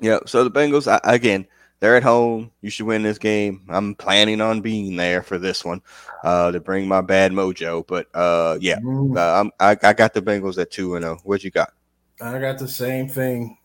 yeah. 0.00 0.18
So 0.26 0.42
the 0.44 0.50
Bengals, 0.50 0.90
I, 0.90 1.00
again, 1.12 1.46
they're 1.80 1.96
at 1.96 2.02
home. 2.02 2.50
You 2.62 2.70
should 2.70 2.86
win 2.86 3.02
this 3.02 3.18
game. 3.18 3.62
I'm 3.68 3.94
planning 3.94 4.40
on 4.40 4.60
being 4.60 4.96
there 4.96 5.22
for 5.22 5.38
this 5.38 5.64
one, 5.64 5.82
uh, 6.24 6.50
to 6.50 6.60
bring 6.60 6.88
my 6.88 7.00
bad 7.00 7.32
mojo. 7.32 7.86
But 7.86 8.08
uh, 8.14 8.58
yeah, 8.60 8.78
Mm, 8.78 9.16
uh, 9.16 9.40
I'm, 9.40 9.52
I 9.60 9.76
I 9.88 9.92
got 9.92 10.14
the 10.14 10.22
Bengals 10.22 10.58
at 10.58 10.70
two 10.70 10.94
and 10.94 11.04
zero. 11.04 11.18
What 11.24 11.44
you 11.44 11.50
got? 11.50 11.72
I 12.20 12.38
got 12.38 12.58
the 12.58 12.68
same 12.68 13.08
thing. 13.08 13.58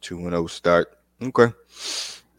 Two 0.00 0.18
and 0.18 0.30
zero 0.30 0.46
start. 0.46 0.96
Okay. 1.22 1.52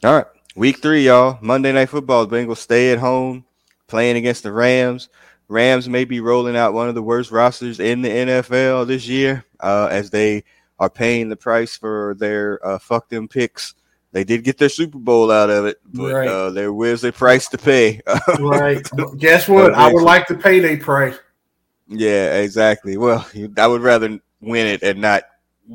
All 0.04 0.14
right. 0.16 0.26
Week 0.56 0.82
three, 0.82 1.06
y'all. 1.06 1.38
Monday 1.42 1.72
night 1.72 1.90
football. 1.90 2.26
The 2.26 2.36
Bengals 2.36 2.58
stay 2.58 2.92
at 2.92 3.00
home, 3.00 3.46
playing 3.88 4.18
against 4.18 4.44
the 4.44 4.52
Rams. 4.52 5.10
Rams 5.50 5.88
may 5.88 6.04
be 6.04 6.20
rolling 6.20 6.56
out 6.58 6.74
one 6.74 6.90
of 6.90 6.96
the 6.96 7.02
worst 7.04 7.32
rosters 7.32 7.80
in 7.80 8.02
the 8.02 8.10
NFL 8.10 8.86
this 8.88 9.08
year, 9.08 9.46
uh, 9.60 9.88
as 9.90 10.10
they 10.10 10.44
are 10.80 10.90
paying 10.90 11.30
the 11.30 11.36
price 11.36 11.78
for 11.78 12.16
their 12.20 12.66
uh, 12.66 12.78
fuck 12.80 13.10
them 13.10 13.28
picks. 13.28 13.74
They 14.12 14.24
did 14.24 14.44
get 14.44 14.58
their 14.58 14.70
Super 14.70 14.98
Bowl 14.98 15.32
out 15.32 15.50
of 15.50 15.66
it, 15.66 15.78
but 15.86 16.14
Right. 16.14 16.28
uh, 16.28 16.50
there 16.52 16.74
was 16.74 17.04
a 17.04 17.12
price 17.12 17.48
to 17.50 17.58
pay. 17.58 18.02
Right. 18.40 18.86
Guess 19.18 19.48
what? 19.48 19.74
I 19.74 19.92
would 19.92 20.04
like 20.04 20.28
to 20.28 20.36
pay 20.36 20.60
payday 20.62 20.78
price. 20.78 21.18
yeah, 21.88 22.36
exactly. 22.40 22.98
Well, 22.98 23.28
I 23.58 23.68
would 23.68 23.82
rather 23.82 24.20
win 24.42 24.68
it 24.68 24.82
and 24.84 25.02
not 25.02 25.24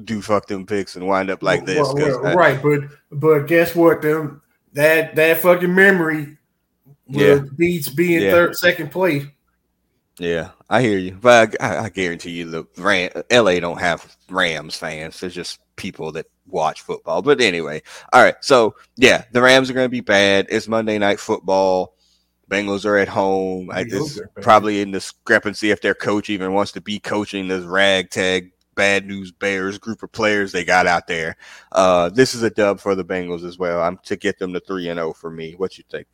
do 0.05 0.23
fuck 0.23 0.47
them 0.47 0.67
picks 0.67 0.97
and 0.97 1.07
wind 1.07 1.31
up 1.31 1.43
like 1.43 1.67
this. 1.67 1.79
Well, 1.79 2.23
well, 2.23 2.37
right, 2.37 2.61
but 2.63 2.81
but 3.11 3.47
guess 3.47 3.75
what? 3.75 4.03
Them 4.03 4.43
that 4.73 5.15
that 5.17 5.39
fucking 5.39 5.75
memory 5.75 6.39
Yeah. 7.07 7.41
beats 7.57 7.89
being 7.89 8.23
Yeah. 8.23 8.31
third 8.31 8.57
second 8.57 8.91
place. 8.91 9.25
Yeah, 10.19 10.51
I 10.69 10.83
hear 10.83 10.99
you, 10.99 11.13
but 11.21 11.61
I, 11.61 11.85
I 11.85 11.89
guarantee 11.89 12.31
you 12.33 12.51
the 12.51 12.67
Ram, 12.77 13.11
LA 13.31 13.61
don't 13.61 13.81
have 13.81 14.17
Rams 14.31 14.77
fans. 14.77 15.19
They're 15.19 15.31
just 15.31 15.59
people 15.77 16.13
that 16.13 16.27
watch 16.47 16.83
football. 16.83 17.23
But 17.23 17.41
anyway, 17.41 17.83
all 18.13 18.23
right. 18.23 18.37
So 18.41 18.75
yeah, 18.97 19.25
the 19.33 19.43
Rams 19.43 19.71
are 19.71 19.75
going 19.75 19.87
to 19.87 19.91
be 19.91 20.01
bad. 20.01 20.47
It's 20.51 20.69
Monday 20.69 20.99
night 20.99 21.19
football. 21.19 21.97
Bengals 22.51 22.85
are 22.85 22.99
at 22.99 23.09
home. 23.09 23.71
I 23.73 23.85
just 23.85 24.21
probably 24.43 24.83
in 24.83 24.91
discrepancy 24.91 25.71
if 25.71 25.81
their 25.81 25.95
coach 25.95 26.29
even 26.29 26.53
wants 26.53 26.73
to 26.73 26.83
be 26.83 26.99
coaching 26.99 27.49
this 27.49 27.65
ragtag 27.65 28.53
bad 28.75 29.07
news 29.07 29.31
Bears 29.33 29.79
group 29.79 30.03
of 30.03 30.13
players 30.13 30.53
they 30.53 30.65
got 30.65 30.87
out 30.87 31.07
there. 31.07 31.37
Uh, 31.73 32.09
this 32.09 32.35
is 32.35 32.43
a 32.43 32.51
dub 32.51 32.81
for 32.81 32.95
the 32.95 33.05
Bengals 33.05 33.45
as 33.45 33.59
well. 33.59 33.83
I'm 33.83 33.99
to 34.05 34.17
get 34.17 34.39
them 34.39 34.53
to 34.53 34.61
three 34.61 34.89
and 34.89 34.99
zero 34.99 35.13
for 35.13 35.31
me. 35.31 35.53
What 35.53 35.79
you 35.79 35.85
think? 35.91 36.07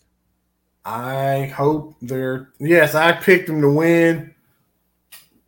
I 0.85 1.47
hope 1.47 1.95
they're 2.01 2.53
yes. 2.59 2.95
I 2.95 3.13
picked 3.13 3.47
them 3.47 3.61
to 3.61 3.71
win. 3.71 4.35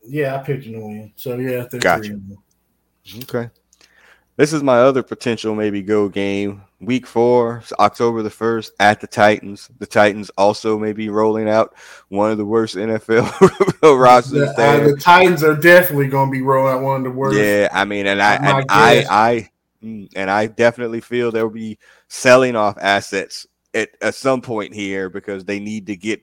Yeah, 0.06 0.36
I 0.36 0.38
picked 0.38 0.64
them 0.64 0.74
to 0.74 0.80
win. 0.80 1.12
So 1.16 1.36
yeah, 1.36 1.66
they're 1.70 1.80
Gotcha. 1.80 2.02
three 2.04 2.14
and 2.14 2.28
one. 2.28 2.38
Okay. 3.22 3.50
This 4.36 4.52
is 4.52 4.62
my 4.62 4.78
other 4.78 5.02
potential 5.02 5.54
maybe 5.54 5.82
go 5.82 6.08
game. 6.08 6.62
Week 6.80 7.06
four, 7.06 7.62
October 7.78 8.22
the 8.22 8.30
1st 8.30 8.70
at 8.80 9.02
the 9.02 9.06
Titans. 9.06 9.68
The 9.78 9.86
Titans 9.86 10.30
also 10.38 10.78
may 10.78 10.94
be 10.94 11.10
rolling 11.10 11.46
out 11.46 11.74
one 12.08 12.30
of 12.30 12.38
the 12.38 12.44
worst 12.46 12.74
NFL 12.74 13.28
rosters 14.00 14.54
The, 14.56 14.62
uh, 14.62 14.84
the 14.84 14.96
Titans 14.96 15.44
are 15.44 15.56
definitely 15.56 16.08
going 16.08 16.28
to 16.28 16.32
be 16.32 16.40
rolling 16.40 16.74
out 16.74 16.82
one 16.82 16.96
of 16.96 17.04
the 17.04 17.10
worst. 17.10 17.36
Yeah, 17.36 17.68
I 17.70 17.84
mean, 17.84 18.06
and 18.06 18.22
I 18.22 18.34
and 18.36 18.64
I. 18.70 19.04
I 19.10 19.50
mm, 19.84 20.08
and 20.16 20.30
I 20.30 20.46
definitely 20.46 21.02
feel 21.02 21.30
they'll 21.30 21.50
be 21.50 21.78
selling 22.08 22.56
off 22.56 22.78
assets 22.80 23.46
at, 23.74 23.90
at 24.00 24.14
some 24.14 24.40
point 24.40 24.74
here 24.74 25.10
because 25.10 25.44
they 25.44 25.60
need 25.60 25.88
to 25.88 25.96
get 25.96 26.22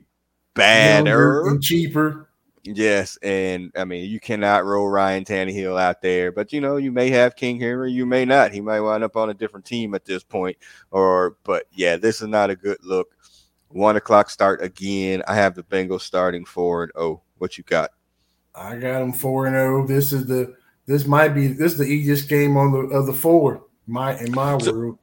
badder. 0.56 1.48
and 1.48 1.62
cheaper. 1.62 2.27
Yes, 2.76 3.18
and 3.22 3.72
I 3.78 3.86
mean 3.86 4.10
you 4.10 4.20
cannot 4.20 4.66
roll 4.66 4.90
Ryan 4.90 5.24
Tannehill 5.24 5.80
out 5.80 6.02
there, 6.02 6.32
but 6.32 6.52
you 6.52 6.60
know 6.62 6.78
you 6.78 6.92
may 6.92 7.10
have 7.10 7.36
King 7.36 7.60
Henry, 7.60 7.92
you 7.92 8.06
may 8.06 8.26
not. 8.26 8.52
He 8.52 8.62
might 8.62 8.82
wind 8.82 9.04
up 9.04 9.16
on 9.16 9.30
a 9.30 9.34
different 9.34 9.66
team 9.66 9.96
at 9.96 10.06
this 10.06 10.24
point, 10.24 10.58
or 10.92 11.38
but 11.44 11.66
yeah, 11.72 11.96
this 11.96 12.22
is 12.22 12.28
not 12.28 12.50
a 12.50 12.56
good 12.56 12.78
look. 12.84 13.16
One 13.70 13.96
o'clock 13.96 14.30
start 14.30 14.62
again. 14.64 15.24
I 15.28 15.36
have 15.36 15.56
the 15.56 15.64
Bengals 15.64 16.02
starting 16.02 16.46
four 16.46 16.84
and 16.84 16.92
oh. 16.96 17.22
What 17.40 17.56
you 17.58 17.64
got? 17.64 17.92
I 18.56 18.78
got 18.78 19.00
them 19.00 19.14
four 19.14 19.46
and 19.46 19.54
zero. 19.54 19.86
This 19.86 20.12
is 20.12 20.26
the 20.26 20.56
this 20.88 21.06
might 21.06 21.30
be 21.30 21.48
this 21.48 21.74
is 21.74 21.78
the 21.78 21.86
easiest 21.86 22.28
game 22.28 22.58
on 22.58 22.72
the 22.72 22.80
of 22.96 23.06
the 23.06 23.14
four. 23.14 23.66
My 23.86 24.18
in 24.20 24.32
my 24.32 24.58
So- 24.58 24.74
world. 24.74 25.00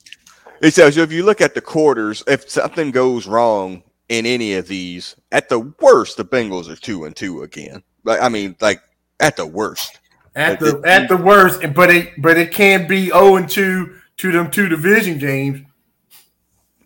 It 0.60 0.72
says 0.72 0.96
if 0.96 1.12
you 1.12 1.24
look 1.24 1.40
at 1.40 1.54
the 1.54 1.60
quarters, 1.60 2.22
if 2.26 2.48
something 2.48 2.90
goes 2.90 3.26
wrong 3.26 3.82
in 4.18 4.26
any 4.26 4.54
of 4.54 4.68
these, 4.68 5.16
at 5.32 5.48
the 5.48 5.58
worst, 5.80 6.16
the 6.16 6.24
Bengals 6.24 6.68
are 6.68 6.76
two 6.76 7.04
and 7.04 7.16
two 7.16 7.42
again. 7.42 7.82
Like 8.04 8.20
I 8.20 8.28
mean, 8.28 8.56
like 8.60 8.80
at 9.20 9.36
the 9.36 9.46
worst. 9.46 10.00
At 10.36 10.60
But 10.60 10.64
the 10.64 10.78
it- 10.78 10.84
at 10.86 11.08
the 11.08 11.16
worst, 11.16 11.60
but 11.74 11.90
it 11.90 12.12
but 12.18 12.36
it 12.36 12.52
can 12.52 12.86
be 12.86 13.06
zero 13.06 13.36
and 13.36 13.48
two 13.48 13.96
to 14.18 14.32
them 14.32 14.50
two 14.50 14.68
division 14.68 15.18
games. 15.18 15.60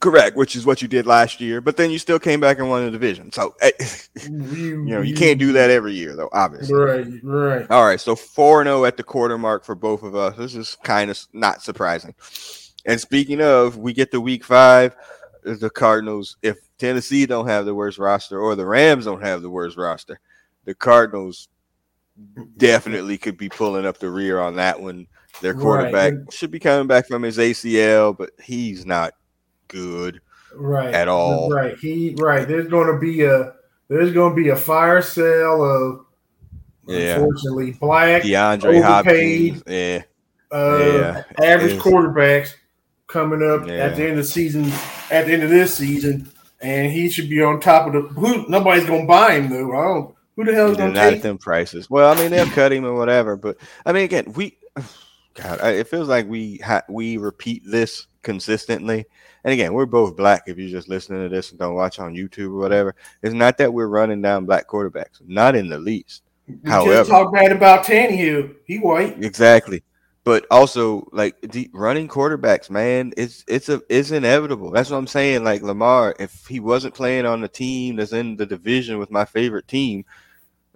Correct, 0.01 0.37
which 0.37 0.55
is 0.55 0.65
what 0.65 0.81
you 0.81 0.87
did 0.87 1.07
last 1.07 1.41
year, 1.41 1.61
but 1.61 1.77
then 1.77 1.91
you 1.91 1.99
still 1.99 2.21
came 2.21 2.39
back 2.39 2.61
and 2.61 2.71
won 2.71 2.85
the 2.85 2.91
division. 2.91 3.33
So 3.33 3.57
eh, 3.61 3.71
You, 4.29 4.31
you 4.31 4.85
know 4.85 5.01
you 5.01 5.15
can't 5.15 5.41
do 5.41 5.53
that 5.55 5.71
every 5.71 5.93
year 5.93 6.15
though, 6.15 6.29
obviously. 6.33 6.75
Right, 6.77 7.07
right. 7.25 7.67
All 7.71 7.85
right, 7.85 8.01
so 8.01 8.15
4 8.15 8.63
0 8.65 8.85
at 8.85 8.97
the 8.97 9.03
quarter 9.03 9.37
mark 9.37 9.65
for 9.65 9.75
both 9.75 10.03
of 10.05 10.15
us. 10.15 10.37
This 10.37 10.55
is 10.55 10.77
kind 10.85 11.11
of 11.11 11.19
not 11.33 11.63
surprising. 11.63 12.15
And 12.87 13.01
speaking 13.01 13.43
of, 13.43 13.77
we 13.77 13.93
get 13.93 14.13
to 14.13 14.21
week 14.21 14.45
five. 14.45 14.95
The 15.43 15.71
Cardinals, 15.71 16.37
if 16.43 16.59
Tennessee 16.79 17.27
don't 17.27 17.47
have 17.49 17.65
the 17.65 17.75
worst 17.75 17.99
roster 17.99 18.39
or 18.41 18.55
the 18.55 18.67
Rams 18.67 19.05
don't 19.05 19.23
have 19.23 19.43
the 19.43 19.51
worst 19.51 19.77
roster, 19.77 20.21
the 20.65 20.75
Cardinals 20.75 21.49
definitely 22.57 23.19
could 23.19 23.39
be 23.39 23.49
pulling 23.49 23.87
up 23.87 23.99
the 23.99 24.11
rear 24.11 24.41
on 24.41 24.57
that 24.57 24.81
one. 24.81 25.07
Their 25.41 25.55
quarterback 25.55 26.13
and- 26.13 26.33
should 26.33 26.51
be 26.51 26.59
coming 26.59 26.87
back 26.89 27.07
from 27.07 27.23
his 27.23 27.39
ACL, 27.39 28.13
but 28.17 28.31
he's 28.43 28.85
not 28.85 29.15
good. 29.69 30.21
Right. 30.55 30.93
At 30.93 31.09
all. 31.09 31.51
Right. 31.51 31.77
He 31.79 32.17
right. 32.19 32.49
There's 32.49 32.69
gonna 32.69 32.99
be 32.99 33.23
a 33.23 33.53
there's 33.89 34.13
gonna 34.13 34.35
be 34.35 34.49
a 34.49 34.57
fire 34.57 35.03
sale 35.03 35.63
of 35.63 36.07
Yeah. 36.87 37.17
unfortunately 37.17 37.73
black 37.73 38.23
DeAndre 38.23 38.65
Overpaid. 38.65 39.53
Hopkins, 39.53 39.63
yeah, 39.67 40.03
uh 40.51 40.79
yeah, 40.81 41.23
average 41.45 41.79
quarterbacks 41.79 42.55
coming 43.09 43.43
up 43.43 43.67
Yeah. 43.67 43.75
at 43.87 43.97
the 43.97 44.03
end 44.03 44.13
of 44.13 44.17
the 44.19 44.25
season, 44.25 44.71
at 45.11 45.27
the 45.27 45.33
end 45.33 45.43
of 45.43 45.51
this 45.51 45.75
season, 45.75 46.31
and 46.61 46.93
he 46.93 47.09
should 47.11 47.29
be 47.29 47.43
on 47.43 47.61
top 47.61 47.87
of 47.89 47.93
the. 47.95 48.01
Who 48.01 48.49
nobody's 48.49 48.87
gonna 48.87 49.07
buy 49.07 49.35
him 49.35 49.51
though. 49.51 49.73
I 49.73 49.85
don't. 49.85 50.15
Who 50.37 50.45
the 50.45 50.55
hell 50.55 50.71
is 50.71 50.77
gonna 50.77 50.93
not 50.93 51.07
at 51.07 51.11
take? 51.15 51.23
them 51.23 51.39
prices. 51.39 51.91
Well, 51.91 52.13
I 52.13 52.17
mean, 52.21 52.31
they'll 52.31 52.47
cut 52.47 52.73
him 52.73 52.85
or 52.85 52.95
whatever, 52.95 53.37
but 53.37 53.57
I 53.85 53.93
mean, 53.93 54.05
again, 54.05 54.33
we, 54.37 54.57
God, 55.35 55.59
it 55.65 55.89
feels 55.89 56.09
like 56.09 56.29
we 56.29 56.59
ha- 56.59 56.83
we 56.89 57.17
repeat 57.17 57.63
this 57.67 58.07
consistently. 58.23 59.07
And 59.45 59.53
again, 59.53 59.73
we're 59.73 59.87
both 59.87 60.17
black. 60.17 60.43
If 60.47 60.59
you're 60.59 60.69
just 60.71 60.89
listening 60.89 61.23
to 61.23 61.29
this 61.29 61.51
and 61.51 61.59
don't 61.59 61.75
watch 61.75 61.99
on 61.99 62.15
YouTube 62.15 62.49
or 62.53 62.59
whatever, 62.59 62.95
it's 63.23 63.35
not 63.35 63.57
that 63.59 63.73
we're 63.73 63.87
running 63.89 64.21
down 64.21 64.45
black 64.47 64.69
quarterbacks, 64.69 65.21
not 65.27 65.57
in 65.57 65.69
the 65.69 65.79
least. 65.79 66.23
We 66.47 66.57
However- 66.71 66.93
just 66.95 67.11
talk 67.11 67.33
bad 67.33 67.53
about 67.53 67.85
Tannehill. 67.85 68.55
He 68.65 68.79
white. 68.79 69.23
Exactly. 69.25 69.83
But 70.29 70.45
also, 70.51 71.09
like 71.11 71.41
the 71.41 71.71
running 71.73 72.07
quarterbacks, 72.07 72.69
man, 72.69 73.15
it's 73.17 73.47
it's 73.49 73.71
a 73.71 73.81
it's 73.89 74.11
inevitable. 74.11 74.71
That's 74.71 74.91
what 74.91 74.99
I'm 74.99 75.07
saying. 75.07 75.43
Like 75.43 75.63
Lamar, 75.63 76.15
if 76.19 76.47
he 76.47 76.61
wasn't 76.61 76.93
playing 76.93 77.25
on 77.25 77.41
the 77.41 77.49
team 77.49 77.97
that's 77.97 78.13
in 78.13 78.37
the 78.37 78.45
division 78.45 78.99
with 78.99 79.11
my 79.11 79.25
favorite 79.25 79.67
team, 79.67 80.05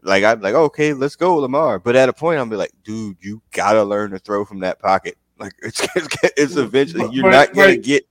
like 0.00 0.24
I'd 0.24 0.36
be 0.36 0.44
like, 0.44 0.54
okay, 0.54 0.94
let's 0.94 1.16
go, 1.16 1.36
Lamar. 1.36 1.78
But 1.78 1.96
at 1.96 2.08
a 2.08 2.14
point, 2.14 2.40
I'm 2.40 2.48
be 2.48 2.56
like, 2.56 2.72
dude, 2.82 3.18
you 3.20 3.42
gotta 3.50 3.84
learn 3.84 4.12
to 4.12 4.18
throw 4.18 4.46
from 4.46 4.60
that 4.60 4.78
pocket. 4.78 5.18
Like 5.38 5.52
it's 5.62 5.86
it's, 5.96 6.16
it's 6.38 6.56
eventually 6.56 7.14
you're 7.14 7.30
not 7.30 7.52
gonna 7.52 7.76
get. 7.76 8.08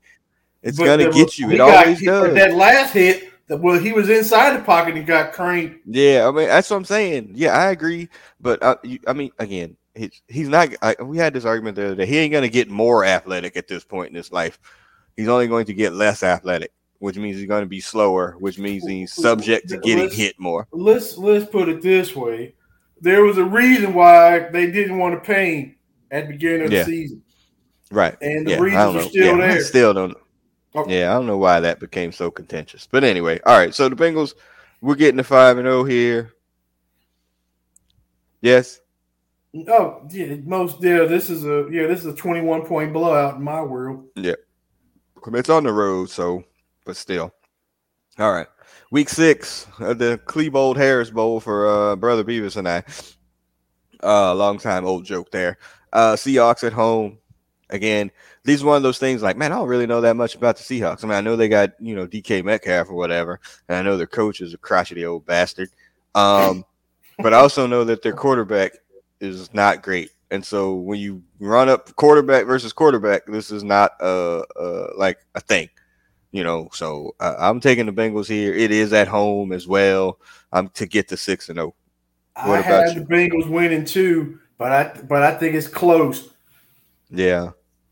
It's 0.61 0.77
But 0.77 0.85
gonna 0.85 1.05
the- 1.05 1.11
get 1.11 1.39
you. 1.39 1.49
It 1.49 1.59
always 1.59 2.03
does. 2.03 2.35
That 2.35 2.53
last 2.53 2.93
hit, 2.93 3.31
well, 3.49 3.79
he 3.79 3.93
was 3.93 4.11
inside 4.11 4.59
the 4.59 4.63
pocket 4.63 4.95
and 4.95 5.07
got 5.07 5.33
cranked. 5.33 5.79
Yeah, 5.87 6.27
I 6.27 6.31
mean 6.31 6.47
that's 6.49 6.69
what 6.69 6.77
I'm 6.77 6.85
saying. 6.85 7.31
Yeah, 7.33 7.57
I 7.57 7.71
agree, 7.71 8.09
but 8.39 8.61
uh, 8.61 8.75
you, 8.83 8.99
I 9.07 9.13
mean, 9.13 9.31
again, 9.39 9.75
he's 9.95 10.21
he's 10.27 10.47
not. 10.49 10.69
I, 10.81 10.95
we 11.01 11.17
had 11.17 11.33
this 11.33 11.45
argument 11.45 11.75
the 11.75 11.85
other 11.87 11.95
day. 11.95 12.05
He 12.05 12.17
ain't 12.17 12.31
gonna 12.33 12.49
get 12.49 12.69
more 12.69 13.05
athletic 13.05 13.55
at 13.57 13.67
this 13.67 13.83
point 13.83 14.09
in 14.09 14.15
his 14.15 14.31
life. 14.31 14.59
He's 15.17 15.27
only 15.27 15.47
going 15.47 15.65
to 15.65 15.73
get 15.73 15.93
less 15.93 16.23
athletic, 16.23 16.71
which 16.99 17.17
means 17.17 17.37
he's 17.37 17.47
going 17.47 17.63
to 17.63 17.67
be 17.69 17.81
slower, 17.81 18.35
which 18.39 18.57
means 18.57 18.85
he's 18.87 19.13
subject 19.13 19.69
to 19.69 19.77
getting 19.77 20.05
Let's- 20.05 20.15
hit 20.15 20.39
more. 20.39 20.67
Let's 20.71 21.17
let's 21.17 21.45
put 21.45 21.69
it 21.69 21.81
this 21.81 22.15
way: 22.15 22.55
there 23.01 23.23
was 23.23 23.37
a 23.37 23.43
reason 23.45 23.93
why 23.93 24.49
they 24.49 24.71
didn't 24.71 24.97
want 24.97 25.15
to 25.15 25.19
pay 25.25 25.55
him 25.61 25.75
at 26.11 26.27
the 26.27 26.33
beginning 26.33 26.65
of 26.67 26.71
Yeah. 26.71 26.83
the 26.83 26.85
season, 26.85 27.23
Right? 27.91 28.17
and 28.21 28.45
the 28.47 28.51
Yeah, 28.51 28.57
I 28.57 28.61
reasons 28.61 28.95
are 28.95 29.09
still 29.09 29.37
yeah, 29.37 29.43
I 29.43 29.47
there. 29.53 29.63
still 29.63 29.93
don't. 29.93 30.17
Oh. 30.73 30.85
Yeah, 30.87 31.11
I 31.11 31.13
don't 31.15 31.27
know 31.27 31.37
why 31.37 31.59
that 31.59 31.79
became 31.79 32.11
so 32.13 32.31
contentious. 32.31 32.87
But 32.89 33.03
anyway, 33.03 33.39
all 33.45 33.57
right. 33.57 33.73
So 33.75 33.89
the 33.89 33.95
Bengals, 33.95 34.33
we're 34.79 34.95
getting 34.95 35.17
to 35.17 35.23
five 35.23 35.57
and 35.57 35.65
zero 35.65 35.83
here. 35.83 36.33
Yes. 38.41 38.80
Oh 39.53 40.07
yeah, 40.09 40.35
most 40.45 40.81
yeah. 40.81 41.05
This 41.05 41.29
is 41.29 41.45
a 41.45 41.67
yeah. 41.69 41.87
This 41.87 41.99
is 41.99 42.05
a 42.05 42.15
twenty-one 42.15 42.65
point 42.65 42.93
blowout 42.93 43.35
in 43.35 43.43
my 43.43 43.61
world. 43.61 44.07
Yeah, 44.15 44.35
it's 45.33 45.49
on 45.49 45.63
the 45.63 45.73
road, 45.73 46.09
so 46.09 46.43
but 46.85 46.95
still. 46.95 47.33
All 48.17 48.31
right. 48.31 48.47
Week 48.91 49.09
six, 49.09 49.67
uh, 49.79 49.93
the 49.93 50.19
Klebold 50.25 50.75
Harris 50.75 51.09
Bowl 51.09 51.39
for 51.39 51.67
uh, 51.67 51.95
Brother 51.95 52.23
Beavis 52.23 52.57
and 52.57 52.67
I. 52.67 52.83
Uh, 54.03 54.35
long 54.35 54.57
time 54.57 54.85
old 54.85 55.05
joke 55.05 55.31
there. 55.31 55.57
Uh, 55.93 56.13
Seahawks 56.13 56.65
at 56.65 56.73
home. 56.73 57.17
Again, 57.69 58.11
these 58.43 58.63
are 58.63 58.67
one 58.67 58.77
of 58.77 58.83
those 58.83 58.99
things 58.99 59.21
like, 59.21 59.37
man, 59.37 59.53
I 59.53 59.55
don't 59.55 59.69
really 59.69 59.87
know 59.87 60.01
that 60.01 60.17
much 60.17 60.35
about 60.35 60.57
the 60.57 60.63
Seahawks. 60.63 61.03
I 61.03 61.07
mean, 61.07 61.17
I 61.17 61.21
know 61.21 61.37
they 61.37 61.47
got, 61.47 61.71
you 61.79 61.95
know, 61.95 62.05
DK 62.05 62.43
Metcalf 62.43 62.89
or 62.89 62.95
whatever, 62.95 63.39
and 63.69 63.77
I 63.77 63.81
know 63.81 63.95
their 63.95 64.07
coach 64.07 64.41
is 64.41 64.53
a 64.53 64.57
crotchety 64.57 65.05
old 65.05 65.25
bastard. 65.25 65.69
Um, 66.13 66.65
but 67.17 67.33
I 67.33 67.37
also 67.37 67.67
know 67.67 67.85
that 67.85 68.01
their 68.01 68.13
quarterback 68.13 68.73
is 69.21 69.53
not 69.53 69.83
great. 69.83 70.11
And 70.29 70.43
so 70.43 70.75
when 70.75 70.99
you 70.99 71.21
run 71.39 71.69
up 71.69 71.95
quarterback 71.95 72.45
versus 72.45 72.73
quarterback, 72.73 73.25
this 73.25 73.51
is 73.51 73.63
not 73.63 73.91
a, 73.99 74.43
uh 74.57 74.87
like 74.97 75.19
a 75.35 75.41
thing, 75.41 75.69
you 76.31 76.43
know. 76.43 76.69
So 76.73 77.15
uh, 77.19 77.35
I'm 77.37 77.59
taking 77.59 77.85
the 77.85 77.91
Bengals 77.91 78.27
here. 78.27 78.53
It 78.53 78.71
is 78.71 78.93
at 78.93 79.07
home 79.07 79.51
as 79.51 79.67
well. 79.67 80.19
I'm 80.51 80.69
to 80.69 80.85
get 80.85 81.07
to 81.09 81.17
six 81.17 81.49
and 81.49 81.59
oh. 81.59 81.73
zero. 82.39 82.49
What 82.49 82.59
I 82.59 82.67
about 82.67 82.87
had 82.87 82.95
you? 82.95 83.03
the 83.03 83.13
Bengals 83.13 83.49
winning 83.49 83.85
too, 83.85 84.39
but 84.57 84.71
I 84.71 85.01
but 85.03 85.21
I 85.23 85.35
think 85.37 85.55
it's 85.55 85.67
close. 85.67 86.29
Yeah. 87.09 87.51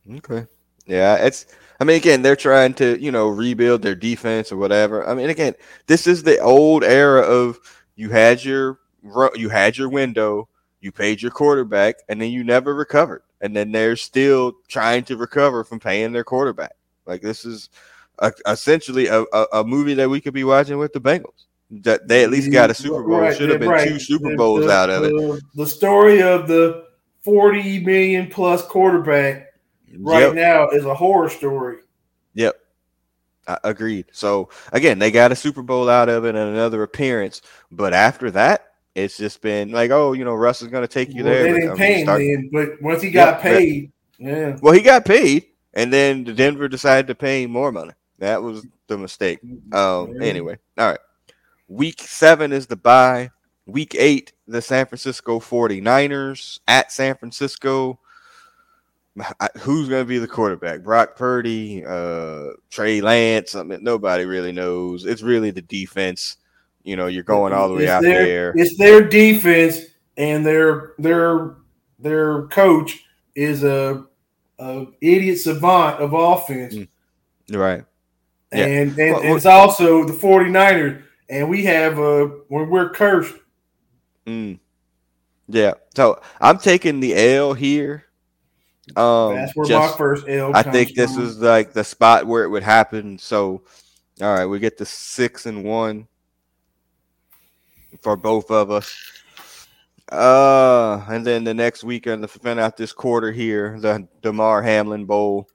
Okay. 0.09 0.47
Yeah, 0.89 1.15
it's. 1.15 1.45
I 1.79 1.85
mean, 1.85 1.95
again, 1.95 2.23
they're 2.23 2.35
trying 2.35 2.73
to 2.75 2.99
you 2.99 3.11
know 3.11 3.27
rebuild 3.27 3.83
their 3.83 3.95
defense 3.95 4.51
or 4.51 4.57
whatever. 4.57 5.07
I 5.07 5.13
mean, 5.13 5.29
again, 5.29 5.53
this 5.87 6.07
is 6.07 6.23
the 6.23 6.39
old 6.39 6.83
era 6.83 7.21
of 7.21 7.59
you 7.95 8.09
had 8.09 8.43
your 8.43 8.79
you 9.35 9.49
had 9.49 9.77
your 9.77 9.87
window, 9.87 10.48
you 10.81 10.91
paid 10.91 11.21
your 11.21 11.31
quarterback, 11.31 11.95
and 12.09 12.21
then 12.21 12.31
you 12.31 12.43
never 12.43 12.73
recovered, 12.75 13.23
and 13.41 13.55
then 13.55 13.71
they're 13.71 13.95
still 13.95 14.53
trying 14.67 15.03
to 15.05 15.17
recover 15.17 15.63
from 15.63 15.79
paying 15.79 16.11
their 16.11 16.23
quarterback. 16.23 16.73
Like 17.05 17.21
this 17.21 17.43
is 17.45 17.69
a, 18.19 18.31
essentially 18.47 19.07
a, 19.07 19.21
a, 19.33 19.45
a 19.53 19.63
movie 19.63 19.93
that 19.95 20.09
we 20.09 20.21
could 20.21 20.33
be 20.33 20.43
watching 20.43 20.77
with 20.77 20.93
the 20.93 21.01
Bengals. 21.01 21.45
That 21.71 22.07
they 22.07 22.23
at 22.23 22.31
least 22.31 22.51
got 22.51 22.71
a 22.71 22.73
Super 22.73 23.03
Bowl. 23.03 23.19
Right, 23.19 23.37
Should 23.37 23.49
have 23.51 23.59
been 23.59 23.69
right. 23.69 23.87
two 23.87 23.99
Super 23.99 24.35
Bowls 24.35 24.65
the- 24.65 24.71
out 24.71 24.89
of 24.89 25.03
it. 25.03 25.09
the- 25.09 25.41
The 25.55 25.67
story 25.67 26.21
of 26.21 26.47
the 26.47 26.85
forty 27.21 27.79
million 27.83 28.27
plus 28.29 28.65
quarterback 28.65 29.47
right 29.99 30.21
Yep. 30.21 30.33
now 30.33 30.69
is 30.69 30.85
a 30.85 30.95
horror 30.95 31.29
story. 31.29 31.77
Yep. 32.33 32.55
I 33.47 33.57
agreed. 33.63 34.05
So 34.11 34.49
again, 34.71 34.97
they 34.99 35.11
got 35.11 35.31
a 35.31 35.35
Super 35.35 35.61
Bowl 35.61 35.89
out 35.89 36.09
of 36.09 36.25
it 36.25 36.29
and 36.35 36.49
another 36.49 36.81
appearance, 36.83 37.41
but 37.71 37.93
after 37.93 38.31
that, 38.31 38.68
it's 39.03 39.17
just 39.17 39.41
been 39.41 39.71
like, 39.71 39.91
oh, 39.91 40.13
you 40.13 40.23
know, 40.25 40.33
Russ 40.35 40.61
is 40.61 40.67
going 40.69 40.83
to 40.83 40.87
take 40.87 41.13
you 41.13 41.23
Well, 41.23 41.33
there. 41.33 41.43
they 41.43 41.49
but, 41.51 41.55
didn't 41.55 41.69
I 41.69 41.73
mean, 41.73 41.77
pay 41.77 41.93
him 41.99 42.05
start- 42.05 42.19
then, 42.19 42.49
but 42.51 42.81
once 42.81 43.01
he 43.01 43.11
got 43.11 43.33
Yep, 43.35 43.41
paid, 43.41 43.91
yeah. 44.17 44.57
Well, 44.61 44.73
he 44.73 44.81
got 44.81 45.05
paid, 45.05 45.45
and 45.73 45.91
then 45.93 46.23
the 46.23 46.33
Denver 46.33 46.67
decided 46.67 47.07
to 47.07 47.15
pay 47.15 47.43
him 47.43 47.51
more 47.51 47.71
money. 47.71 47.93
That 48.19 48.41
was 48.43 48.65
the 48.87 48.97
mistake. 48.97 49.39
Um. 49.71 50.13
Yeah. 50.19 50.23
Anyway, 50.27 50.57
all 50.77 50.89
right. 50.89 50.99
Week 51.67 52.01
seven 52.01 52.51
is 52.51 52.67
the 52.67 52.75
bye. 52.75 53.29
Week 53.65 53.95
eight, 53.97 54.33
the 54.47 54.61
San 54.61 54.87
Francisco 54.87 55.39
49ers 55.39 56.59
at 56.67 56.91
San 56.91 57.15
Francisco. 57.15 57.99
I- 59.39 59.49
Who's 59.59 59.89
going 59.89 60.01
to 60.01 60.07
be 60.07 60.17
the 60.17 60.27
quarterback? 60.27 60.81
Brock 60.83 61.15
Purdy, 61.15 61.83
uh, 61.85 62.47
Trey 62.69 63.01
Lance. 63.01 63.53
I 63.55 63.63
mean, 63.63 63.83
nobody 63.83 64.25
really 64.25 64.51
knows. 64.51 65.05
It's 65.05 65.21
really 65.21 65.51
the 65.51 65.61
defense. 65.61 66.37
You 66.83 66.95
know, 66.95 67.07
you're 67.07 67.23
going 67.23 67.53
all 67.53 67.67
the 67.69 67.75
way 67.75 67.83
It's 67.83 67.91
out 67.91 68.01
their- 68.03 68.25
there. 68.25 68.53
It's 68.55 68.77
their 68.77 69.01
defense 69.07 69.81
and 70.17 70.45
their 70.45 70.93
their 70.97 71.55
their 71.99 72.43
coach 72.47 73.03
is 73.35 73.63
a, 73.63 74.05
a 74.59 74.85
idiot 75.01 75.39
savant 75.39 76.01
of 76.01 76.13
offense. 76.13 76.75
Mm. 76.75 76.87
Right. 77.51 77.83
Yeah. 78.53 78.65
And, 78.65 78.97
and, 78.99 79.13
Well, 79.13 79.21
and 79.21 79.35
it's 79.35 79.45
also 79.45 80.03
the 80.05 80.13
49ers. 80.13 81.03
And 81.29 81.49
we 81.49 81.63
have 81.65 81.99
a 81.99 82.25
when 82.47 82.69
we're 82.69 82.89
cursed. 82.89 83.35
Mm. 84.25 84.59
Yeah. 85.47 85.73
So 85.95 86.21
I'm 86.41 86.57
taking 86.57 86.99
the 86.99 87.15
L 87.35 87.53
here. 87.53 88.05
Um, 88.95 89.35
That's 89.35 89.55
where 89.55 89.67
just- 89.67 89.91
my 89.91 89.97
first 89.97 90.27
L 90.27 90.51
I 90.55 90.63
think 90.63 90.95
this 90.95 91.13
from. 91.13 91.23
is 91.25 91.37
like 91.39 91.73
the 91.73 91.83
spot 91.83 92.25
where 92.25 92.43
it 92.43 92.49
would 92.49 92.63
happen. 92.63 93.19
So, 93.19 93.61
all 94.21 94.33
right, 94.33 94.45
we 94.47 94.59
get 94.59 94.77
the 94.77 94.85
six 94.85 95.45
and 95.45 95.63
one 95.63 96.07
for 98.01 98.15
both 98.15 98.51
of 98.51 98.71
us. 98.71 98.93
Uh, 100.11 101.05
and 101.09 101.25
then 101.25 101.43
the 101.43 101.53
next 101.53 101.83
weekend 101.83 102.21
to 102.23 102.27
fin 102.27 102.57
out 102.57 102.75
this 102.77 102.93
quarter 102.93 103.31
here, 103.31 103.79
the 103.79 104.07
Damar 104.21 104.61
Hamlin 104.63 105.05
Bowl, 105.05 105.47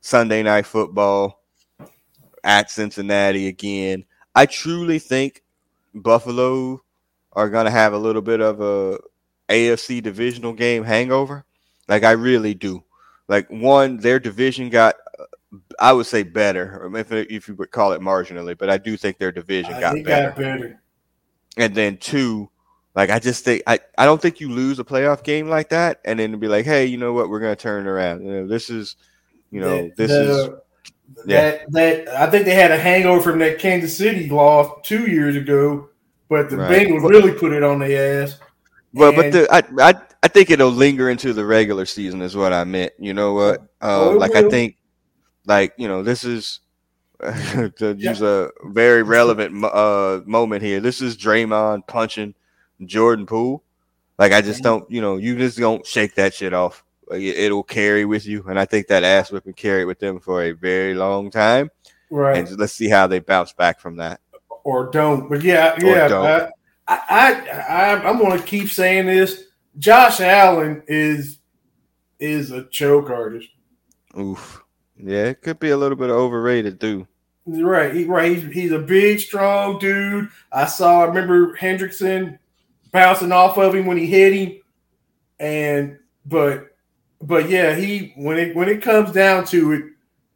Sunday 0.00 0.42
night 0.42 0.64
football 0.66 1.42
at 2.44 2.70
Cincinnati 2.70 3.48
again. 3.48 4.04
I 4.34 4.46
truly 4.46 4.98
think 4.98 5.42
Buffalo 5.94 6.82
are 7.32 7.50
gonna 7.50 7.70
have 7.70 7.92
a 7.92 7.98
little 7.98 8.22
bit 8.22 8.40
of 8.40 8.60
a 8.60 8.98
AFC 9.50 10.02
divisional 10.02 10.52
game 10.54 10.84
hangover. 10.84 11.44
Like 11.88 12.04
I 12.04 12.12
really 12.12 12.54
do. 12.54 12.82
Like 13.28 13.48
one, 13.50 13.98
their 13.98 14.18
division 14.18 14.70
got, 14.70 14.94
I 15.78 15.92
would 15.92 16.06
say 16.06 16.22
better, 16.22 16.90
if 16.96 17.12
if 17.12 17.48
you 17.48 17.54
would 17.56 17.70
call 17.72 17.92
it 17.92 18.00
marginally, 18.00 18.56
but 18.56 18.70
I 18.70 18.78
do 18.78 18.96
think 18.96 19.18
their 19.18 19.32
division 19.32 19.74
Uh, 19.74 19.80
got 19.80 20.04
better. 20.04 20.28
got 20.30 20.36
better. 20.38 20.82
And 21.58 21.74
then 21.74 21.96
two, 21.98 22.48
like 22.94 23.10
I 23.10 23.18
just 23.18 23.44
think 23.44 23.62
I, 23.66 23.80
I 23.96 24.04
don't 24.04 24.20
think 24.22 24.40
you 24.40 24.48
lose 24.50 24.78
a 24.78 24.84
playoff 24.84 25.22
game 25.24 25.48
like 25.48 25.68
that, 25.70 26.00
and 26.04 26.18
then 26.18 26.38
be 26.38 26.48
like, 26.48 26.64
hey, 26.64 26.86
you 26.86 26.96
know 26.96 27.12
what, 27.12 27.28
we're 27.28 27.40
gonna 27.40 27.56
turn 27.56 27.86
around. 27.86 28.24
You 28.24 28.32
know, 28.32 28.46
this 28.46 28.70
is, 28.70 28.96
you 29.50 29.60
know, 29.60 29.82
The- 29.88 29.92
this 29.96 30.10
the- 30.10 30.30
is 30.30 30.50
yeah. 31.26 31.50
that 31.50 31.72
that 31.72 32.08
I 32.08 32.30
think 32.30 32.44
they 32.44 32.54
had 32.54 32.70
a 32.70 32.78
hangover 32.78 33.20
from 33.22 33.38
that 33.40 33.58
Kansas 33.58 33.96
City 33.96 34.28
loss 34.28 34.70
two 34.84 35.10
years 35.10 35.36
ago, 35.36 35.88
but 36.28 36.50
the 36.50 36.56
Right. 36.58 36.86
Bengals 36.86 37.08
really 37.08 37.32
put 37.32 37.52
it 37.52 37.62
on 37.62 37.78
their 37.80 38.22
ass. 38.24 38.38
well, 38.94 39.12
but 39.12 39.32
the 39.32 39.46
I, 39.52 39.62
I 39.90 39.94
I 40.22 40.28
think 40.28 40.50
it'll 40.50 40.70
linger 40.70 41.08
into 41.10 41.32
the 41.32 41.44
regular 41.44 41.86
season 41.86 42.22
is 42.22 42.36
what 42.36 42.52
I 42.52 42.64
meant. 42.64 42.92
You 42.98 43.14
know 43.14 43.32
what? 43.34 43.62
Oh, 43.80 44.10
Uh, 44.10 44.14
it 44.14 44.18
like 44.18 44.34
I 44.34 44.48
think, 44.48 44.76
like 45.46 45.72
you 45.76 45.88
know, 45.88 46.02
this 46.02 46.24
is 46.24 46.60
to 47.20 47.94
use 47.98 48.22
a 48.22 48.50
very 48.64 49.02
relevant 49.02 49.64
uh 49.64 50.20
moment 50.24 50.62
here. 50.62 50.80
This 50.80 51.00
is 51.02 51.16
Draymond 51.16 51.86
punching 51.86 52.34
Jordan 52.84 53.26
Poole. 53.26 53.62
Like 54.18 54.32
I 54.32 54.40
just 54.40 54.62
don't, 54.62 54.88
you 54.90 55.00
know, 55.00 55.16
you 55.16 55.36
just 55.36 55.58
don't 55.58 55.84
shake 55.86 56.14
that 56.16 56.34
shit 56.34 56.52
off. 56.54 56.84
Like, 57.08 57.20
it- 57.22 57.36
it'll 57.38 57.62
carry 57.62 58.04
with 58.04 58.26
you, 58.26 58.44
and 58.48 58.58
I 58.58 58.64
think 58.66 58.88
that 58.88 59.02
ass 59.04 59.30
whipping 59.32 59.54
carried 59.54 59.86
with 59.86 59.98
them 59.98 60.20
for 60.20 60.42
a 60.42 60.52
very 60.52 60.94
long 60.94 61.30
time. 61.30 61.70
Right. 62.10 62.38
And 62.38 62.58
let's 62.58 62.72
see 62.72 62.88
how 62.88 63.06
they 63.06 63.18
bounce 63.18 63.52
back 63.52 63.80
from 63.80 63.96
that. 63.96 64.20
or 64.64 64.90
don't. 64.90 65.28
But 65.28 65.42
yeah, 65.42 65.76
yeah. 65.80 66.08
don't. 66.08 66.26
I, 66.26 66.50
I, 66.88 67.32
I, 67.68 68.08
I'm 68.08 68.18
going 68.18 68.38
to 68.38 68.44
keep 68.44 68.70
saying 68.70 69.06
this. 69.06 69.44
Josh 69.78 70.20
Allen 70.20 70.82
is 70.86 71.38
is 72.18 72.50
a 72.50 72.64
choke 72.64 73.10
artist. 73.10 73.48
Oof. 74.18 74.62
Yeah, 74.98 75.24
it 75.26 75.42
could 75.42 75.58
be 75.58 75.70
a 75.70 75.76
little 75.76 75.96
bit 75.96 76.10
overrated 76.10 76.80
too. 76.80 77.06
Right, 77.46 77.94
he, 77.94 78.04
right. 78.04 78.36
He's, 78.36 78.52
he's 78.52 78.72
a 78.72 78.78
big, 78.78 79.20
strong 79.20 79.78
dude. 79.78 80.28
I 80.52 80.66
saw. 80.66 81.02
I 81.02 81.06
remember 81.06 81.56
Hendrickson 81.56 82.38
bouncing 82.92 83.32
off 83.32 83.56
of 83.56 83.74
him 83.74 83.86
when 83.86 83.96
he 83.96 84.06
hit 84.06 84.32
him, 84.34 84.60
and 85.38 85.98
but 86.26 86.76
but 87.22 87.48
yeah, 87.48 87.74
he 87.74 88.12
when 88.16 88.38
it 88.38 88.54
when 88.56 88.68
it 88.68 88.82
comes 88.82 89.12
down 89.12 89.44
to 89.46 89.72
it, 89.72 89.84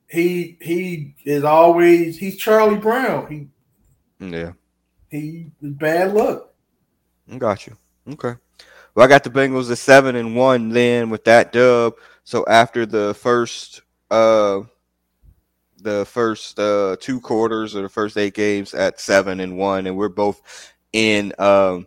he 0.09 0.57
he 0.63 1.15
is 1.25 1.45
always 1.45 2.17
he's 2.19 2.37
Charlie 2.37 2.79
Brown. 2.79 3.27
He 4.21 4.27
Yeah. 4.27 4.53
he 5.11 5.51
bad 5.61 6.15
luck. 6.15 6.55
Got 7.39 7.67
you. 7.67 7.77
Okay. 8.09 8.35
Well, 8.95 9.05
I 9.05 9.09
got 9.09 9.25
the 9.25 9.31
Bengals 9.31 9.71
at 9.71 9.79
seven 9.79 10.17
and 10.17 10.37
one 10.37 10.71
then 10.71 11.09
with 11.11 11.25
that 11.25 11.53
dub. 11.53 11.95
So 12.25 12.45
after 12.47 12.85
the 12.87 13.15
first 13.15 13.83
uh 14.13 14.63
the 15.81 16.05
first 16.05 16.59
uh 16.59 16.97
two 17.01 17.21
quarters 17.21 17.75
or 17.75 17.83
the 17.83 17.89
first 17.89 18.17
eight 18.17 18.35
games 18.35 18.75
at 18.75 19.01
seven 19.01 19.41
and 19.41 19.59
one, 19.59 19.87
and 19.87 19.97
we're 19.97 20.09
both 20.09 20.73
in 20.93 21.33
um 21.39 21.87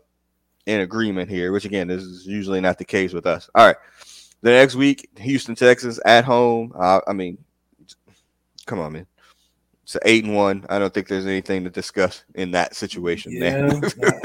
in 0.65 0.81
agreement 0.81 1.29
here, 1.29 1.51
which 1.51 1.65
again 1.65 1.87
this 1.87 2.03
is 2.03 2.25
usually 2.25 2.59
not 2.59 2.77
the 2.77 2.85
case 2.85 3.13
with 3.13 3.25
us. 3.25 3.49
All 3.55 3.65
right. 3.65 3.77
The 4.41 4.51
next 4.51 4.75
week, 4.75 5.09
Houston 5.17 5.55
Texans 5.55 5.99
at 6.05 6.23
home. 6.23 6.71
Uh, 6.77 6.99
I 7.07 7.13
mean, 7.13 7.37
come 8.65 8.79
on, 8.79 8.93
man. 8.93 9.07
It's 9.85 9.95
eight 10.03 10.23
and 10.23 10.35
one. 10.35 10.65
I 10.67 10.79
don't 10.79 10.91
think 10.91 11.07
there's 11.07 11.27
anything 11.27 11.63
to 11.63 11.69
discuss 11.69 12.23
in 12.33 12.49
that 12.51 12.75
situation. 12.75 13.33
Yeah, 13.33 13.69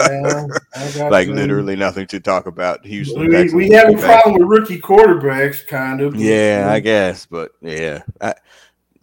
I 0.01 1.09
like 1.11 1.29
you. 1.29 1.35
literally 1.35 1.77
nothing 1.77 2.07
to 2.07 2.19
talk 2.19 2.47
about. 2.47 2.87
Houston. 2.87 3.29
We, 3.29 3.53
we 3.53 3.69
have 3.73 3.91
a 3.95 3.99
problem 3.99 4.39
with 4.39 4.49
rookie 4.49 4.81
quarterbacks, 4.81 5.67
kind 5.67 6.01
of. 6.01 6.17
Yeah, 6.17 6.69
I 6.71 6.81
guess, 6.81 7.27
but 7.27 7.53
yeah, 7.61 8.05
I, 8.23 8.37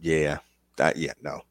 yeah, 0.02 0.40
that, 0.78 0.98
yeah, 0.98 1.14
no. 1.22 1.44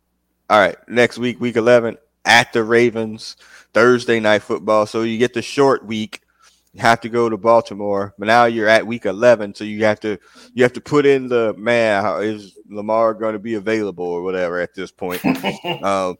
All 0.51 0.59
right, 0.59 0.77
next 0.89 1.19
week, 1.19 1.39
week 1.39 1.55
eleven 1.55 1.99
at 2.25 2.53
the 2.53 2.65
Ravens, 2.65 3.37
Thursday 3.73 4.19
night 4.19 4.43
football. 4.43 4.87
So 4.87 5.03
you 5.03 5.19
get 5.19 5.35
the 5.35 5.43
short 5.43 5.87
week. 5.87 6.23
Have 6.79 7.01
to 7.03 7.09
go 7.09 7.29
to 7.29 7.37
Baltimore, 7.37 8.15
but 8.19 8.27
now 8.27 8.45
you're 8.45 8.69
at 8.69 8.87
week 8.87 9.07
eleven, 9.07 9.55
so 9.55 9.65
you 9.65 9.85
have 9.85 10.01
to 10.01 10.19
you 10.55 10.63
have 10.63 10.73
to 10.75 10.81
put 10.81 11.07
in 11.07 11.29
the 11.29 11.55
man. 11.57 12.03
How 12.03 12.19
is 12.19 12.59
Lamar 12.69 13.15
going 13.15 13.33
to 13.33 13.39
be 13.39 13.55
available 13.55 14.05
or 14.05 14.23
whatever 14.23 14.61
at 14.61 14.75
this 14.75 14.91
point? 14.91 15.23
Um, 15.83 16.17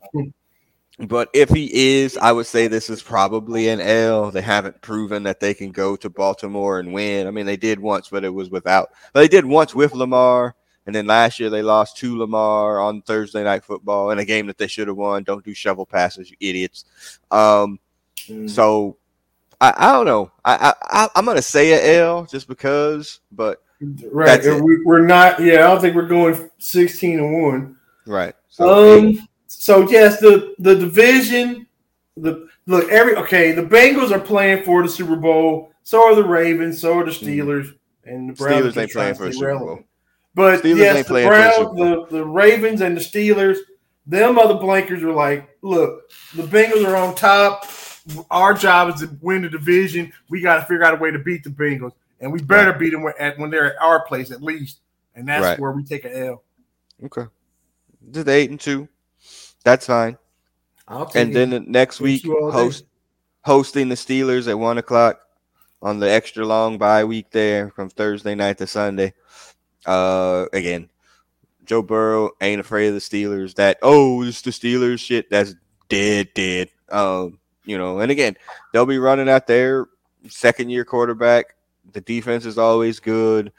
but 0.99 1.29
if 1.33 1.49
he 1.49 1.69
is, 1.99 2.17
I 2.17 2.31
would 2.31 2.45
say 2.47 2.67
this 2.67 2.89
is 2.89 3.03
probably 3.03 3.69
an 3.69 3.79
L. 3.81 4.31
They 4.31 4.41
haven't 4.41 4.81
proven 4.81 5.23
that 5.23 5.39
they 5.39 5.53
can 5.53 5.71
go 5.71 5.95
to 5.95 6.09
Baltimore 6.09 6.79
and 6.79 6.91
win. 6.93 7.27
I 7.27 7.31
mean, 7.31 7.45
they 7.45 7.57
did 7.57 7.79
once, 7.79 8.09
but 8.09 8.23
it 8.23 8.29
was 8.33 8.49
without. 8.49 8.89
But 9.13 9.21
they 9.21 9.27
did 9.27 9.45
once 9.45 9.75
with 9.75 9.93
Lamar, 9.93 10.55
and 10.85 10.95
then 10.95 11.05
last 11.05 11.39
year 11.39 11.49
they 11.51 11.61
lost 11.61 11.97
to 11.97 12.17
Lamar 12.17 12.79
on 12.79 13.01
Thursday 13.03 13.43
night 13.43 13.63
football 13.63 14.09
in 14.11 14.19
a 14.19 14.25
game 14.25 14.47
that 14.47 14.57
they 14.57 14.67
should 14.67 14.87
have 14.87 14.97
won. 14.97 15.23
Don't 15.23 15.45
do 15.45 15.53
shovel 15.53 15.85
passes, 15.85 16.31
you 16.31 16.37
idiots. 16.39 16.85
Um, 17.31 17.79
Mm. 18.27 18.49
so 18.49 18.97
I, 19.59 19.73
I 19.75 19.91
don't 19.91 20.05
know. 20.05 20.31
I, 20.45 20.73
I 20.83 21.09
I'm 21.15 21.25
gonna 21.25 21.41
say 21.41 21.71
a 21.73 22.01
L 22.01 22.25
just 22.25 22.47
because, 22.47 23.19
but 23.31 23.63
right. 24.11 24.43
We, 24.61 24.83
we're 24.83 25.05
not. 25.05 25.39
Yeah, 25.39 25.55
I 25.55 25.67
don't 25.69 25.81
think 25.81 25.95
we're 25.95 26.07
going 26.07 26.49
sixteen 26.59 27.19
and 27.19 27.43
one. 27.43 27.77
right. 28.05 28.35
So 28.49 28.99
Um. 28.99 29.27
So 29.47 29.89
yes, 29.89 30.19
the 30.19 30.55
the 30.59 30.75
division. 30.75 31.67
The 32.17 32.47
look 32.65 32.89
every 32.89 33.15
okay. 33.17 33.51
The 33.51 33.63
Bengals 33.63 34.11
are 34.11 34.19
playing 34.19 34.63
for 34.63 34.83
the 34.83 34.89
Super 34.89 35.15
Bowl. 35.15 35.71
So 35.83 36.03
are 36.03 36.15
the 36.15 36.23
Ravens. 36.23 36.81
So 36.81 36.99
are 36.99 37.05
the 37.05 37.11
Steelers. 37.11 37.75
And 38.05 38.29
the 38.29 38.33
Browns 38.33 38.65
Mm-hmm. 38.65 38.79
Steelers 38.79 38.81
ain't 38.81 38.91
playing 38.91 39.15
for 39.15 39.27
a 39.27 39.33
Super. 39.33 39.59
Bowl. 39.59 39.79
But 40.33 40.61
Steelers 40.61 40.77
yes, 40.77 40.97
the 40.99 41.03
playing 41.03 41.27
for 41.29 41.33
a 41.33 41.37
Browns, 41.37 41.77
the, 41.77 42.17
the 42.17 42.25
Ravens 42.25 42.81
and 42.81 42.95
the 42.95 43.01
Steelers, 43.01 43.57
them 44.05 44.37
other 44.37 44.53
blankers 44.55 45.01
are 45.01 45.13
like, 45.13 45.49
look, 45.61 46.11
the 46.35 46.43
Bengals 46.43 46.85
are 46.85 46.95
on 46.95 47.15
top. 47.15 47.65
Our 48.31 48.53
job 48.53 48.93
is 48.93 49.01
to 49.01 49.17
win 49.21 49.41
the 49.41 49.49
division. 49.49 50.11
We 50.29 50.41
got 50.41 50.55
to 50.55 50.61
figure 50.61 50.83
out 50.83 50.93
a 50.93 50.97
way 50.97 51.11
to 51.11 51.19
beat 51.19 51.43
the 51.43 51.49
Bengals, 51.49 51.91
and 52.21 52.31
we 52.31 52.41
better 52.41 52.73
beat 52.73 52.91
them 52.91 53.03
when, 53.03 53.13
at, 53.19 53.37
when 53.37 53.49
they're 53.49 53.75
at 53.75 53.81
our 53.81 54.01
place 54.05 54.31
at 54.31 54.41
least. 54.41 54.79
And 55.15 55.27
that's 55.27 55.43
Right. 55.43 55.59
where 55.59 55.71
we 55.71 55.83
take 55.83 56.05
an 56.05 56.11
L. 56.13 56.43
Okay. 57.03 57.25
Did 58.11 58.29
eight 58.29 58.49
and 58.49 58.59
two. 58.59 58.87
That's 59.63 59.85
fine. 59.87 60.17
I'll 60.87 61.11
And 61.15 61.35
then 61.35 61.49
the 61.49 61.59
next 61.59 61.99
week, 61.99 62.23
two 62.23 62.37
all 62.37 62.49
day. 62.51 62.57
host 62.57 62.85
hosting 63.43 63.89
the 63.89 63.95
Steelers 63.95 64.47
at 64.47 64.57
one 64.57 64.77
o'clock 64.77 65.19
on 65.81 65.99
the 65.99 66.09
extra 66.09 66.45
long 66.45 66.77
bye 66.77 67.03
week 67.03 67.31
there 67.31 67.71
from 67.71 67.89
Thursday 67.89 68.35
night 68.35 68.57
to 68.59 68.67
Sunday. 68.67 69.13
Uh, 69.85 70.45
again, 70.53 70.89
Joe 71.65 71.81
Burrow 71.81 72.31
ain't 72.41 72.61
afraid 72.61 72.87
of 72.87 72.93
the 72.93 72.99
Steelers. 73.01 73.55
That 73.55 73.77
oh, 73.81 74.23
it's 74.23 74.41
the 74.41 74.51
Steelers 74.51 74.99
shit. 74.99 75.29
That's 75.29 75.55
dead, 75.89 76.29
dead. 76.33 76.69
Um, 76.89 77.39
you 77.67 77.77
know, 77.77 77.99
and 77.99 78.09
again, 78.09 78.35
they'll 78.71 78.85
be 78.85 78.97
running 78.97 79.29
out 79.29 79.45
their 79.45 79.87
second 80.27 80.69
year 80.69 80.85
quarterback. 80.85 81.55
The 81.91 82.01
defense 82.01 82.45
is 82.45 82.57
always 82.57 82.99
good. 82.99 83.51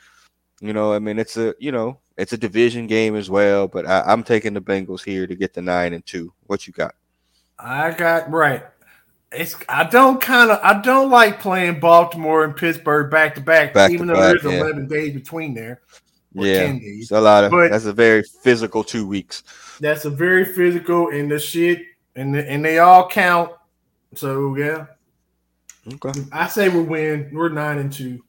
You 0.61 0.73
know, 0.73 0.93
I 0.93 0.99
mean, 0.99 1.19
it's 1.19 1.37
a 1.37 1.55
you 1.61 1.71
know, 1.71 1.99
it's 2.17 2.33
a 2.33 2.39
division 2.39 2.87
game 2.89 3.15
as 3.15 3.31
well. 3.31 3.69
But 3.69 3.87
I, 3.87 4.03
I'm 4.07 4.25
taking 4.25 4.55
the 4.55 4.61
Bengals 4.61 5.05
here 5.05 5.27
to 5.27 5.37
get 5.37 5.55
the 5.55 5.63
nine 5.63 5.93
and 5.93 6.05
two. 6.05 6.33
What 6.47 6.67
you 6.67 6.73
got? 6.73 6.95
I 7.59 7.93
got 7.93 8.31
right. 8.31 8.65
It's 9.31 9.55
I 9.69 9.85
don't 9.85 10.21
kind 10.21 10.51
of 10.51 10.59
I 10.63 10.81
don't 10.81 11.11
like 11.11 11.39
playing 11.39 11.81
Baltimore 11.81 12.45
and 12.45 12.57
Pittsburgh 12.57 13.11
back 13.11 13.35
to 13.35 13.43
back, 13.43 13.77
even 13.91 14.07
though 14.07 14.17
there's 14.17 14.43
yeah. 14.43 14.61
11 14.63 14.89
days 14.89 15.13
between 15.13 15.55
there. 15.55 15.83
Yeah, 16.33 16.77
it's 16.81 17.11
a 17.11 17.21
lot 17.21 17.45
of. 17.45 17.51
But- 17.51 17.71
that's 17.71 17.85
a 17.85 17.93
very 17.93 18.23
physical 18.23 18.83
two 18.83 19.07
weeks. 19.07 19.45
That's 19.81 20.07
a 20.07 20.11
very 20.11 20.45
physical 20.45 21.11
and 21.11 21.31
the 21.31 21.39
shit 21.39 21.83
and 22.17 22.35
the, 22.35 22.51
and 22.51 22.65
they 22.65 22.79
all 22.79 23.09
count. 23.09 23.53
So 24.15 24.57
yeah, 24.57 24.87
Okay. 25.95 26.13
I 26.33 26.49
say 26.49 26.69
we 26.69 26.83
win. 26.83 27.31
We're 27.33 27.49
nine 27.49 27.79
and 27.79 27.93
two. 27.93 28.23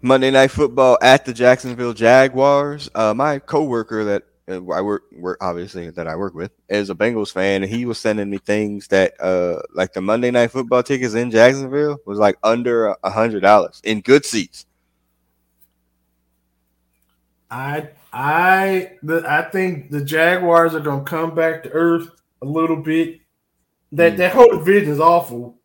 Monday 0.00 0.32
Night 0.32 0.50
Football 0.50 0.98
at 1.00 1.24
the 1.24 1.32
Jacksonville 1.32 1.92
Jaguars. 1.92 2.90
Uh, 2.94 3.14
my 3.14 3.38
coworker 3.38 4.04
that 4.04 4.24
uh, 4.48 4.68
I 4.72 4.80
work, 4.80 5.04
work 5.12 5.38
obviously 5.40 5.90
that 5.90 6.08
I 6.08 6.16
work 6.16 6.34
with 6.34 6.50
is 6.68 6.90
a 6.90 6.94
Bengals 6.94 7.32
fan, 7.32 7.62
and 7.62 7.70
he 7.70 7.86
was 7.86 7.98
sending 7.98 8.28
me 8.28 8.38
things 8.38 8.88
that 8.88 9.14
uh, 9.20 9.62
like 9.72 9.92
the 9.92 10.00
Monday 10.00 10.32
Night 10.32 10.50
Football 10.50 10.82
tickets 10.82 11.14
in 11.14 11.30
Jacksonville 11.30 11.98
was 12.04 12.18
like 12.18 12.36
under 12.42 12.96
a 13.04 13.10
hundred 13.10 13.40
dollars 13.40 13.80
in 13.84 14.00
good 14.00 14.24
seats. 14.24 14.66
I 17.48 17.90
I 18.12 18.98
the, 19.04 19.22
I 19.28 19.42
think 19.42 19.90
the 19.92 20.04
Jaguars 20.04 20.74
are 20.74 20.80
gonna 20.80 21.04
come 21.04 21.36
back 21.36 21.62
to 21.62 21.70
earth 21.70 22.10
a 22.42 22.44
little 22.44 22.76
bit. 22.76 23.20
That 23.92 24.12
Hmm. 24.12 24.18
that 24.18 24.32
whole 24.32 24.50
division 24.50 24.90
is 24.92 25.00
awful. 25.00 25.58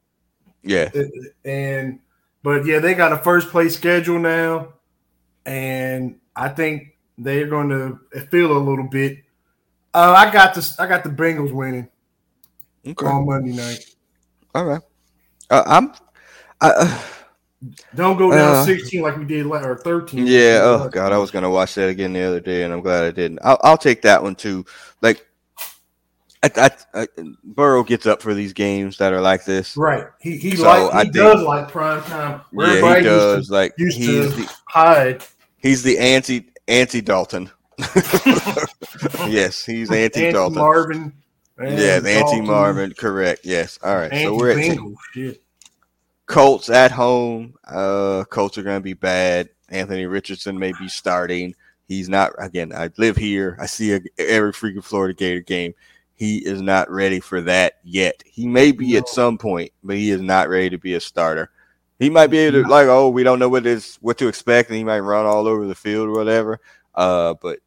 Yeah, 0.63 0.89
and 1.45 1.99
but 2.43 2.65
yeah, 2.65 2.79
they 2.79 2.93
got 2.93 3.13
a 3.13 3.17
first 3.17 3.49
place 3.49 3.75
schedule 3.75 4.19
now, 4.19 4.73
and 5.45 6.19
I 6.35 6.49
think 6.49 6.97
they're 7.17 7.47
going 7.47 7.69
to 7.69 7.99
feel 8.29 8.55
a 8.55 8.59
little 8.59 8.87
bit. 8.87 9.19
Uh, 9.93 10.13
I 10.15 10.31
got 10.31 10.53
this. 10.53 10.79
I 10.79 10.87
got 10.87 11.03
the 11.03 11.09
Bengals 11.09 11.51
winning 11.51 11.89
okay, 12.85 13.05
on 13.05 13.25
Monday 13.25 13.53
night. 13.53 13.83
all 14.53 14.65
right. 14.65 14.81
Uh, 15.49 15.63
I'm. 15.65 15.93
I, 16.61 16.69
uh, 16.69 17.01
Don't 17.95 18.17
go 18.17 18.31
down 18.31 18.55
Uh, 18.55 18.63
sixteen 18.65 19.01
like 19.01 19.17
we 19.17 19.25
did 19.25 19.45
last, 19.45 19.65
or 19.65 19.77
thirteen. 19.77 20.27
Yeah. 20.27 20.61
Oh 20.63 20.89
God, 20.89 21.11
I 21.13 21.17
was 21.17 21.31
gonna 21.31 21.49
watch 21.49 21.75
that 21.75 21.89
again 21.89 22.13
the 22.13 22.21
other 22.23 22.39
day, 22.39 22.63
and 22.63 22.73
I'm 22.73 22.81
glad 22.81 23.05
I 23.05 23.11
didn't. 23.11 23.39
I'll, 23.43 23.59
I'll 23.63 23.77
take 23.77 24.01
that 24.03 24.21
one 24.21 24.35
too. 24.35 24.65
Like, 25.01 25.26
I, 26.43 26.51
I, 26.93 27.01
I, 27.01 27.07
Burrow 27.43 27.83
gets 27.83 28.05
up 28.05 28.21
for 28.21 28.33
these 28.33 28.53
games 28.53 28.97
that 28.97 29.11
are 29.13 29.21
like 29.21 29.43
this. 29.45 29.75
right. 29.75 30.05
He 30.21 30.37
he 30.37 30.55
So, 30.55 30.63
like 30.63 30.91
he 30.93 30.99
think- 31.11 31.13
does 31.13 31.41
like 31.43 31.67
prime 31.69 32.01
time. 32.03 32.41
where 32.51 32.67
Yeah, 32.67 32.73
he 32.73 32.77
everybody 32.79 33.05
used 33.05 33.19
to 33.21 33.35
does. 33.35 33.51
Like 33.51 33.73
used 33.77 33.97
he's 33.97 34.07
to- 34.07 34.41
the 34.41 34.53
hide. 34.65 35.23
he's 35.57 35.83
the 35.83 35.97
anti 35.97 36.47
anti 36.67 37.01
Dalton. 37.01 37.49
yes, 39.27 39.63
he's 39.65 39.91
anti 39.91 40.31
Dalton. 40.31 40.57
Marvin. 40.59 41.13
Yeah, 41.59 41.99
the 41.99 42.11
anti 42.11 42.41
Marvin. 42.41 42.93
Correct. 42.93 43.41
Yes. 43.43 43.79
All 43.83 43.95
right. 43.95 44.11
So 44.11 44.35
we're 44.35 44.51
at 44.59 44.93
Shit. 45.13 45.41
Colts 46.27 46.69
at 46.69 46.91
home. 46.91 47.55
Uh, 47.65 48.23
Colts 48.29 48.57
are 48.57 48.63
going 48.63 48.79
to 48.79 48.83
be 48.83 48.93
bad. 48.93 49.49
Anthony 49.69 50.05
Richardson 50.05 50.57
may 50.59 50.71
be 50.79 50.87
starting. 50.87 51.55
He's 51.87 52.09
not. 52.09 52.33
Again, 52.37 52.73
I 52.75 52.89
live 52.97 53.15
here. 53.17 53.57
I 53.59 53.65
see 53.65 53.93
a, 53.93 53.99
every 54.17 54.51
freaking 54.53 54.83
Florida 54.83 55.13
Gator 55.13 55.39
game. 55.41 55.73
He 56.17 56.39
is 56.39 56.61
not 56.63 56.89
ready 56.89 57.19
for 57.19 57.41
that 57.41 57.75
yet. 57.83 58.23
He 58.25 58.47
may 58.47 58.71
be 58.71 58.97
at 58.97 59.07
some 59.07 59.37
point, 59.37 59.71
but 59.83 59.95
he 59.95 60.09
is 60.09 60.19
not 60.19 60.49
ready 60.49 60.69
to 60.71 60.77
be 60.79 60.95
a 60.95 60.99
starter. 60.99 61.51
He 61.99 62.09
might 62.09 62.27
be 62.27 62.39
able 62.39 62.63
to 62.63 62.67
like, 62.67 62.87
oh, 62.87 63.09
we 63.09 63.23
don't 63.23 63.37
know 63.39 63.49
what 63.49 63.65
is 63.67 63.97
what 64.01 64.17
to 64.17 64.27
expect, 64.27 64.69
and 64.69 64.77
he 64.77 64.83
might 64.83 64.99
run 64.99 65.25
all 65.27 65.47
over 65.47 65.67
the 65.67 65.75
field 65.75 66.09
or 66.09 66.13
whatever. 66.13 66.59
Uh, 66.95 67.35
but 67.39 67.59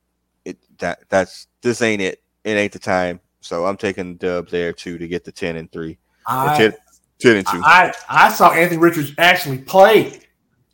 it 0.45 0.59
that 0.79 1.01
that's 1.09 1.47
this 1.63 1.81
ain't 1.81 2.03
it. 2.03 2.23
It 2.45 2.51
ain't 2.51 2.73
the 2.73 2.79
time. 2.81 3.21
So 3.41 3.67
I'm 3.67 3.77
taking 3.77 4.17
dub 4.17 4.49
there 4.49 4.73
too 4.73 4.99
to 4.99 5.07
get 5.09 5.25
the 5.25 5.33
ten 5.33 5.57
and 5.57 5.71
three. 5.71 5.99
I, 6.27 6.57
10, 6.57 6.75
10 7.21 7.37
and 7.37 7.47
two. 7.47 7.61
I, 7.65 7.93
I 8.09 8.33
saw 8.33 8.51
Anthony 8.53 8.79
Richards 8.81 9.13
actually 9.19 9.59
play 9.59 10.21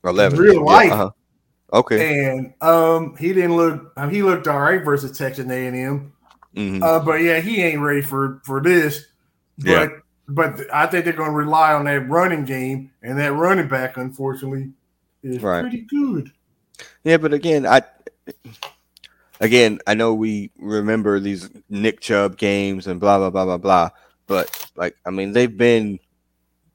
11 0.05 0.39
real 0.39 0.55
Yeah, 0.55 0.61
life. 0.61 0.93
uh-huh. 0.93 1.11
Okay. 1.73 2.31
and 2.31 2.55
um 2.61 3.17
he 3.17 3.33
didn't 3.33 3.57
look 3.57 3.93
um, 3.97 4.11
he 4.11 4.23
looked 4.23 4.47
all 4.49 4.61
right 4.61 4.85
versus 4.85 5.17
Texas 5.17 5.47
A&M. 5.51 6.13
Mhm. 6.57 6.83
Uh, 6.83 7.01
but 7.01 7.21
yeah, 7.21 7.41
he 7.41 7.63
ain't 7.63 7.81
ready 7.83 8.01
for 8.03 8.41
for 8.45 8.61
this. 8.63 9.07
But 9.59 9.67
Yeah. 9.69 9.89
but 10.29 10.61
I 10.73 10.87
think 10.87 11.05
they're 11.05 11.13
going 11.15 11.31
to 11.31 11.37
rely 11.37 11.73
on 11.75 11.85
that 11.85 12.09
running 12.09 12.45
game, 12.45 12.91
and 13.03 13.19
that 13.19 13.33
running 13.35 13.69
back, 13.69 13.97
unfortunately, 13.97 14.71
is 15.23 15.43
Right. 15.43 15.61
pretty 15.61 15.83
good. 15.83 16.33
Yeah, 17.05 17.19
but 17.19 17.33
again, 17.33 17.67
I 17.67 17.83
again 19.41 19.79
I 19.87 19.95
know 19.95 20.15
we 20.15 20.51
remember 20.59 21.21
these 21.21 21.49
Nick 21.69 22.01
Chubb 22.01 22.37
games 22.37 22.87
and 22.87 22.99
blah 23.01 23.19
blah 23.19 23.31
blah 23.31 23.45
blah 23.45 23.59
blah, 23.59 23.91
but 24.27 24.71
like 24.77 24.97
I 25.07 25.11
mean 25.11 25.33
they've 25.33 25.57
been 25.57 25.99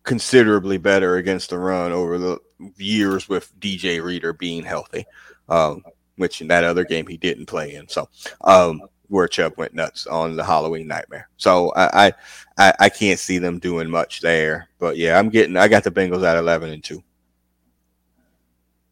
considerably 0.03 0.77
better 0.77 1.17
against 1.17 1.49
the 1.51 1.57
run 1.59 1.91
over 1.91 2.17
the 2.17 2.39
years 2.77 3.27
with 3.29 3.51
DJ 3.59 3.99
Reader 4.03 4.33
being 4.33 4.63
healthy, 4.63 5.05
um, 5.49 5.83
which 6.17 6.41
in 6.41 6.47
that 6.47 6.63
other 6.63 6.83
game 6.85 7.05
he 7.07 7.17
didn't 7.17 7.45
play 7.47 7.75
in. 7.75 7.87
So 7.87 8.09
um, 8.41 8.81
where 9.11 9.27
Chubb 9.27 9.53
went 9.57 9.73
nuts 9.73 10.07
on 10.07 10.37
the 10.37 10.43
Halloween 10.43 10.87
Nightmare. 10.87 11.27
So 11.35 11.73
I, 11.75 12.13
I 12.57 12.73
I 12.79 12.89
can't 12.89 13.19
see 13.19 13.37
them 13.39 13.59
doing 13.59 13.89
much 13.89 14.21
there. 14.21 14.69
But 14.79 14.95
yeah, 14.95 15.19
I'm 15.19 15.29
getting 15.29 15.57
I 15.57 15.67
got 15.67 15.83
the 15.83 15.91
Bengals 15.91 16.25
at 16.25 16.37
eleven 16.37 16.71
and 16.71 16.83
two. 16.83 17.03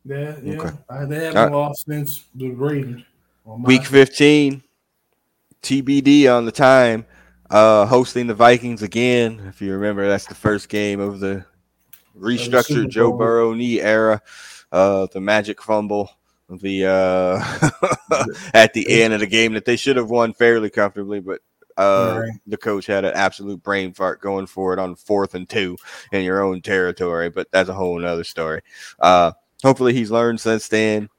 Yeah, 0.04 0.36
yeah. 0.44 0.58
Okay. 0.58 0.78
I, 0.90 1.06
they 1.06 1.26
haven't 1.26 1.36
right. 1.36 1.52
lost 1.52 1.86
since 1.86 2.26
the 2.36 2.50
Raiders. 2.50 3.02
Week. 3.46 3.84
15, 3.84 4.62
TBD 5.64 6.32
on 6.32 6.46
the 6.46 6.52
time, 6.52 7.06
uh, 7.50 7.86
hosting 7.86 8.28
the 8.28 8.36
Vikings 8.36 8.84
again. 8.84 9.42
If 9.48 9.60
you 9.62 9.74
remember, 9.74 10.08
that's 10.08 10.28
the 10.28 10.36
first 10.36 10.70
game 10.70 11.00
of 11.00 11.20
the 11.20 11.46
restructured 12.16 12.90
Joe 12.90 13.12
Burrow 13.12 13.54
knee 13.54 13.82
era. 13.82 14.22
Uh, 14.72 15.08
the 15.12 15.20
magic 15.20 15.62
fumble, 15.64 16.12
the 16.50 16.86
uh, 16.86 18.24
at 18.54 18.74
the 18.74 19.02
end 19.04 19.14
of 19.14 19.20
the 19.20 19.28
game 19.28 19.54
that 19.54 19.66
they 19.66 19.76
should 19.76 19.98
have 19.98 20.10
won 20.10 20.34
fairly 20.34 20.70
comfortably, 20.70 21.20
but 21.20 21.42
uh, 21.78 22.22
Right. 22.22 22.32
the 22.48 22.58
coach 22.58 22.86
had 22.88 23.06
an 23.06 23.14
absolute 23.16 23.62
brain 23.64 23.94
fart 23.94 24.22
going 24.22 24.48
for 24.48 24.74
it 24.74 24.80
on 24.80 24.96
fourth 24.96 25.36
and 25.36 25.48
two 25.48 25.78
in 26.12 26.24
your 26.24 26.44
own 26.44 26.62
territory. 26.62 27.30
But 27.30 27.52
that's 27.52 27.70
a 27.70 27.74
whole 27.74 27.98
nother 28.00 28.24
story. 28.24 28.62
Uh, 29.00 29.32
hopefully, 29.64 29.94
he's 29.94 30.12
learned 30.12 30.42
since 30.42 30.68
then. 30.68 31.10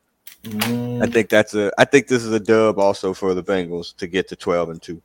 I 1.01 1.07
Mm, 1.07 1.12
think 1.12 1.28
that's 1.31 1.55
a. 1.55 1.72
I 1.78 1.85
think 1.85 2.09
this 2.09 2.24
is 2.24 2.33
a 2.33 2.41
dub 2.41 2.78
also 2.78 3.14
for 3.14 3.35
the 3.35 3.43
Bengals 3.43 3.97
to 3.97 4.07
get 4.07 4.28
to 4.28 4.37
twelve 4.37 4.68
and 4.70 4.83
two. 4.83 5.03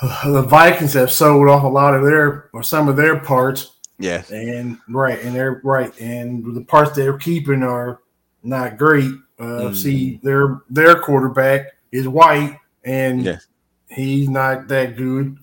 the 0.24 0.42
Vikings 0.42 0.94
have 0.94 1.10
sold 1.12 1.48
off 1.48 1.64
a 1.64 1.68
lot 1.68 1.94
of 1.94 2.02
their 2.04 2.50
or 2.52 2.62
some 2.62 2.88
of 2.88 2.96
their 2.96 3.18
parts, 3.20 3.76
Yes, 3.98 4.30
and 4.30 4.78
right, 4.88 5.20
and 5.22 5.34
they're 5.34 5.60
right, 5.64 5.92
and 6.00 6.54
the 6.56 6.62
parts 6.64 6.92
they're 6.92 7.18
keeping 7.18 7.62
are 7.62 8.00
not 8.42 8.76
great. 8.78 9.10
Uh, 9.38 9.70
Mhm. 9.70 9.76
See, 9.76 10.20
their 10.22 10.60
their 10.70 10.96
quarterback 10.96 11.66
is 11.92 12.08
white, 12.08 12.58
and 12.84 13.24
yes, 13.24 13.46
he's 13.88 14.28
not 14.28 14.68
that 14.68 14.96
good. 14.96 15.36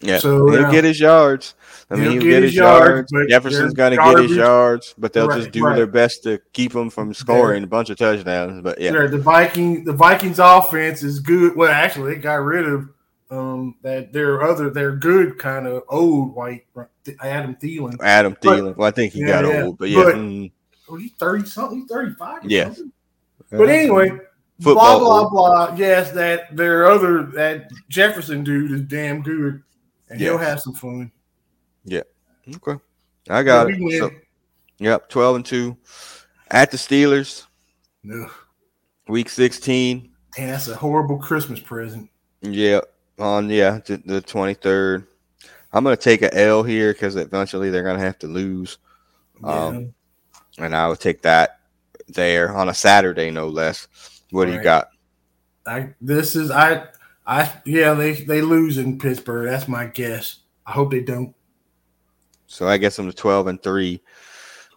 yeah. 0.00 0.18
So, 0.18 0.48
he'll 0.50 0.62
yeah. 0.62 0.70
get 0.72 0.84
his 0.84 0.98
yards. 0.98 1.54
I 1.90 1.94
mean, 1.96 2.12
he'll, 2.12 2.22
get, 2.22 2.42
his 2.42 2.54
yards. 2.54 3.12
but 3.12 3.28
Jefferson's 3.28 3.74
going 3.74 3.90
to 3.90 3.96
get 3.98 4.18
his 4.18 4.36
yards, 4.36 4.94
but 4.98 5.12
they'll 5.12 5.28
Right, 5.28 5.38
just 5.40 5.52
do 5.52 5.64
right. 5.66 5.76
their 5.76 5.86
best 5.86 6.22
to 6.24 6.40
keep 6.54 6.74
him 6.74 6.88
from 6.90 7.12
scoring 7.14 7.62
a 7.62 7.66
bunch 7.66 7.90
of 7.90 7.98
touchdowns. 7.98 8.60
But 8.62 8.80
yeah, 8.80 8.92
Yeah, 8.94 9.06
the 9.06 9.18
Viking 9.18 9.84
the 9.84 9.92
Vikings 9.92 10.38
offense 10.40 11.02
is 11.02 11.20
good. 11.20 11.54
Well, 11.54 11.70
actually, 11.70 12.14
they 12.14 12.20
got 12.20 12.42
rid 12.42 12.66
of 12.66 12.88
um 13.30 13.76
that 13.82 14.12
their 14.12 14.42
other 14.42 14.68
their 14.70 14.92
good 14.96 15.38
kind 15.38 15.66
of 15.66 15.82
old 15.88 16.34
white 16.34 16.64
Adam 17.20 17.54
Thielen. 17.56 17.96
Adam 18.02 18.36
But- 18.42 18.58
Thielen. 18.58 18.76
well, 18.76 18.88
I 18.88 18.90
think 18.90 19.12
he 19.12 19.20
Yeah, 19.20 19.42
got 19.42 19.44
yeah. 19.46 19.62
old, 19.64 19.78
but 19.78 19.88
yeah, 19.90 20.02
But- 20.04 20.14
mm, 20.16 20.50
he's 20.96 21.12
thirty 21.12 21.46
something. 21.46 21.80
He's 21.80 21.88
thirty 21.90 22.14
five. 22.14 22.44
Yeah. 22.44 22.72
But 23.50 23.68
anyway, 23.68 24.10
Football 24.60 24.98
blah 24.98 24.98
blah 24.98 25.20
old. 25.20 25.30
blah. 25.32 25.74
Yes, 25.76 26.10
that 26.12 26.56
their 26.56 26.86
other 26.90 27.24
that 27.34 27.70
Jefferson 27.88 28.44
dude 28.44 28.70
is 28.72 28.82
damn 28.82 29.22
good, 29.22 29.62
and 30.08 30.20
he'll 30.20 30.38
have 30.38 30.60
some 30.60 30.74
fun. 30.74 31.10
Yeah. 31.84 32.02
Okay, 32.56 32.80
I 33.28 33.42
got 33.42 33.68
Yeah, 33.68 33.76
it. 33.88 33.98
So, 33.98 34.10
yep, 34.78 35.08
twelve 35.08 35.36
and 35.36 35.44
two 35.44 35.76
at 36.50 36.70
the 36.70 36.76
Steelers, 36.76 37.46
No, 38.02 38.28
week 39.08 39.28
sixteen. 39.28 40.10
and 40.38 40.50
that's 40.50 40.68
a 40.68 40.74
horrible 40.74 41.18
Christmas 41.18 41.60
present. 41.60 42.08
Yeah, 42.40 42.80
on 43.18 43.48
yeah 43.50 43.80
the- 43.84 44.02
the 44.04 44.20
twenty 44.20 44.54
third. 44.54 45.06
I'm 45.72 45.84
gonna 45.84 45.96
take 45.96 46.22
a 46.22 46.32
L 46.36 46.62
here 46.62 46.92
because 46.92 47.16
eventually 47.16 47.70
they're 47.70 47.84
gonna 47.84 47.98
have 47.98 48.18
to 48.20 48.26
lose, 48.26 48.78
Um, 49.42 49.94
and 50.58 50.74
I 50.74 50.88
would 50.88 51.00
take 51.00 51.22
that 51.22 51.60
there 52.08 52.54
on 52.54 52.68
a 52.68 52.74
Saturday, 52.74 53.30
no 53.30 53.48
less. 53.48 53.88
What 54.30 54.46
do 54.46 54.50
you 54.52 54.58
Right. 54.58 54.64
got? 54.64 54.88
I 55.66 55.94
this 56.00 56.34
is 56.34 56.50
I 56.50 56.86
I 57.26 57.52
yeah 57.64 57.94
they 57.94 58.14
they 58.14 58.40
lose 58.40 58.78
in 58.78 58.98
Pittsburgh. 58.98 59.48
That's 59.48 59.68
my 59.68 59.86
guess. 59.86 60.40
I 60.66 60.72
hope 60.72 60.90
they 60.90 61.00
don't. 61.00 61.34
So 62.46 62.68
I 62.68 62.76
guess 62.78 62.98
I'm 62.98 63.06
to 63.06 63.16
twelve 63.16 63.46
and 63.46 63.62
three, 63.62 64.00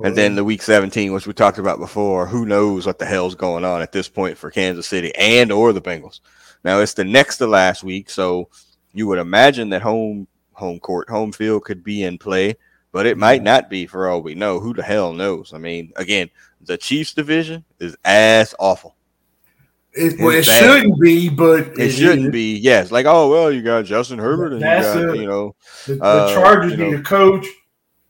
and 0.03 0.15
then 0.15 0.35
the 0.35 0.43
week 0.43 0.61
seventeen, 0.61 1.11
which 1.13 1.27
we 1.27 1.33
talked 1.33 1.57
about 1.57 1.79
before. 1.79 2.27
Who 2.27 2.45
knows 2.45 2.85
what 2.85 2.99
the 2.99 3.05
hell's 3.05 3.35
going 3.35 3.65
on 3.65 3.81
at 3.81 3.91
this 3.91 4.07
point 4.07 4.37
for 4.37 4.51
Kansas 4.51 4.87
City 4.87 5.13
and 5.15 5.51
or 5.51 5.73
the 5.73 5.81
Bengals? 5.81 6.19
Now 6.63 6.79
it's 6.79 6.93
the 6.93 7.03
next 7.03 7.37
to 7.37 7.47
last 7.47 7.83
week, 7.83 8.09
so 8.09 8.49
you 8.93 9.07
would 9.07 9.19
imagine 9.19 9.69
that 9.69 9.81
home 9.81 10.27
home 10.53 10.79
court 10.79 11.09
home 11.09 11.31
field 11.31 11.65
could 11.65 11.83
be 11.83 12.03
in 12.03 12.17
play, 12.17 12.55
but 12.95 13.05
it 13.05 13.17
might 13.17 13.43
not 13.43 13.69
be 13.69 13.85
for 13.85 14.07
all 14.07 14.21
we 14.21 14.35
know. 14.35 14.57
Who 14.61 14.73
the 14.73 14.81
hell 14.81 15.11
knows? 15.11 15.53
I 15.53 15.57
mean, 15.57 15.91
again, 15.97 16.29
the 16.61 16.77
Chiefs 16.77 17.13
division 17.13 17.65
is 17.77 17.97
ass 18.05 18.55
awful. 18.57 18.95
It, 19.91 20.17
well, 20.17 20.29
it 20.29 20.45
bad. 20.45 20.59
shouldn't 20.61 21.01
be, 21.01 21.27
but 21.27 21.77
It, 21.77 21.91
shouldn't 21.91 22.27
is. 22.27 22.31
be. 22.31 22.55
Yes, 22.57 22.91
like 22.91 23.05
oh 23.05 23.29
well, 23.29 23.51
you 23.51 23.61
got 23.61 23.83
Justin 23.83 24.17
Herbert 24.17 24.53
and 24.53 24.61
you 24.61 24.65
got 24.67 25.09
a- 25.09 25.17
you 25.17 25.27
know 25.27 25.55
The, 25.87 25.95
the 25.95 26.03
uh, 26.05 26.33
Chargers 26.33 26.71
you 26.71 26.77
need 26.77 26.91
know, 26.93 26.99
a 26.99 27.03
coach, 27.03 27.45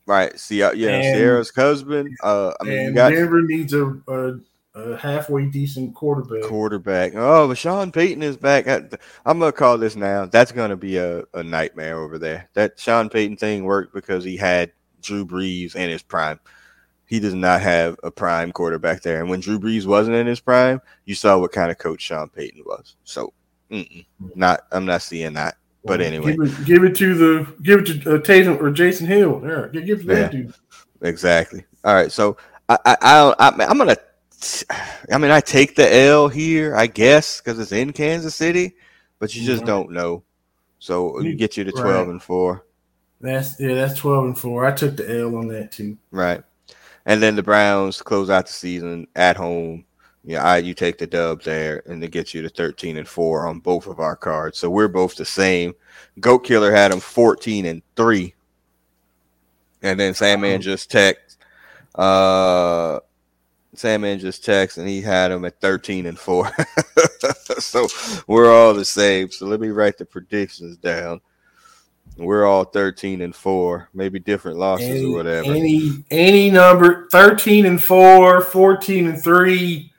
right. 0.06 0.40
See, 0.40 0.60
yeah, 0.60 0.70
And- 0.70 1.18
Ciara's 1.18 1.50
husband. 1.56 2.16
Uh, 2.22 2.54
I 2.62 2.64
mean, 2.64 2.74
you 2.74 2.86
and 2.90 2.96
got 2.96 3.10
Denver 3.12 3.42
needs 3.42 3.74
a, 3.74 3.88
a, 4.08 4.34
a 4.76 4.98
halfway 4.98 5.46
decent 5.46 5.96
quarterback. 5.96 6.44
quarterback. 6.44 7.14
Oh, 7.16 7.48
but 7.48 7.58
Sean 7.58 7.92
Payton 7.92 8.22
is 8.22 8.38
back. 8.38 8.68
I, 8.68 8.82
I'm 9.26 9.40
gonna 9.40 9.52
call 9.52 9.78
this 9.78 9.96
now. 9.96 10.26
That's 10.26 10.52
gonna 10.52 10.76
be 10.76 10.98
a, 10.98 11.24
a 11.34 11.44
nightmare 11.44 11.98
over 12.00 12.18
there. 12.18 12.50
That 12.54 12.78
Sean 12.78 13.10
Payton 13.10 13.38
thing 13.38 13.64
worked 13.64 13.94
because 13.94 14.24
he 14.24 14.36
had 14.36 14.72
Drew 15.02 15.26
Brees 15.26 15.76
in 15.76 15.90
his 15.90 16.04
prime. 16.04 16.40
He 17.08 17.20
does 17.20 17.34
not 17.34 17.62
have 17.62 17.98
a 18.04 18.12
prime 18.12 18.52
quarterback 18.52 19.02
there. 19.02 19.22
And 19.22 19.30
when 19.30 19.40
Drew 19.40 19.60
Brees 19.60 19.86
wasn't 19.86 20.18
in 20.18 20.28
his 20.28 20.40
prime, 20.40 20.82
you 21.06 21.16
saw 21.16 21.38
what 21.38 21.52
kind 21.52 21.72
of 21.72 21.78
coach 21.78 22.02
Sean 22.02 22.30
Payton 22.30 22.64
was. 22.66 22.98
So, 23.04 23.32
not 24.36 24.62
I'm 24.72 24.86
not 24.86 25.02
seeing 25.02 25.34
that. 25.34 25.56
But 25.86 26.02
anyway, 26.02 26.36
give 26.36 26.42
it, 26.42 26.66
give 26.66 26.84
it 26.84 26.96
to 26.98 27.14
the 27.14 27.56
give 27.62 27.82
it 27.82 28.04
to 28.04 28.16
uh, 28.16 28.20
Tatum 28.20 28.56
or 28.58 28.72
Taysom 28.72 29.06
Hill. 29.06 29.40
There, 29.40 29.68
give 29.70 29.86
give 29.86 30.00
it 30.02 30.04
to 30.04 30.08
Yeah. 30.10 30.20
that 30.22 30.32
dude. 30.32 30.54
Exactly. 31.02 31.64
All 31.84 31.94
right. 31.94 32.12
So 32.12 32.38
I, 32.68 32.78
I, 32.86 32.98
I, 33.02 33.36
I 33.40 33.66
I'm 33.68 33.78
gonna. 33.78 33.96
I 35.12 35.18
mean, 35.18 35.32
I 35.32 35.40
take 35.40 35.76
the 35.76 35.94
L 35.94 36.28
here, 36.28 36.76
I 36.76 36.88
guess, 36.88 37.40
because 37.42 37.60
it's 37.60 37.72
in 37.72 37.94
Kansas 37.94 38.36
City, 38.36 38.76
but 39.20 39.36
you 39.36 39.46
just 39.46 39.64
Mhm. 39.64 39.68
don't 39.68 39.92
know. 39.92 40.24
So 40.80 41.20
You- 41.20 41.32
you 41.32 41.36
get 41.36 41.58
you 41.58 41.64
to 41.64 41.72
right. 41.72 41.82
twelve 41.82 42.10
and 42.10 42.22
four, 42.22 42.64
That's 43.22 43.60
yeah, 43.60 43.74
that's 43.76 43.98
twelve 44.00 44.26
and 44.26 44.38
four. 44.38 44.66
I 44.66 44.72
took 44.72 44.98
the 44.98 45.10
L 45.10 45.36
on 45.36 45.48
that 45.48 45.72
too. 45.72 45.98
right? 46.12 46.44
And 47.08 47.22
then 47.22 47.36
the 47.36 47.44
Browns 47.44 48.02
close 48.02 48.30
out 48.30 48.48
the 48.48 48.54
season 48.54 49.08
at 49.16 49.38
home. 49.38 49.86
Yeah, 50.24 50.44
I 50.44 50.58
you 50.58 50.74
take 50.74 50.98
the 50.98 51.06
dub 51.08 51.44
there, 51.44 51.84
and 51.86 52.04
it 52.04 52.10
gets 52.12 52.34
you 52.34 52.42
to 52.42 52.50
thirteen 52.50 52.98
and 52.98 53.08
four 53.08 53.48
on 53.48 53.60
both 53.60 53.88
of 53.88 54.00
our 54.00 54.16
cards. 54.16 54.58
So 54.58 54.70
we're 54.70 54.88
both 54.88 55.16
the 55.16 55.26
same. 55.26 55.76
Goat 56.20 56.40
Killer 56.40 56.72
had 56.72 56.92
them 56.92 57.00
fourteen 57.00 57.66
and 57.66 57.82
three, 57.96 58.34
and 59.82 60.00
then 60.00 60.14
Sandman 60.14 60.56
Uh-oh. 60.56 60.58
just 60.60 60.92
text. 60.92 61.38
Uh, 61.94 63.00
Sandman 63.78 64.20
just 64.20 64.44
text, 64.46 64.78
and 64.78 64.88
he 64.88 65.02
had 65.02 65.32
him 65.32 65.46
at 65.46 65.60
thirteen 65.62 66.06
and 66.06 66.18
four. 66.18 66.52
so 67.60 67.88
we're 68.28 68.52
all 68.52 68.74
the 68.74 68.86
same. 68.86 69.32
So 69.32 69.46
let 69.46 69.60
me 69.60 69.70
write 69.70 69.98
the 69.98 70.06
predictions 70.06 70.78
down. 70.78 71.22
We're 72.18 72.46
all 72.46 72.64
thirteen 72.64 73.22
and 73.22 73.36
four, 73.36 73.90
maybe 73.94 74.20
different 74.20 74.58
losses 74.58 74.88
Any, 74.88 75.06
or 75.06 75.18
whatever. 75.18 75.52
any 75.52 76.04
any 76.12 76.50
number 76.50 77.08
13 77.12 77.66
and 77.66 77.82
4, 77.82 78.42
14 78.42 79.08
and 79.08 79.22
3. 79.22 79.92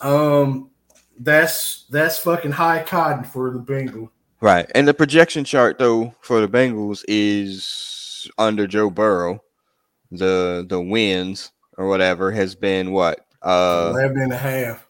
Um 0.00 0.70
that's 1.18 1.86
that's 1.90 2.18
fucking 2.18 2.52
high 2.52 2.82
cotton 2.82 3.24
for 3.24 3.50
the 3.50 3.58
Bengals. 3.58 4.10
Right. 4.40 4.70
And 4.74 4.86
the 4.86 4.94
projection 4.94 5.44
chart 5.44 5.78
though 5.78 6.14
for 6.20 6.40
the 6.40 6.48
Bengals 6.48 7.04
is 7.08 8.30
under 8.38 8.66
Joe 8.66 8.90
Burrow. 8.90 9.42
the 10.12 10.64
the 10.68 10.80
wins 10.80 11.50
or 11.76 11.88
whatever 11.88 12.30
has 12.32 12.54
been 12.54 12.92
what 12.92 13.20
uh 13.42 13.90
11 13.94 14.20
and 14.22 14.32
a 14.32 14.36
half. 14.36 14.86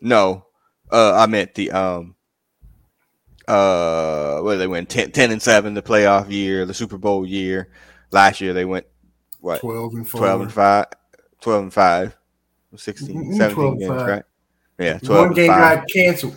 no 0.00 0.46
uh 0.90 1.14
I 1.14 1.26
meant 1.26 1.54
the 1.54 1.70
um 1.70 2.14
uh 3.48 4.40
did 4.40 4.56
they 4.56 4.66
went 4.66 4.88
10, 4.88 5.10
10 5.12 5.32
and 5.32 5.42
7 5.42 5.74
the 5.74 5.82
playoff 5.82 6.30
year 6.30 6.64
the 6.64 6.74
Super 6.74 6.98
Bowl 6.98 7.26
year 7.26 7.68
last 8.10 8.40
year 8.40 8.52
they 8.52 8.64
went 8.64 8.86
what 9.40 9.60
12 9.60 9.94
and 9.94 10.08
4. 10.08 10.18
12 10.20 10.40
and 10.42 10.52
5 10.52 10.84
12 11.40 11.62
and 11.64 11.72
5 11.72 12.16
16 12.76 13.08
Mm, 13.32 13.36
17 13.36 13.54
12 13.54 13.78
games 13.78 13.88
five. 13.88 14.06
right 14.08 14.22
yeah 14.78 14.98
12 14.98 15.18
One 15.18 15.26
and 15.28 15.36
game 15.36 15.48
5. 15.48 15.78
got 15.78 15.88
canceled. 15.88 16.36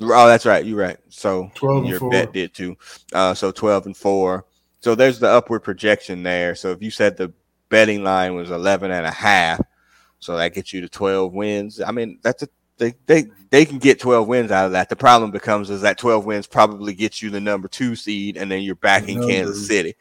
Oh, 0.00 0.28
that's 0.28 0.46
right. 0.46 0.64
You're 0.64 0.78
right. 0.78 0.96
So 1.08 1.50
12 1.56 1.76
and 1.78 1.88
your 1.88 1.98
four. 1.98 2.10
bet 2.10 2.32
did 2.32 2.54
too. 2.54 2.76
Uh, 3.12 3.34
so 3.34 3.50
12 3.50 3.86
and 3.86 3.96
4. 3.96 4.46
So 4.78 4.94
there's 4.94 5.18
the 5.18 5.26
upward 5.28 5.64
projection 5.64 6.22
there. 6.22 6.54
So 6.54 6.70
if 6.70 6.80
you 6.80 6.92
said 6.92 7.16
the 7.16 7.32
betting 7.68 8.02
line 8.04 8.34
was 8.34 8.50
11 8.50 8.90
and 8.90 9.06
a 9.06 9.10
half, 9.10 9.60
so 10.18 10.36
that 10.36 10.54
gets 10.54 10.72
you 10.72 10.80
to 10.80 10.88
12 10.88 11.32
wins. 11.32 11.80
I 11.80 11.90
mean, 11.92 12.18
that's 12.22 12.42
a 12.42 12.48
they, 12.78 12.94
they 13.06 13.24
they 13.50 13.64
can 13.64 13.78
get 13.78 13.98
12 13.98 14.28
wins 14.28 14.50
out 14.52 14.66
of 14.66 14.72
that. 14.72 14.88
The 14.88 14.96
problem 14.96 15.30
becomes 15.30 15.68
is 15.68 15.80
that 15.82 15.98
12 15.98 16.24
wins 16.24 16.46
probably 16.46 16.94
gets 16.94 17.20
you 17.22 17.30
the 17.30 17.40
number 17.40 17.68
two 17.68 17.96
seed, 17.96 18.36
and 18.36 18.50
then 18.50 18.62
you're 18.62 18.76
back 18.76 19.08
in. 19.08 19.26
Kansas 19.26 19.66
City, 19.66 19.96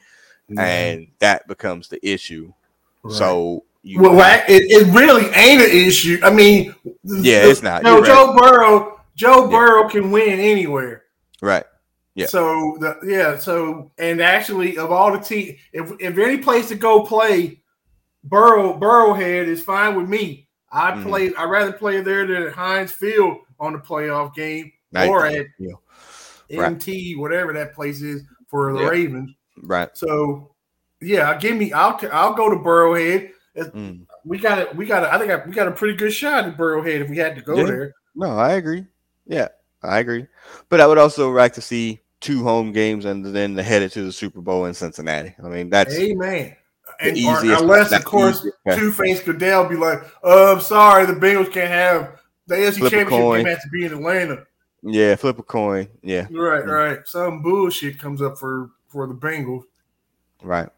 and 0.58 1.08
that 1.20 1.48
becomes 1.48 1.88
the 1.88 2.00
issue. 2.08 2.54
Right. 3.04 3.16
So 3.16 3.64
you 3.84 4.02
well, 4.02 4.44
it, 4.48 4.64
it 4.70 4.94
really 4.94 5.26
ain't 5.34 5.62
an 5.62 5.72
issue. 5.72 6.20
I 6.24 6.30
mean, 6.30 6.76
Yeah, 7.04 7.46
it's 7.46 7.64
not. 7.64 7.84
No, 7.84 8.04
Joe 8.04 8.36
Burrow. 8.38 9.02
Joe 9.16 9.46
Yeah. 9.46 9.58
Burrow 9.58 9.90
can 9.90 10.12
win 10.12 10.40
anywhere. 10.40 11.04
right. 11.42 11.64
Yeah. 12.18 12.26
So 12.26 12.78
the 12.80 12.98
yeah. 13.06 13.38
So 13.38 13.92
and 14.00 14.20
actually, 14.22 14.78
of 14.78 14.92
all 14.92 15.12
the 15.12 15.20
team, 15.20 15.56
if 15.72 15.92
if 16.00 16.18
any 16.18 16.40
place 16.40 16.68
to 16.70 16.76
go 16.76 17.04
play, 17.04 17.62
Burrow 18.24 18.78
Burrowhead 18.78 19.46
is 19.46 19.64
fine 19.64 19.96
with 19.96 20.10
me. 20.10 20.48
I 20.72 20.92
Mhm. 20.94 21.04
play. 21.04 21.34
I'd 21.36 21.50
rather 21.50 21.72
play 21.72 22.02
there 22.02 22.26
than 22.26 22.44
at 22.44 22.54
Heinz 22.54 22.92
Field 22.92 23.38
on 23.60 23.74
the 23.74 23.80
playoff 23.80 24.34
game 24.34 24.72
or 24.96 25.28
at 25.28 25.46
Yeah. 25.60 25.74
Right. 26.52 26.66
MT, 26.66 27.16
whatever 27.18 27.54
that 27.54 27.76
place 27.76 28.02
is 28.02 28.24
for 28.48 28.74
the 28.74 28.80
Yeah. 28.82 28.90
Ravens. 28.90 29.32
Right. 29.62 29.90
So 29.96 30.56
yeah, 31.00 31.38
give 31.38 31.56
me. 31.56 31.72
I'll 31.72 32.00
I'll 32.12 32.34
go 32.34 32.50
to 32.50 32.56
Burrowhead. 32.56 33.30
Mm. 33.56 34.08
We 34.26 34.40
got 34.40 34.58
it. 34.58 34.76
We 34.76 34.88
got. 34.88 35.04
it. 35.04 35.10
I 35.14 35.20
think 35.20 35.32
I, 35.32 35.46
we 35.48 35.54
got 35.54 35.68
a 35.68 35.72
pretty 35.72 35.96
good 35.96 36.14
shot 36.14 36.46
at 36.46 36.58
Burrowhead 36.58 37.02
if 37.02 37.10
we 37.10 37.18
had 37.18 37.36
to 37.36 37.42
go 37.44 37.58
Yeah. 37.58 37.66
there. 37.66 37.94
No, 38.16 38.38
I 38.38 38.54
agree. 38.54 38.86
Yeah, 39.28 39.50
I 39.84 40.00
agree. 40.00 40.26
But 40.70 40.82
I 40.82 40.88
would 40.88 40.98
also 40.98 41.30
like 41.32 41.54
to 41.54 41.62
see 41.62 42.00
two 42.22 42.44
home 42.44 42.72
games 42.72 43.06
and 43.06 43.26
then 43.26 43.54
the 43.54 43.64
headed 43.64 43.92
to 43.94 44.04
the 44.04 44.12
Super 44.12 44.42
Bowl 44.42 44.66
in 44.66 44.74
Cincinnati. 44.74 45.34
I 45.44 45.48
mean, 45.48 45.70
that's 45.70 45.96
Amen. 45.96 46.56
And 47.00 47.12
or- 47.12 47.20
easiest. 47.20 47.62
unless, 47.62 47.92
of 47.92 48.04
course. 48.06 48.46
Two 48.74 48.92
Face 48.92 49.22
Goodell 49.22 49.68
be 49.68 49.76
like, 49.76 50.02
"Oh, 50.24 50.54
I'm 50.56 50.62
sorry, 50.62 51.06
the 51.06 51.14
Bengals 51.14 51.52
can't 51.52 51.70
have 51.70 52.20
the 52.48 52.56
AFC 52.56 52.90
Championship 52.90 53.10
game 53.10 53.46
has 53.46 53.62
to 53.64 53.70
be 53.70 53.86
in 53.86 53.94
Atlanta." 53.94 54.46
yeah, 54.84 55.16
flip 55.16 55.38
a 55.40 55.44
coin. 55.44 55.88
Yeah, 56.02 56.28
Right, 56.32 56.64
Mm. 56.64 56.68
right. 56.68 57.00
Some 57.06 57.42
bullshit 57.42 58.00
comes 58.00 58.22
up 58.22 58.38
for 58.38 58.70
for 58.88 59.06
the 59.06 59.14
Bengals. 59.14 59.64
right. 60.42 60.70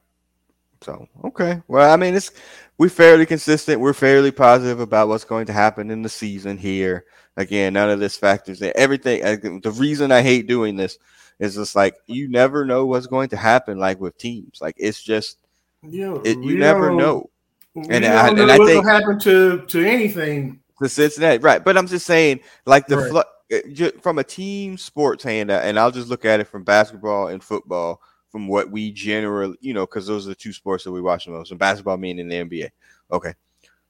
So 0.81 1.07
okay. 1.25 1.61
Well, 1.67 1.91
I 1.91 1.95
mean, 1.97 2.15
it's 2.15 2.31
we're 2.77 2.89
fairly 2.89 3.25
consistent. 3.25 3.79
We're 3.81 3.93
fairly 3.93 4.31
positive 4.31 4.79
about 4.79 5.09
what's 5.09 5.25
going 5.25 5.45
to 5.47 5.53
happen 5.53 5.91
in 5.91 6.01
the 6.01 6.09
season 6.09 6.57
here. 6.57 7.05
Again, 7.37 7.73
none 7.73 7.89
of 7.89 7.99
this 7.99 8.17
factors 8.17 8.61
in 8.61 8.71
everything. 8.75 9.21
The 9.61 9.71
reason 9.71 10.11
I 10.11 10.21
hate 10.21 10.47
doing 10.47 10.75
this 10.77 10.97
is 11.39 11.55
just 11.55 11.75
like 11.75 11.95
you 12.07 12.27
never 12.27 12.65
know 12.65 12.85
what's 12.85 13.07
going 13.07 13.29
to 13.29 13.37
happen. 13.37 13.77
Like 13.79 13.99
with 13.99 14.17
teams, 14.17 14.59
like 14.61 14.75
it's 14.77 15.01
just 15.01 15.37
You, 15.83 16.05
know, 16.15 16.21
it, 16.25 16.37
you 16.39 16.57
never 16.57 16.91
know. 16.91 17.29
And 17.75 18.05
I- 18.05 18.29
know 18.31 18.43
and 18.43 18.51
I 18.51 18.57
think- 18.57 18.85
happen 18.85 19.19
to 19.19 19.65
to 19.65 19.85
anything. 19.85 20.59
the 20.81 20.89
Cincinnati, 20.89 21.37
right? 21.39 21.63
But 21.63 21.77
I'm 21.77 21.87
just 21.87 22.05
saying, 22.05 22.39
like 22.65 22.87
the 22.87 22.97
Right. 22.97 23.09
flu- 23.09 23.87
uh, 23.87 23.91
from 24.01 24.19
a 24.19 24.23
team 24.23 24.77
sports 24.77 25.23
hand, 25.23 25.49
and 25.51 25.79
I'll 25.79 25.91
just 25.91 26.07
look 26.09 26.23
at 26.25 26.39
it 26.39 26.47
from 26.47 26.63
basketball 26.63 27.27
and 27.29 27.43
football, 27.43 27.99
from 28.31 28.47
what 28.47 28.69
we 28.69 28.91
generally, 28.91 29.57
you 29.59 29.73
know, 29.73 29.85
because 29.85 30.05
those 30.07 30.25
are 30.25 30.29
the 30.29 30.35
two 30.35 30.53
sports 30.53 30.83
that 30.83 30.91
we 30.91 31.01
watch 31.01 31.25
the 31.25 31.31
most, 31.31 31.49
and 31.51 31.59
basketball 31.59 31.97
meaning 31.97 32.27
the 32.29 32.35
NBA. 32.35 32.69
Okay, 33.11 33.33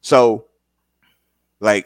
so 0.01 0.45
like 1.59 1.85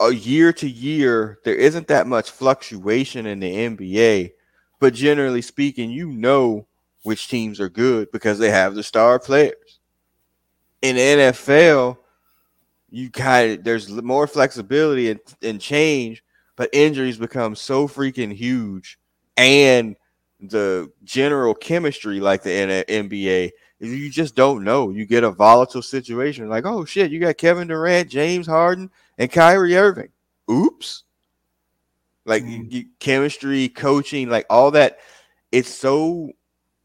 a 0.00 0.10
year 0.10 0.52
to 0.54 0.68
year, 0.68 1.38
there 1.44 1.54
isn't 1.54 1.88
that 1.88 2.06
much 2.06 2.30
fluctuation 2.30 3.26
in 3.26 3.40
the 3.40 3.50
NBA, 3.50 4.32
but 4.80 4.94
generally 4.94 5.42
speaking, 5.42 5.90
you 5.90 6.10
know 6.10 6.66
which 7.04 7.28
teams 7.28 7.60
are 7.60 7.68
good 7.68 8.10
because 8.12 8.38
they 8.38 8.50
have 8.50 8.74
the 8.74 8.82
star 8.82 9.18
players. 9.18 9.78
In 10.82 10.96
the 10.96 11.02
NFL, 11.02 11.98
you 12.90 13.10
kind 13.10 13.52
of 13.52 13.64
there's 13.64 13.90
more 13.90 14.26
flexibility 14.26 15.10
and, 15.10 15.20
and 15.42 15.60
change, 15.60 16.24
but 16.56 16.70
injuries 16.72 17.18
become 17.18 17.54
so 17.54 17.88
freaking 17.88 18.32
huge, 18.32 18.98
and 19.36 19.96
the 20.40 20.90
general 21.04 21.54
chemistry 21.54 22.20
like 22.20 22.42
the 22.42 22.84
NBA, 22.88 23.50
you 23.80 24.10
just 24.10 24.34
don't 24.34 24.64
know. 24.64 24.90
You 24.90 25.06
get 25.06 25.24
a 25.24 25.30
volatile 25.30 25.82
situation 25.82 26.48
like, 26.48 26.66
oh 26.66 26.84
shit, 26.84 27.10
you 27.10 27.20
got 27.20 27.38
Kevin 27.38 27.68
Durant, 27.68 28.08
James 28.08 28.46
Harden, 28.46 28.90
and 29.18 29.30
Kyrie 29.30 29.76
Irving. 29.76 30.08
Oops. 30.50 31.04
Like 32.26 32.42
Mm. 32.42 32.72
you- 32.72 32.86
chemistry, 33.00 33.68
coaching, 33.68 34.28
like 34.28 34.46
all 34.50 34.70
that. 34.72 34.98
It's 35.52 35.68
so 35.68 36.30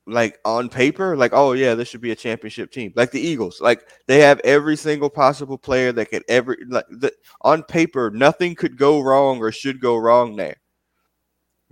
like 0.06 0.40
on 0.44 0.70
paper, 0.70 1.16
like, 1.16 1.34
oh 1.34 1.54
yeah, 1.54 1.76
this 1.76 1.88
should 1.88 2.02
be 2.02 2.12
a 2.12 2.16
championship 2.16 2.72
team. 2.72 2.92
Like 2.96 3.12
the 3.12 3.22
Eagles, 3.22 3.62
like 3.62 3.88
they 4.08 4.20
have 4.20 4.40
every 4.44 4.76
single 4.76 5.10
possible 5.10 5.58
player 5.58 5.92
that 5.94 6.08
could 6.10 6.24
ever 6.28 6.58
like 6.68 6.86
the, 6.90 7.14
on 7.42 7.64
paper, 7.64 8.10
nothing 8.12 8.56
could 8.56 8.76
go 8.78 9.02
wrong 9.02 9.38
or 9.40 9.52
should 9.52 9.80
go 9.80 9.98
wrong 9.98 10.36
there. 10.36 10.58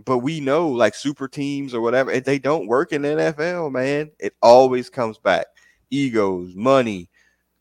But 0.06 0.20
we 0.20 0.40
know 0.40 0.68
like 0.70 0.94
super 0.94 1.28
teams 1.28 1.74
or 1.74 1.82
whatever, 1.82 2.12
if 2.12 2.24
they 2.24 2.38
don't 2.40 2.68
work 2.68 2.94
in 2.94 3.02
the 3.02 3.10
NFL, 3.10 3.72
man, 3.72 4.12
it 4.20 4.36
always 4.42 4.90
comes 4.90 5.18
back. 5.18 5.48
Egos, 5.90 6.54
money, 6.56 7.10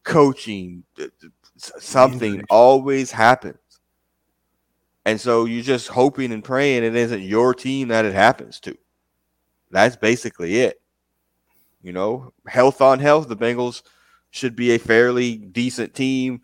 coaching, 0.05 0.85
th- 0.97 1.11
th- 1.21 1.33
s- 1.33 1.36
something 1.57 2.43
always 2.51 3.11
happens. 3.11 3.59
And 5.05 5.21
so 5.21 5.45
you're 5.45 5.63
just 5.63 5.89
hoping 5.89 6.33
and 6.33 6.43
praying 6.43 6.85
it 6.85 6.97
isn't 6.97 7.23
your 7.23 7.55
team 7.55 7.89
that 7.89 8.05
it 8.05 8.15
happens 8.15 8.59
to. 8.61 8.77
That's 9.71 9.97
basically 9.97 10.61
it. 10.61 10.81
You 11.83 11.93
know, 11.93 12.33
health 12.47 12.81
on 12.81 12.99
health, 12.99 13.29
the 13.29 13.37
Bengals 13.37 13.83
should 14.31 14.57
be 14.57 14.73
a 14.73 14.79
fairly 14.79 15.37
decent 15.37 15.95
team, 15.95 16.43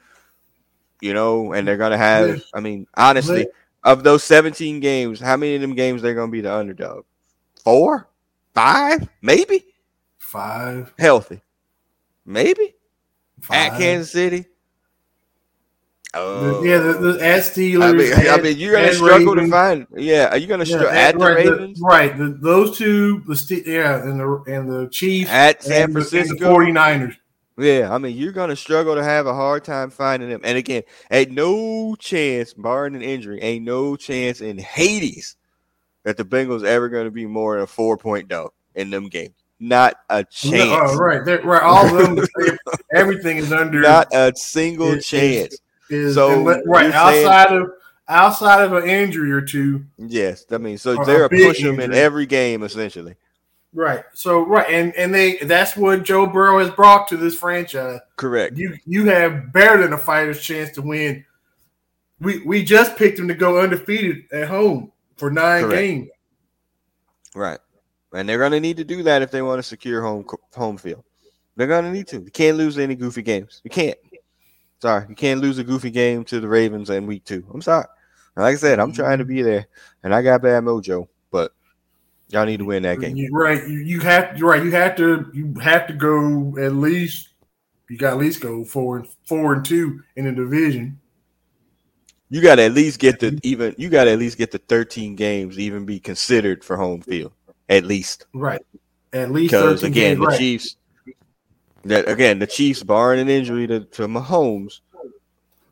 you 1.01 1.13
know, 1.13 1.53
and 1.53 1.67
they're 1.67 1.77
going 1.77 1.91
to 1.91 1.99
have. 1.99 2.41
I 2.55 2.61
mean, 2.61 2.87
honestly, 2.95 3.49
of 3.83 4.05
those 4.05 4.23
17 4.23 4.79
games, 4.79 5.19
how 5.19 5.37
many 5.37 5.57
of 5.57 5.61
them 5.61 5.75
games 5.75 6.01
they're 6.01 6.15
going 6.15 6.29
to 6.29 6.33
be 6.33 6.41
the 6.41 6.55
underdog? 6.55 7.05
Four? 7.65 8.09
Five? 8.55 9.09
Maybe? 9.21 9.65
Five, 10.19 10.95
Healthy. 10.99 11.43
Maybe? 12.25 12.75
At. 13.51 13.77
Kansas 13.77 14.13
City? 14.13 14.47
The- 16.13 16.19
Oh. 16.21 16.63
yeah, 16.63 16.77
the, 16.79 16.93
the 16.93 17.25
at 17.27 17.41
Steelers. 17.41 17.83
I 17.83 17.93
mean, 17.93 18.29
I 18.29 18.37
mean, 18.41 18.59
you're 18.59 18.73
going 18.73 18.85
to 18.85 18.91
at 18.91 18.97
struggle 18.97 19.35
to 19.35 19.41
Ravens. 19.41 19.51
find. 19.51 19.87
Yeah, 19.97 20.29
are 20.31 20.37
you 20.37 20.47
going 20.47 20.61
to 20.61 20.67
Yeah, 20.67 20.77
struggle 20.77 20.91
at- 20.99 21.15
at 21.15 21.19
the 21.19 21.25
right, 21.25 21.37
Ravens? 21.37 21.81
right. 21.83 22.19
The, 22.19 22.39
those 22.39 22.77
two, 22.77 23.23
the 23.27 23.35
Ste- 23.35 23.67
yeah, 23.67 24.03
and 24.03 24.21
the 24.21 24.43
and 24.47 24.71
the 24.71 24.89
Chiefs 24.91 25.31
At 25.31 25.63
San 25.63 25.85
and 25.85 25.95
the, 25.95 25.99
and 26.01 26.07
the 26.07 26.11
Francisco? 26.11 26.55
49ers. 26.55 27.17
Yeah, 27.59 27.89
I 27.95 27.97
mean, 27.99 28.17
you're 28.17 28.33
gonna 28.33 28.57
struggle 28.57 28.95
to 28.95 29.03
have 29.05 29.27
a 29.27 29.33
hard 29.35 29.65
time 29.65 29.89
finding 29.91 30.29
them. 30.29 30.41
And 30.45 30.59
again, 30.59 30.83
ain't 31.11 31.31
no 31.33 31.95
chance, 31.99 32.53
barring 32.55 32.95
an 32.95 33.03
injury, 33.03 33.41
ain't 33.41 33.65
no 33.65 33.97
chance 33.97 34.41
in 34.43 34.59
Hades 34.59 35.37
that 36.03 36.17
the 36.19 36.25
Bengals 36.25 36.65
ever 36.65 36.89
gonna 36.91 37.11
be 37.11 37.25
more 37.27 37.55
than 37.55 37.65
a 37.65 37.67
four 37.67 37.97
point 37.97 38.29
dog 38.29 38.51
in 38.75 38.91
them 38.91 39.09
games. 39.09 39.35
Not 39.61 39.95
a 40.11 40.17
oh, 40.17 40.23
chance. 40.25 40.91
Oh, 40.93 40.97
right, 40.99 41.25
They're- 41.25 41.43
right. 41.43 41.63
All 41.63 41.87
of 41.99 42.17
them, 42.17 42.27
everything 42.95 43.37
is 43.39 43.51
under. 43.53 43.81
Not 43.81 44.09
a 44.13 44.33
single 44.37 44.93
It- 44.95 45.05
chance. 45.05 45.57
Is 45.93 46.15
so 46.15 46.31
unle- 46.31 46.63
right 46.67 46.85
you're 46.85 46.93
saying- 46.93 47.27
outside 47.27 47.53
of 47.57 47.71
outside 48.09 48.65
of 48.65 48.73
an 48.73 48.89
injury 48.89 49.33
or 49.33 49.41
two. 49.41 49.85
Yes, 49.99 50.45
I 50.51 50.59
mean, 50.59 50.77
so 50.79 51.05
they're 51.05 51.29
pushing 51.29 51.81
in 51.81 51.95
every 51.95 52.27
game 52.27 52.63
essentially. 52.63 53.15
Right. 53.75 54.05
So 54.13 54.45
right, 54.45 54.69
and 54.71 54.95
and 54.97 55.15
they 55.15 55.39
that's 55.39 55.77
what 55.77 56.03
Joe 56.03 56.27
Burrow 56.27 56.59
has 56.59 56.71
brought 56.71 57.09
to 57.09 57.17
this 57.17 57.35
franchise. 57.37 58.01
Correct. 58.17 58.57
You 58.57 58.77
you 58.87 59.07
have 59.07 59.53
better 59.53 59.81
than 59.81 59.93
a 59.95 59.99
fighter's 59.99 60.43
chance 60.43 60.73
to 60.73 60.83
win. 60.83 61.25
We 62.21 62.43
we 62.45 62.65
just 62.65 62.97
picked 62.97 63.19
him 63.19 63.29
to 63.29 63.35
go 63.35 63.61
undefeated 63.61 64.25
at 64.33 64.49
home 64.49 64.93
for 65.17 65.31
nine 65.31 65.63
Correct. 65.65 65.81
games. 65.81 66.09
Right. 67.35 67.59
And 68.13 68.29
they're 68.29 68.39
gonna 68.39 68.61
need 68.61 68.77
to 68.77 68.85
do 68.85 69.03
that 69.05 69.23
if 69.23 69.31
they 69.31 69.41
want 69.41 69.59
to 69.59 69.63
secure 69.63 70.03
home 70.03 70.27
home 70.55 70.77
field. 70.77 71.05
They're 71.57 71.67
gonna 71.67 71.93
need 71.93 72.09
to. 72.09 72.19
You 72.21 72.31
can't 72.31 72.59
lose 72.59 72.77
any 72.79 72.95
goofy 72.95 73.23
games. 73.23 73.63
You 73.65 73.71
can't. 73.71 73.97
Sorry, 74.83 75.07
you 75.09 75.15
can't 75.15 75.41
lose 75.41 75.59
a 75.59 75.65
goofy 75.65 75.91
game 75.91 76.25
to 76.25 76.41
the 76.41 76.49
Ravens 76.49 76.91
in 76.91 77.07
week 77.07 77.25
two. 77.25 77.45
I'm 77.55 77.63
sorry. 77.63 77.87
Like 78.37 78.55
I 78.55 78.57
said, 78.57 78.81
I'm 78.81 78.89
mm-hmm. 78.89 79.03
trying 79.03 79.19
to 79.19 79.25
be 79.25 79.41
there, 79.41 79.67
and 80.03 80.15
I 80.15 80.23
got 80.23 80.43
bad 80.43 80.65
mojo, 80.65 81.07
but 81.31 81.53
Y'all 82.33 82.47
need 82.47 82.61
to 82.61 82.65
win 82.65 82.83
that 82.83 82.99
game. 82.99 83.15
You, 83.15 83.29
right. 83.31 83.69
You, 83.69 83.79
you 83.81 84.01
have 84.01 84.39
you're 84.39 84.49
right. 84.49 84.65
You 84.65 84.71
have 84.71 84.97
to 84.97 85.31
you 85.35 85.53
have 85.61 85.87
to 85.87 85.93
go 85.93 86.57
at 86.59 86.73
least 86.73 87.29
you 87.91 87.99
got 87.99 88.15
at 88.15 88.19
least 88.19 88.41
go 88.41 88.65
four 88.65 88.97
and 88.97 89.09
four 89.27 89.53
and 89.53 89.65
two 89.65 90.01
in 90.17 90.25
the 90.25 90.33
division. 90.33 90.99
You 92.31 92.41
got 92.41 92.55
to 92.55 92.63
at 92.63 92.73
least 92.73 93.01
get 93.01 93.21
the 93.21 93.39
even. 93.43 93.75
You 93.77 93.91
got 93.91 94.05
to 94.05 94.13
at 94.13 94.19
least 94.19 94.39
get 94.39 94.51
the 94.51 94.59
13 94.59 95.15
games 95.15 95.59
even 95.59 95.85
be 95.85 96.01
considered 96.01 96.65
for 96.65 96.79
home 96.79 97.03
field. 97.03 97.33
At 97.69 97.85
least, 97.85 98.27
Right. 98.33 98.63
At 99.13 99.31
least 99.31 99.53
because 99.53 99.83
again, 99.83 100.17
games, 100.17 100.21
the 100.21 100.27
right. 100.27 100.39
Chiefs. 100.39 100.77
That 101.85 102.09
again, 102.09 102.39
the 102.39 102.47
Chiefs, 102.47 102.83
barring 102.83 103.21
an 103.21 103.29
injury 103.29 103.67
to, 103.67 103.81
to 103.81 104.07
Mahomes, 104.07 104.81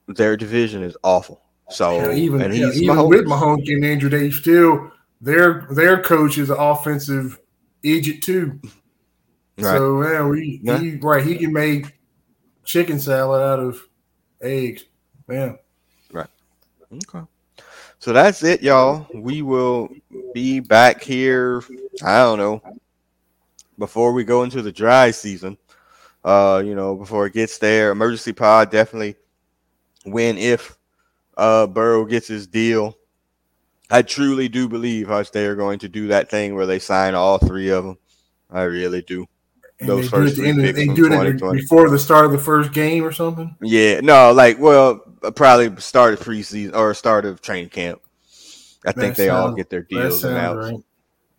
their 0.08 0.36
division 0.36 0.82
is 0.82 0.96
awful. 1.04 1.40
So 1.70 1.96
Yeah, 1.96 2.12
even 2.12 2.42
and 2.42 2.54
yeah, 2.54 2.70
even 2.74 2.96
Mahomes. 2.96 3.08
with 3.08 3.26
Mahomes 3.26 3.64
getting 3.64 3.84
injured, 3.84 4.12
they 4.12 4.30
still 4.30 4.90
their 5.20 5.66
their 5.70 6.02
coach 6.02 6.38
is 6.38 6.50
an 6.50 6.56
offensive 6.58 7.38
idiot 7.82 8.22
too. 8.22 8.58
Right. 9.58 9.76
So 9.76 10.02
yeah, 10.02 10.26
we 10.26 10.60
Yeah. 10.62 10.78
he 10.78 10.96
right 10.96 11.24
he 11.24 11.36
can 11.36 11.52
make 11.52 11.94
chicken 12.64 12.98
salad 12.98 13.42
out 13.42 13.60
of 13.60 13.80
eggs. 14.40 14.84
Yeah. 15.28 15.54
Right. 16.12 16.28
Okay. 16.92 17.24
So 18.00 18.12
that's 18.12 18.42
it, 18.42 18.62
y'all. 18.62 19.06
We 19.14 19.42
will 19.42 19.90
be 20.32 20.58
back 20.58 21.02
here. 21.02 21.62
I 22.02 22.18
don't 22.22 22.38
know 22.38 22.62
before 23.78 24.12
we 24.12 24.24
go 24.24 24.42
into 24.42 24.62
the 24.62 24.72
dry 24.72 25.10
season. 25.10 25.56
Uh, 26.24 26.62
you 26.64 26.74
know, 26.74 26.94
before 26.96 27.26
it 27.26 27.32
gets 27.32 27.58
there, 27.58 27.90
emergency 27.92 28.32
pod 28.32 28.70
definitely 28.70 29.16
when 30.04 30.36
if 30.38 30.76
uh 31.36 31.66
Burrow 31.66 32.04
gets 32.04 32.28
his 32.28 32.46
deal. 32.46 32.96
I 33.90 34.02
truly 34.02 34.48
do 34.48 34.68
believe 34.68 35.08
Hutch 35.08 35.32
they 35.32 35.46
are 35.46 35.56
going 35.56 35.78
to 35.80 35.88
do 35.88 36.08
that 36.08 36.30
thing 36.30 36.54
where 36.54 36.66
they 36.66 36.78
sign 36.78 37.14
all 37.14 37.38
three 37.38 37.70
of 37.70 37.84
them. 37.84 37.98
I 38.50 38.62
really 38.62 39.02
do. 39.02 39.26
And 39.80 39.88
Those 39.88 40.10
they 40.10 40.16
do 40.18 40.22
it 40.22 40.26
first 40.26 40.36
the 40.36 40.42
three 40.42 40.48
end 40.50 40.60
picks 40.60 40.78
they 40.78 40.86
do 40.86 41.06
it 41.06 41.08
2020. 41.08 41.60
before 41.60 41.88
the 41.90 41.98
start 41.98 42.26
of 42.26 42.32
the 42.32 42.38
first 42.38 42.72
game 42.72 43.02
or 43.04 43.12
something. 43.12 43.56
Yeah, 43.62 44.00
no, 44.00 44.32
like 44.32 44.58
well, 44.58 44.98
probably 45.34 45.74
start 45.80 46.14
of 46.14 46.20
preseason 46.20 46.74
or 46.74 46.92
start 46.94 47.24
of 47.24 47.40
training 47.40 47.70
camp. 47.70 48.00
I 48.86 48.92
think 48.92 49.16
That 49.16 49.22
they 49.22 49.28
all 49.30 49.52
get 49.52 49.70
their 49.70 49.82
deals 49.82 50.20
sounds 50.20 50.24
announced. 50.24 50.84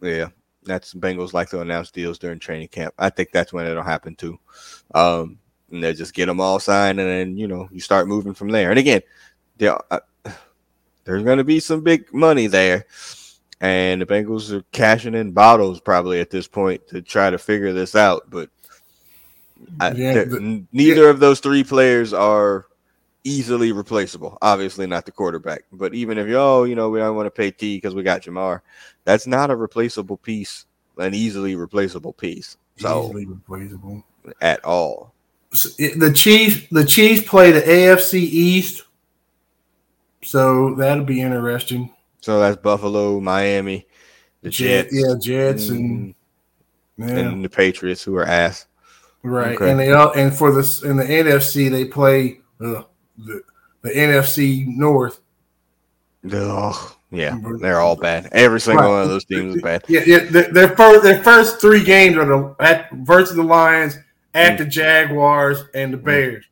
right. 0.02 0.10
Yeah, 0.12 0.28
that's 0.64 0.94
Bengals 0.94 1.34
like 1.34 1.50
to 1.50 1.62
announce 1.62 1.92
deals 1.92 2.20
during 2.20 2.40
training 2.40 2.68
camp. 2.70 2.94
I 3.00 3.10
think 3.10 3.32
that's 3.32 3.52
when 3.54 3.66
it'll 3.66 3.84
happen 3.84 4.16
too. 4.16 4.40
Um, 4.94 5.40
and 5.72 5.84
they 5.84 5.94
just 5.94 6.14
get 6.14 6.26
them 6.26 6.40
all 6.42 6.60
signed, 6.60 7.00
and 7.00 7.08
then 7.10 7.38
you 7.38 7.48
know 7.48 7.68
you 7.72 7.80
start 7.80 8.08
moving 8.08 8.34
from 8.34 8.50
there. 8.50 8.70
And 8.70 8.80
again, 8.80 9.02
there 9.58 9.78
uh, 9.92 10.00
there's 11.06 11.24
going 11.24 11.38
to 11.40 11.44
be 11.44 11.60
some 11.60 11.82
big 11.82 12.14
money 12.14 12.48
there, 12.48 12.86
and 13.60 14.02
the 14.02 14.06
Bengals 14.06 14.52
are 14.52 14.64
cashing 14.72 15.16
in 15.16 15.32
bottles 15.32 15.80
probably 15.80 16.20
at 16.20 16.30
this 16.30 16.48
point 16.48 16.88
to 16.90 17.02
try 17.02 17.30
to 17.30 17.38
figure 17.38 17.74
this 17.74 17.96
out. 17.96 18.30
But 18.30 18.50
I, 19.80 19.92
Yeah, 19.92 20.14
there- 20.14 20.26
the- 20.26 20.38
n- 20.38 20.68
neither 20.72 21.10
of 21.10 21.20
those 21.20 21.40
three 21.40 21.64
players 21.64 22.14
are 22.14 22.66
easily 23.24 23.72
replaceable. 23.72 24.38
Obviously, 24.42 24.88
not 24.88 25.06
the 25.06 25.12
quarterback, 25.12 25.64
but 25.72 25.94
even 25.94 26.18
if 26.18 26.28
you 26.28 26.38
oh, 26.38 26.64
you 26.64 26.76
know, 26.76 26.90
we 26.90 27.00
don't 27.00 27.16
want 27.16 27.28
to 27.28 27.32
pay 27.32 27.52
Tee 27.52 27.78
because 27.78 27.94
we 27.96 28.04
got 28.04 28.22
Ja'Marr, 28.24 28.62
that's 29.06 29.28
not 29.28 29.52
a 29.52 29.56
replaceable 29.56 30.18
piece, 30.18 30.66
an 30.98 31.14
easily 31.14 31.56
replaceable 31.56 32.14
piece. 32.14 32.58
So 32.78 33.06
Easily 33.06 33.26
replaceable. 33.28 34.04
at 34.42 34.64
all, 34.66 35.14
So, 35.54 35.70
it- 35.78 36.00
the 36.00 36.12
Chiefs 36.12 36.68
the 36.72 36.86
Chiefs 36.86 37.28
play 37.28 37.52
the 37.52 37.62
AFC 37.62 38.20
East, 38.20 38.84
so 40.24 40.76
that'll 40.76 41.04
be 41.04 41.22
interesting. 41.22 41.94
so 42.22 42.40
that's 42.40 42.58
Buffalo, 42.62 43.20
Miami, 43.20 43.86
the 44.42 44.50
Jet- 44.50 44.90
Jets, 44.90 44.94
yeah, 44.96 45.14
Jets 45.20 45.70
and 45.70 46.16
mm, 47.00 47.08
yeah, 47.08 47.18
and 47.18 47.44
the 47.46 47.50
Patriots, 47.50 48.04
who 48.04 48.16
are 48.16 48.26
ass. 48.26 48.68
right. 49.24 49.56
okay. 49.56 49.70
And 49.72 49.80
they 49.80 49.92
all 49.92 50.12
and 50.14 50.34
for 50.36 50.52
this 50.52 50.84
in 50.84 50.98
the 50.98 51.04
NFC 51.04 51.70
they 51.70 51.86
play 51.86 52.42
uh, 52.64 52.84
the 53.26 53.42
the 53.82 53.90
NFC 53.90 54.66
North. 54.68 55.20
Ugh, 56.32 56.94
yeah, 57.10 57.36
they're 57.60 57.80
all 57.80 57.96
bad. 57.96 58.30
Every 58.32 58.60
single 58.62 58.84
Right. 58.86 58.92
one 58.92 59.02
of 59.02 59.10
those 59.10 59.26
teams 59.26 59.56
is 59.56 59.62
bad. 59.62 59.84
Yeah, 59.88 60.04
yeah. 60.06 60.20
Their, 60.20 60.52
their 60.52 60.68
first 60.70 61.04
their 61.04 61.24
first 61.24 61.60
three 61.60 61.84
games 61.84 62.18
are 62.18 62.26
the 62.26 62.56
at 62.60 62.92
versus 62.92 63.36
the 63.36 63.44
Lions, 63.44 63.98
at 64.34 64.58
the 64.58 64.66
Jaguars, 64.66 65.64
and 65.74 65.92
the 65.94 65.98
Bears. 65.98 66.46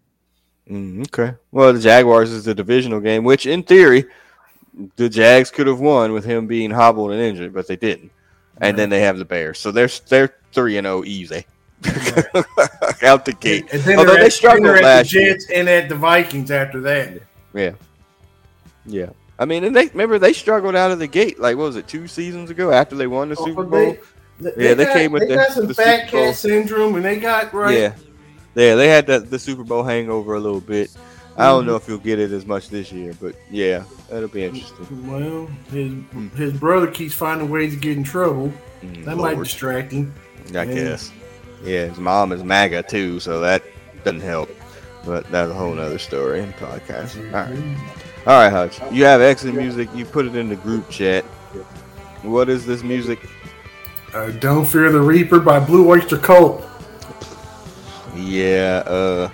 Mm, 0.70 1.02
okay. 1.08 1.36
Well, 1.52 1.74
the 1.74 1.80
Jaguars 1.80 2.32
is 2.32 2.46
the 2.46 2.56
divisional 2.56 3.00
game, 3.00 3.24
which 3.24 3.46
in 3.46 3.64
theory, 3.64 4.06
the 4.96 5.10
Jags 5.10 5.52
could 5.52 5.68
have 5.68 5.80
won 5.80 6.14
with 6.14 6.26
him 6.26 6.48
being 6.48 6.72
hobbled 6.72 7.12
and 7.12 7.20
injured, 7.22 7.54
but 7.54 7.68
they 7.68 7.76
didn't. 7.76 8.12
And 8.62 8.78
then 8.78 8.90
they 8.90 9.02
have 9.02 9.18
the 9.18 9.26
Bears, 9.26 9.58
so 9.60 9.72
they're 9.72 9.90
they're 10.10 10.36
three 10.52 10.78
and 10.78 10.86
zero 10.86 11.04
easy 11.06 11.46
out 13.04 13.26
the 13.26 13.36
gate. 13.40 13.66
And 13.72 13.82
then 13.84 14.00
Although 14.00 14.14
they're 14.16 14.26
at, 14.26 14.34
struggled 14.34 14.68
at 14.76 14.84
last 14.84 15.12
the 15.12 15.20
year. 15.20 15.34
Jets 15.34 15.50
and 15.50 15.70
at 15.70 15.90
the 15.90 15.96
Vikings 15.96 16.52
after 16.52 16.80
that. 16.82 17.22
Yeah, 17.54 17.72
yeah. 18.86 19.10
I 19.38 19.46
mean, 19.46 19.64
and 19.64 19.76
they 19.76 19.88
remember 19.88 20.20
they 20.20 20.34
struggled 20.34 20.76
out 20.76 20.92
of 20.92 21.00
the 21.00 21.08
gate. 21.08 21.40
Like, 21.40 21.56
what 21.58 21.64
was 21.64 21.76
it, 21.78 21.88
two 21.88 22.08
seasons 22.08 22.50
ago 22.50 22.72
after 22.72 22.96
they 22.96 23.08
won 23.08 23.30
the 23.30 23.36
Super 23.38 23.64
Bowl? 23.64 23.96
Oh, 23.98 24.06
They, 24.42 24.68
Yeah, 24.70 24.74
they 24.74 24.86
got, 24.86 24.94
came 24.94 25.12
with 25.14 25.22
they 25.24 25.30
the- 25.30 25.36
got 25.36 25.52
some 25.52 25.68
the 25.68 25.74
fat 25.74 26.10
Super 26.10 26.24
Bowl. 26.26 26.34
syndrome, 26.34 26.96
and 26.96 27.06
they 27.06 27.18
got 27.20 27.54
right. 27.54 27.78
Yeah, 27.78 27.94
yeah. 28.56 28.76
They 28.76 28.90
had 28.90 29.06
the, 29.08 29.20
the 29.22 29.40
Super 29.40 29.64
Bowl 29.64 29.84
hangover 29.84 30.36
a 30.36 30.40
little 30.40 30.60
bit. 30.62 30.92
I 31.38 31.46
don't 31.46 31.66
know 31.66 31.78
if 31.78 31.88
you'll 31.88 32.00
get 32.00 32.20
it 32.20 32.34
as 32.34 32.46
much 32.46 32.68
this 32.68 32.92
year, 32.92 33.14
but 33.22 33.34
yeah, 33.50 33.86
that'll 34.10 34.28
be 34.28 34.44
interesting. 34.44 35.10
Well, 35.10 35.46
his 35.72 35.94
his 36.36 36.52
brother 36.60 36.88
keeps 36.88 37.14
finding 37.14 37.50
ways 37.50 37.74
to 37.74 37.80
get 37.80 37.96
in 37.96 38.04
trouble. 38.04 38.52
Mm, 38.82 39.06
That 39.06 39.16
might 39.16 39.38
distract 39.38 39.94
him. 39.94 40.14
I 40.50 40.64
Yeah. 40.64 40.66
guess. 40.66 41.12
Yeah, 41.64 41.86
his 41.88 41.98
mom 42.00 42.32
is 42.32 42.44
MAGA 42.44 42.84
too, 42.84 43.20
so 43.20 43.40
that 43.42 43.64
doesn't 44.04 44.22
help. 44.22 44.50
But 45.06 45.30
that's 45.32 45.50
a 45.52 45.54
whole 45.54 45.74
nother 45.74 45.98
story 46.00 46.42
in 46.42 46.54
podcast. 46.54 47.18
All 47.34 47.54
right. 47.54 47.78
All 48.28 48.42
right, 48.42 48.50
Hutch. 48.52 48.80
You 48.94 49.06
have 49.06 49.22
exit 49.22 49.56
music. 49.56 49.90
You 49.96 50.06
put 50.06 50.26
it 50.26 50.36
in 50.36 50.50
the 50.50 50.56
group 50.56 50.90
chat. 50.90 51.24
What 52.24 52.50
is 52.50 52.66
this 52.66 52.84
music? 52.84 53.20
Uh, 54.14 54.32
Don't 54.32 54.66
fear 54.66 54.92
the 54.92 55.00
Reaper 55.00 55.40
by 55.40 55.60
Blue 55.60 55.90
Oyster 55.90 56.18
Cult. 56.18 56.66
Yeah, 58.16 58.84
uh, 58.86 59.30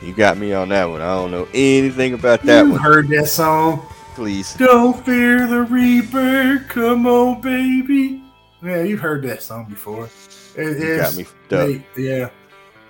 you 0.00 0.14
got 0.14 0.38
me 0.38 0.52
on 0.52 0.68
that 0.70 0.86
one. 0.86 1.00
I 1.02 1.14
don't 1.14 1.30
know 1.30 1.46
anything 1.52 2.14
about 2.14 2.42
that 2.44 2.64
you 2.66 2.72
one. 2.72 2.80
heard 2.80 3.08
that 3.08 3.26
song? 3.26 3.86
Please. 4.14 4.54
Don't 4.54 5.04
fear 5.04 5.46
the 5.46 5.62
Reaper, 5.62 6.64
come 6.68 7.06
on, 7.06 7.40
baby. 7.40 8.22
Yeah, 8.62 8.82
you've 8.82 9.00
heard 9.00 9.22
that 9.24 9.42
song 9.42 9.66
before. 9.68 10.08
It, 10.56 10.78
You 10.78 10.96
got 10.96 11.16
me 11.16 11.24
fucked 11.24 11.52
up. 11.52 11.68
they- 11.68 11.84
yeah. 12.02 12.28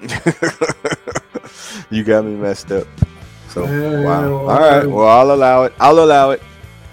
you 1.90 2.04
got 2.04 2.24
me 2.24 2.34
messed 2.34 2.72
up. 2.72 2.86
So 3.48 3.64
Yeah, 3.66 4.04
wow. 4.04 4.32
All 4.34 4.46
right. 4.60 4.86
Well, 4.86 5.06
I'll 5.08 5.32
allow 5.32 5.64
it. 5.64 5.72
I'll 5.78 5.98
allow 5.98 6.30
it. 6.30 6.42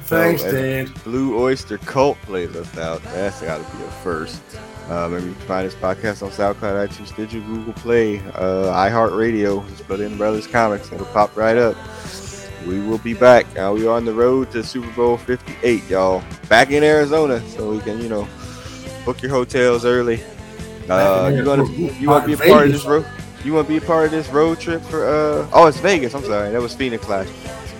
Thanks, 0.03 0.41
So, 0.41 0.51
Dad. 0.51 1.03
Blue 1.03 1.39
Oyster 1.39 1.77
Cult 1.79 2.17
plays 2.23 2.55
us 2.55 2.77
out. 2.77 3.01
That's 3.03 3.41
got 3.41 3.57
to 3.63 3.77
be 3.77 3.83
a 3.83 3.87
first. 4.03 4.41
Uh, 4.89 5.03
remember, 5.03 5.19
you 5.27 5.33
can 5.35 5.41
find 5.45 5.67
this 5.67 5.75
podcast 5.75 6.23
on 6.23 6.31
SoundCloud, 6.31 6.87
iTunes, 6.87 7.07
Stitcher, 7.07 7.39
Google 7.41 7.73
Play, 7.73 8.17
uh, 8.33 8.73
iHeartRadio. 8.73 9.67
Just 9.69 9.87
put 9.87 9.99
in 9.99 10.17
Brothers 10.17 10.47
Comics. 10.47 10.91
It'll 10.91 11.05
pop 11.07 11.35
right 11.37 11.57
up. 11.57 11.77
We 12.65 12.79
will 12.81 12.97
be 12.97 13.13
back. 13.13 13.45
Uh, 13.57 13.71
we 13.73 13.85
are 13.87 13.95
on 13.95 14.03
the 14.05 14.13
road 14.13 14.49
to 14.51 14.63
Super 14.63 14.89
Bowl 14.91 15.15
58, 15.17 15.87
y'all. 15.89 16.23
Back 16.49 16.71
in 16.71 16.83
Arizona, 16.83 17.39
so 17.49 17.71
we 17.71 17.79
can, 17.79 18.01
you 18.01 18.09
know, 18.09 18.27
book 19.05 19.21
your 19.21 19.31
hotels 19.31 19.85
early. 19.85 20.21
Uh, 20.89 21.31
you 21.33 21.43
gonna 21.43 21.69
you 21.69 22.09
want 22.09 22.23
to 22.23 22.27
be 22.27 22.33
a 22.33 22.37
part 22.51 22.65
of 22.67 22.73
this 22.73 22.85
road? 22.85 23.05
You 23.43 23.53
want 23.53 23.67
to 23.67 23.73
be 23.73 23.77
a 23.77 23.87
part 23.87 24.05
of 24.05 24.11
this 24.11 24.27
road 24.29 24.59
trip 24.59 24.81
for? 24.81 25.05
uh 25.05 25.47
Oh, 25.53 25.67
it's 25.67 25.79
Vegas. 25.79 26.13
I'm 26.13 26.23
sorry, 26.23 26.51
that 26.51 26.61
was 26.61 26.75
Phoenix 26.75 27.07
last. 27.07 27.31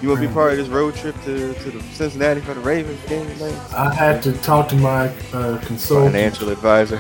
You 0.02 0.08
want 0.08 0.22
to 0.22 0.28
be 0.28 0.32
a 0.32 0.34
part 0.34 0.52
of 0.54 0.58
this 0.58 0.70
road 0.70 0.96
trip 0.96 1.14
to, 1.26 1.54
to 1.54 1.72
the 1.72 1.84
Cincinnati 1.92 2.40
for 2.40 2.54
the 2.54 2.62
Ravens 2.62 3.04
game? 3.10 3.28
I 3.76 3.94
had 3.94 4.24
to 4.24 4.32
talk 4.32 4.70
to 4.70 4.76
my 4.76 5.10
uh, 5.34 5.58
consultant. 5.66 6.14
Financial 6.14 6.50
advisor. 6.50 6.96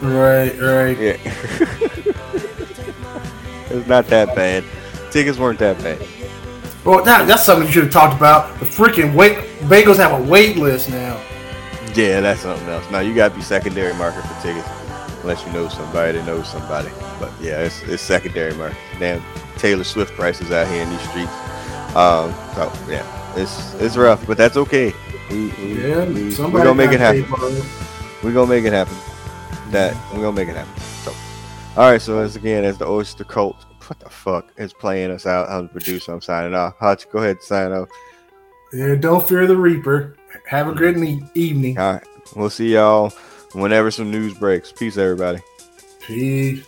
Right, 0.00 0.58
right. 0.58 0.98
Yeah. 0.98 1.16
it's 3.68 3.86
not 3.86 4.06
that 4.06 4.34
bad. 4.34 4.64
Tickets 5.10 5.36
weren't 5.38 5.58
that 5.58 5.76
bad. 5.78 6.00
Well, 6.86 7.04
that, 7.04 7.26
that's 7.26 7.44
something 7.44 7.66
you 7.66 7.72
should 7.72 7.84
have 7.84 7.92
talked 7.92 8.16
about. 8.16 8.58
The 8.60 8.64
freaking 8.64 9.12
wait, 9.12 9.36
Bengals 9.68 9.96
have 9.96 10.18
a 10.18 10.22
wait 10.30 10.56
list 10.56 10.88
now. 10.88 11.20
Yeah, 11.94 12.20
that's 12.20 12.40
something 12.40 12.68
else. 12.68 12.90
Now 12.90 13.00
you 13.00 13.14
gotta 13.14 13.34
be 13.34 13.42
secondary 13.42 13.92
market 13.94 14.22
for 14.22 14.40
tickets, 14.40 14.68
unless 15.22 15.44
you 15.46 15.52
know 15.52 15.68
somebody 15.68 16.18
that 16.18 16.26
knows 16.26 16.48
somebody. 16.48 16.88
But 17.18 17.32
yeah, 17.40 17.60
it's, 17.60 17.82
it's 17.82 18.02
secondary 18.02 18.54
market. 18.54 18.78
Damn, 18.98 19.22
Taylor 19.56 19.84
Swift 19.84 20.12
prices 20.14 20.50
out 20.50 20.66
here 20.68 20.82
in 20.82 20.90
these 20.90 21.08
streets. 21.08 21.32
Um, 21.96 22.32
so 22.54 22.72
yeah, 22.88 23.04
it's 23.36 23.74
it's 23.74 23.96
rough, 23.96 24.26
but 24.26 24.36
that's 24.36 24.56
okay. 24.56 24.92
We 25.30 25.48
we, 25.48 25.88
Yeah, 25.88 26.04
we, 26.06 26.30
somebody 26.30 26.64
gonna 26.64 26.74
make 26.74 26.92
it 26.92 27.00
happen. 27.00 27.24
paid 27.24 27.30
for 27.30 27.48
it. 27.48 28.24
we 28.24 28.32
gonna 28.32 28.50
make 28.50 28.64
it 28.64 28.72
happen. 28.72 28.96
That 29.70 29.94
we're 30.12 30.22
gonna 30.22 30.32
make 30.32 30.48
it 30.48 30.56
happen. 30.56 30.80
So, 31.04 31.12
all 31.80 31.90
right. 31.90 32.00
So 32.00 32.18
as 32.18 32.36
again 32.36 32.64
as 32.64 32.78
the 32.78 32.86
Oyster 32.86 33.24
Cult, 33.24 33.56
what 33.86 33.98
the 34.00 34.08
fuck 34.08 34.52
is 34.56 34.72
playing 34.72 35.10
us 35.10 35.26
out? 35.26 35.48
I'm 35.50 35.64
the 35.64 35.68
producer. 35.68 36.12
I'm 36.12 36.20
signing 36.20 36.54
off. 36.54 36.76
Hutch, 36.78 37.08
go 37.10 37.18
ahead 37.18 37.32
and 37.36 37.42
sign 37.42 37.72
off. 37.72 37.88
Yeah, 38.72 38.94
don't 38.94 39.26
fear 39.26 39.46
the 39.46 39.56
Reaper. 39.56 40.16
Have 40.46 40.68
a 40.68 40.72
good 40.74 40.96
evening. 41.34 41.78
All 41.78 41.94
right. 41.94 42.04
We'll 42.36 42.50
see 42.50 42.74
y'all 42.74 43.12
whenever 43.52 43.90
some 43.90 44.10
news 44.10 44.34
breaks. 44.34 44.72
Peace, 44.72 44.96
everybody. 44.96 45.40
Peace. 46.00 46.64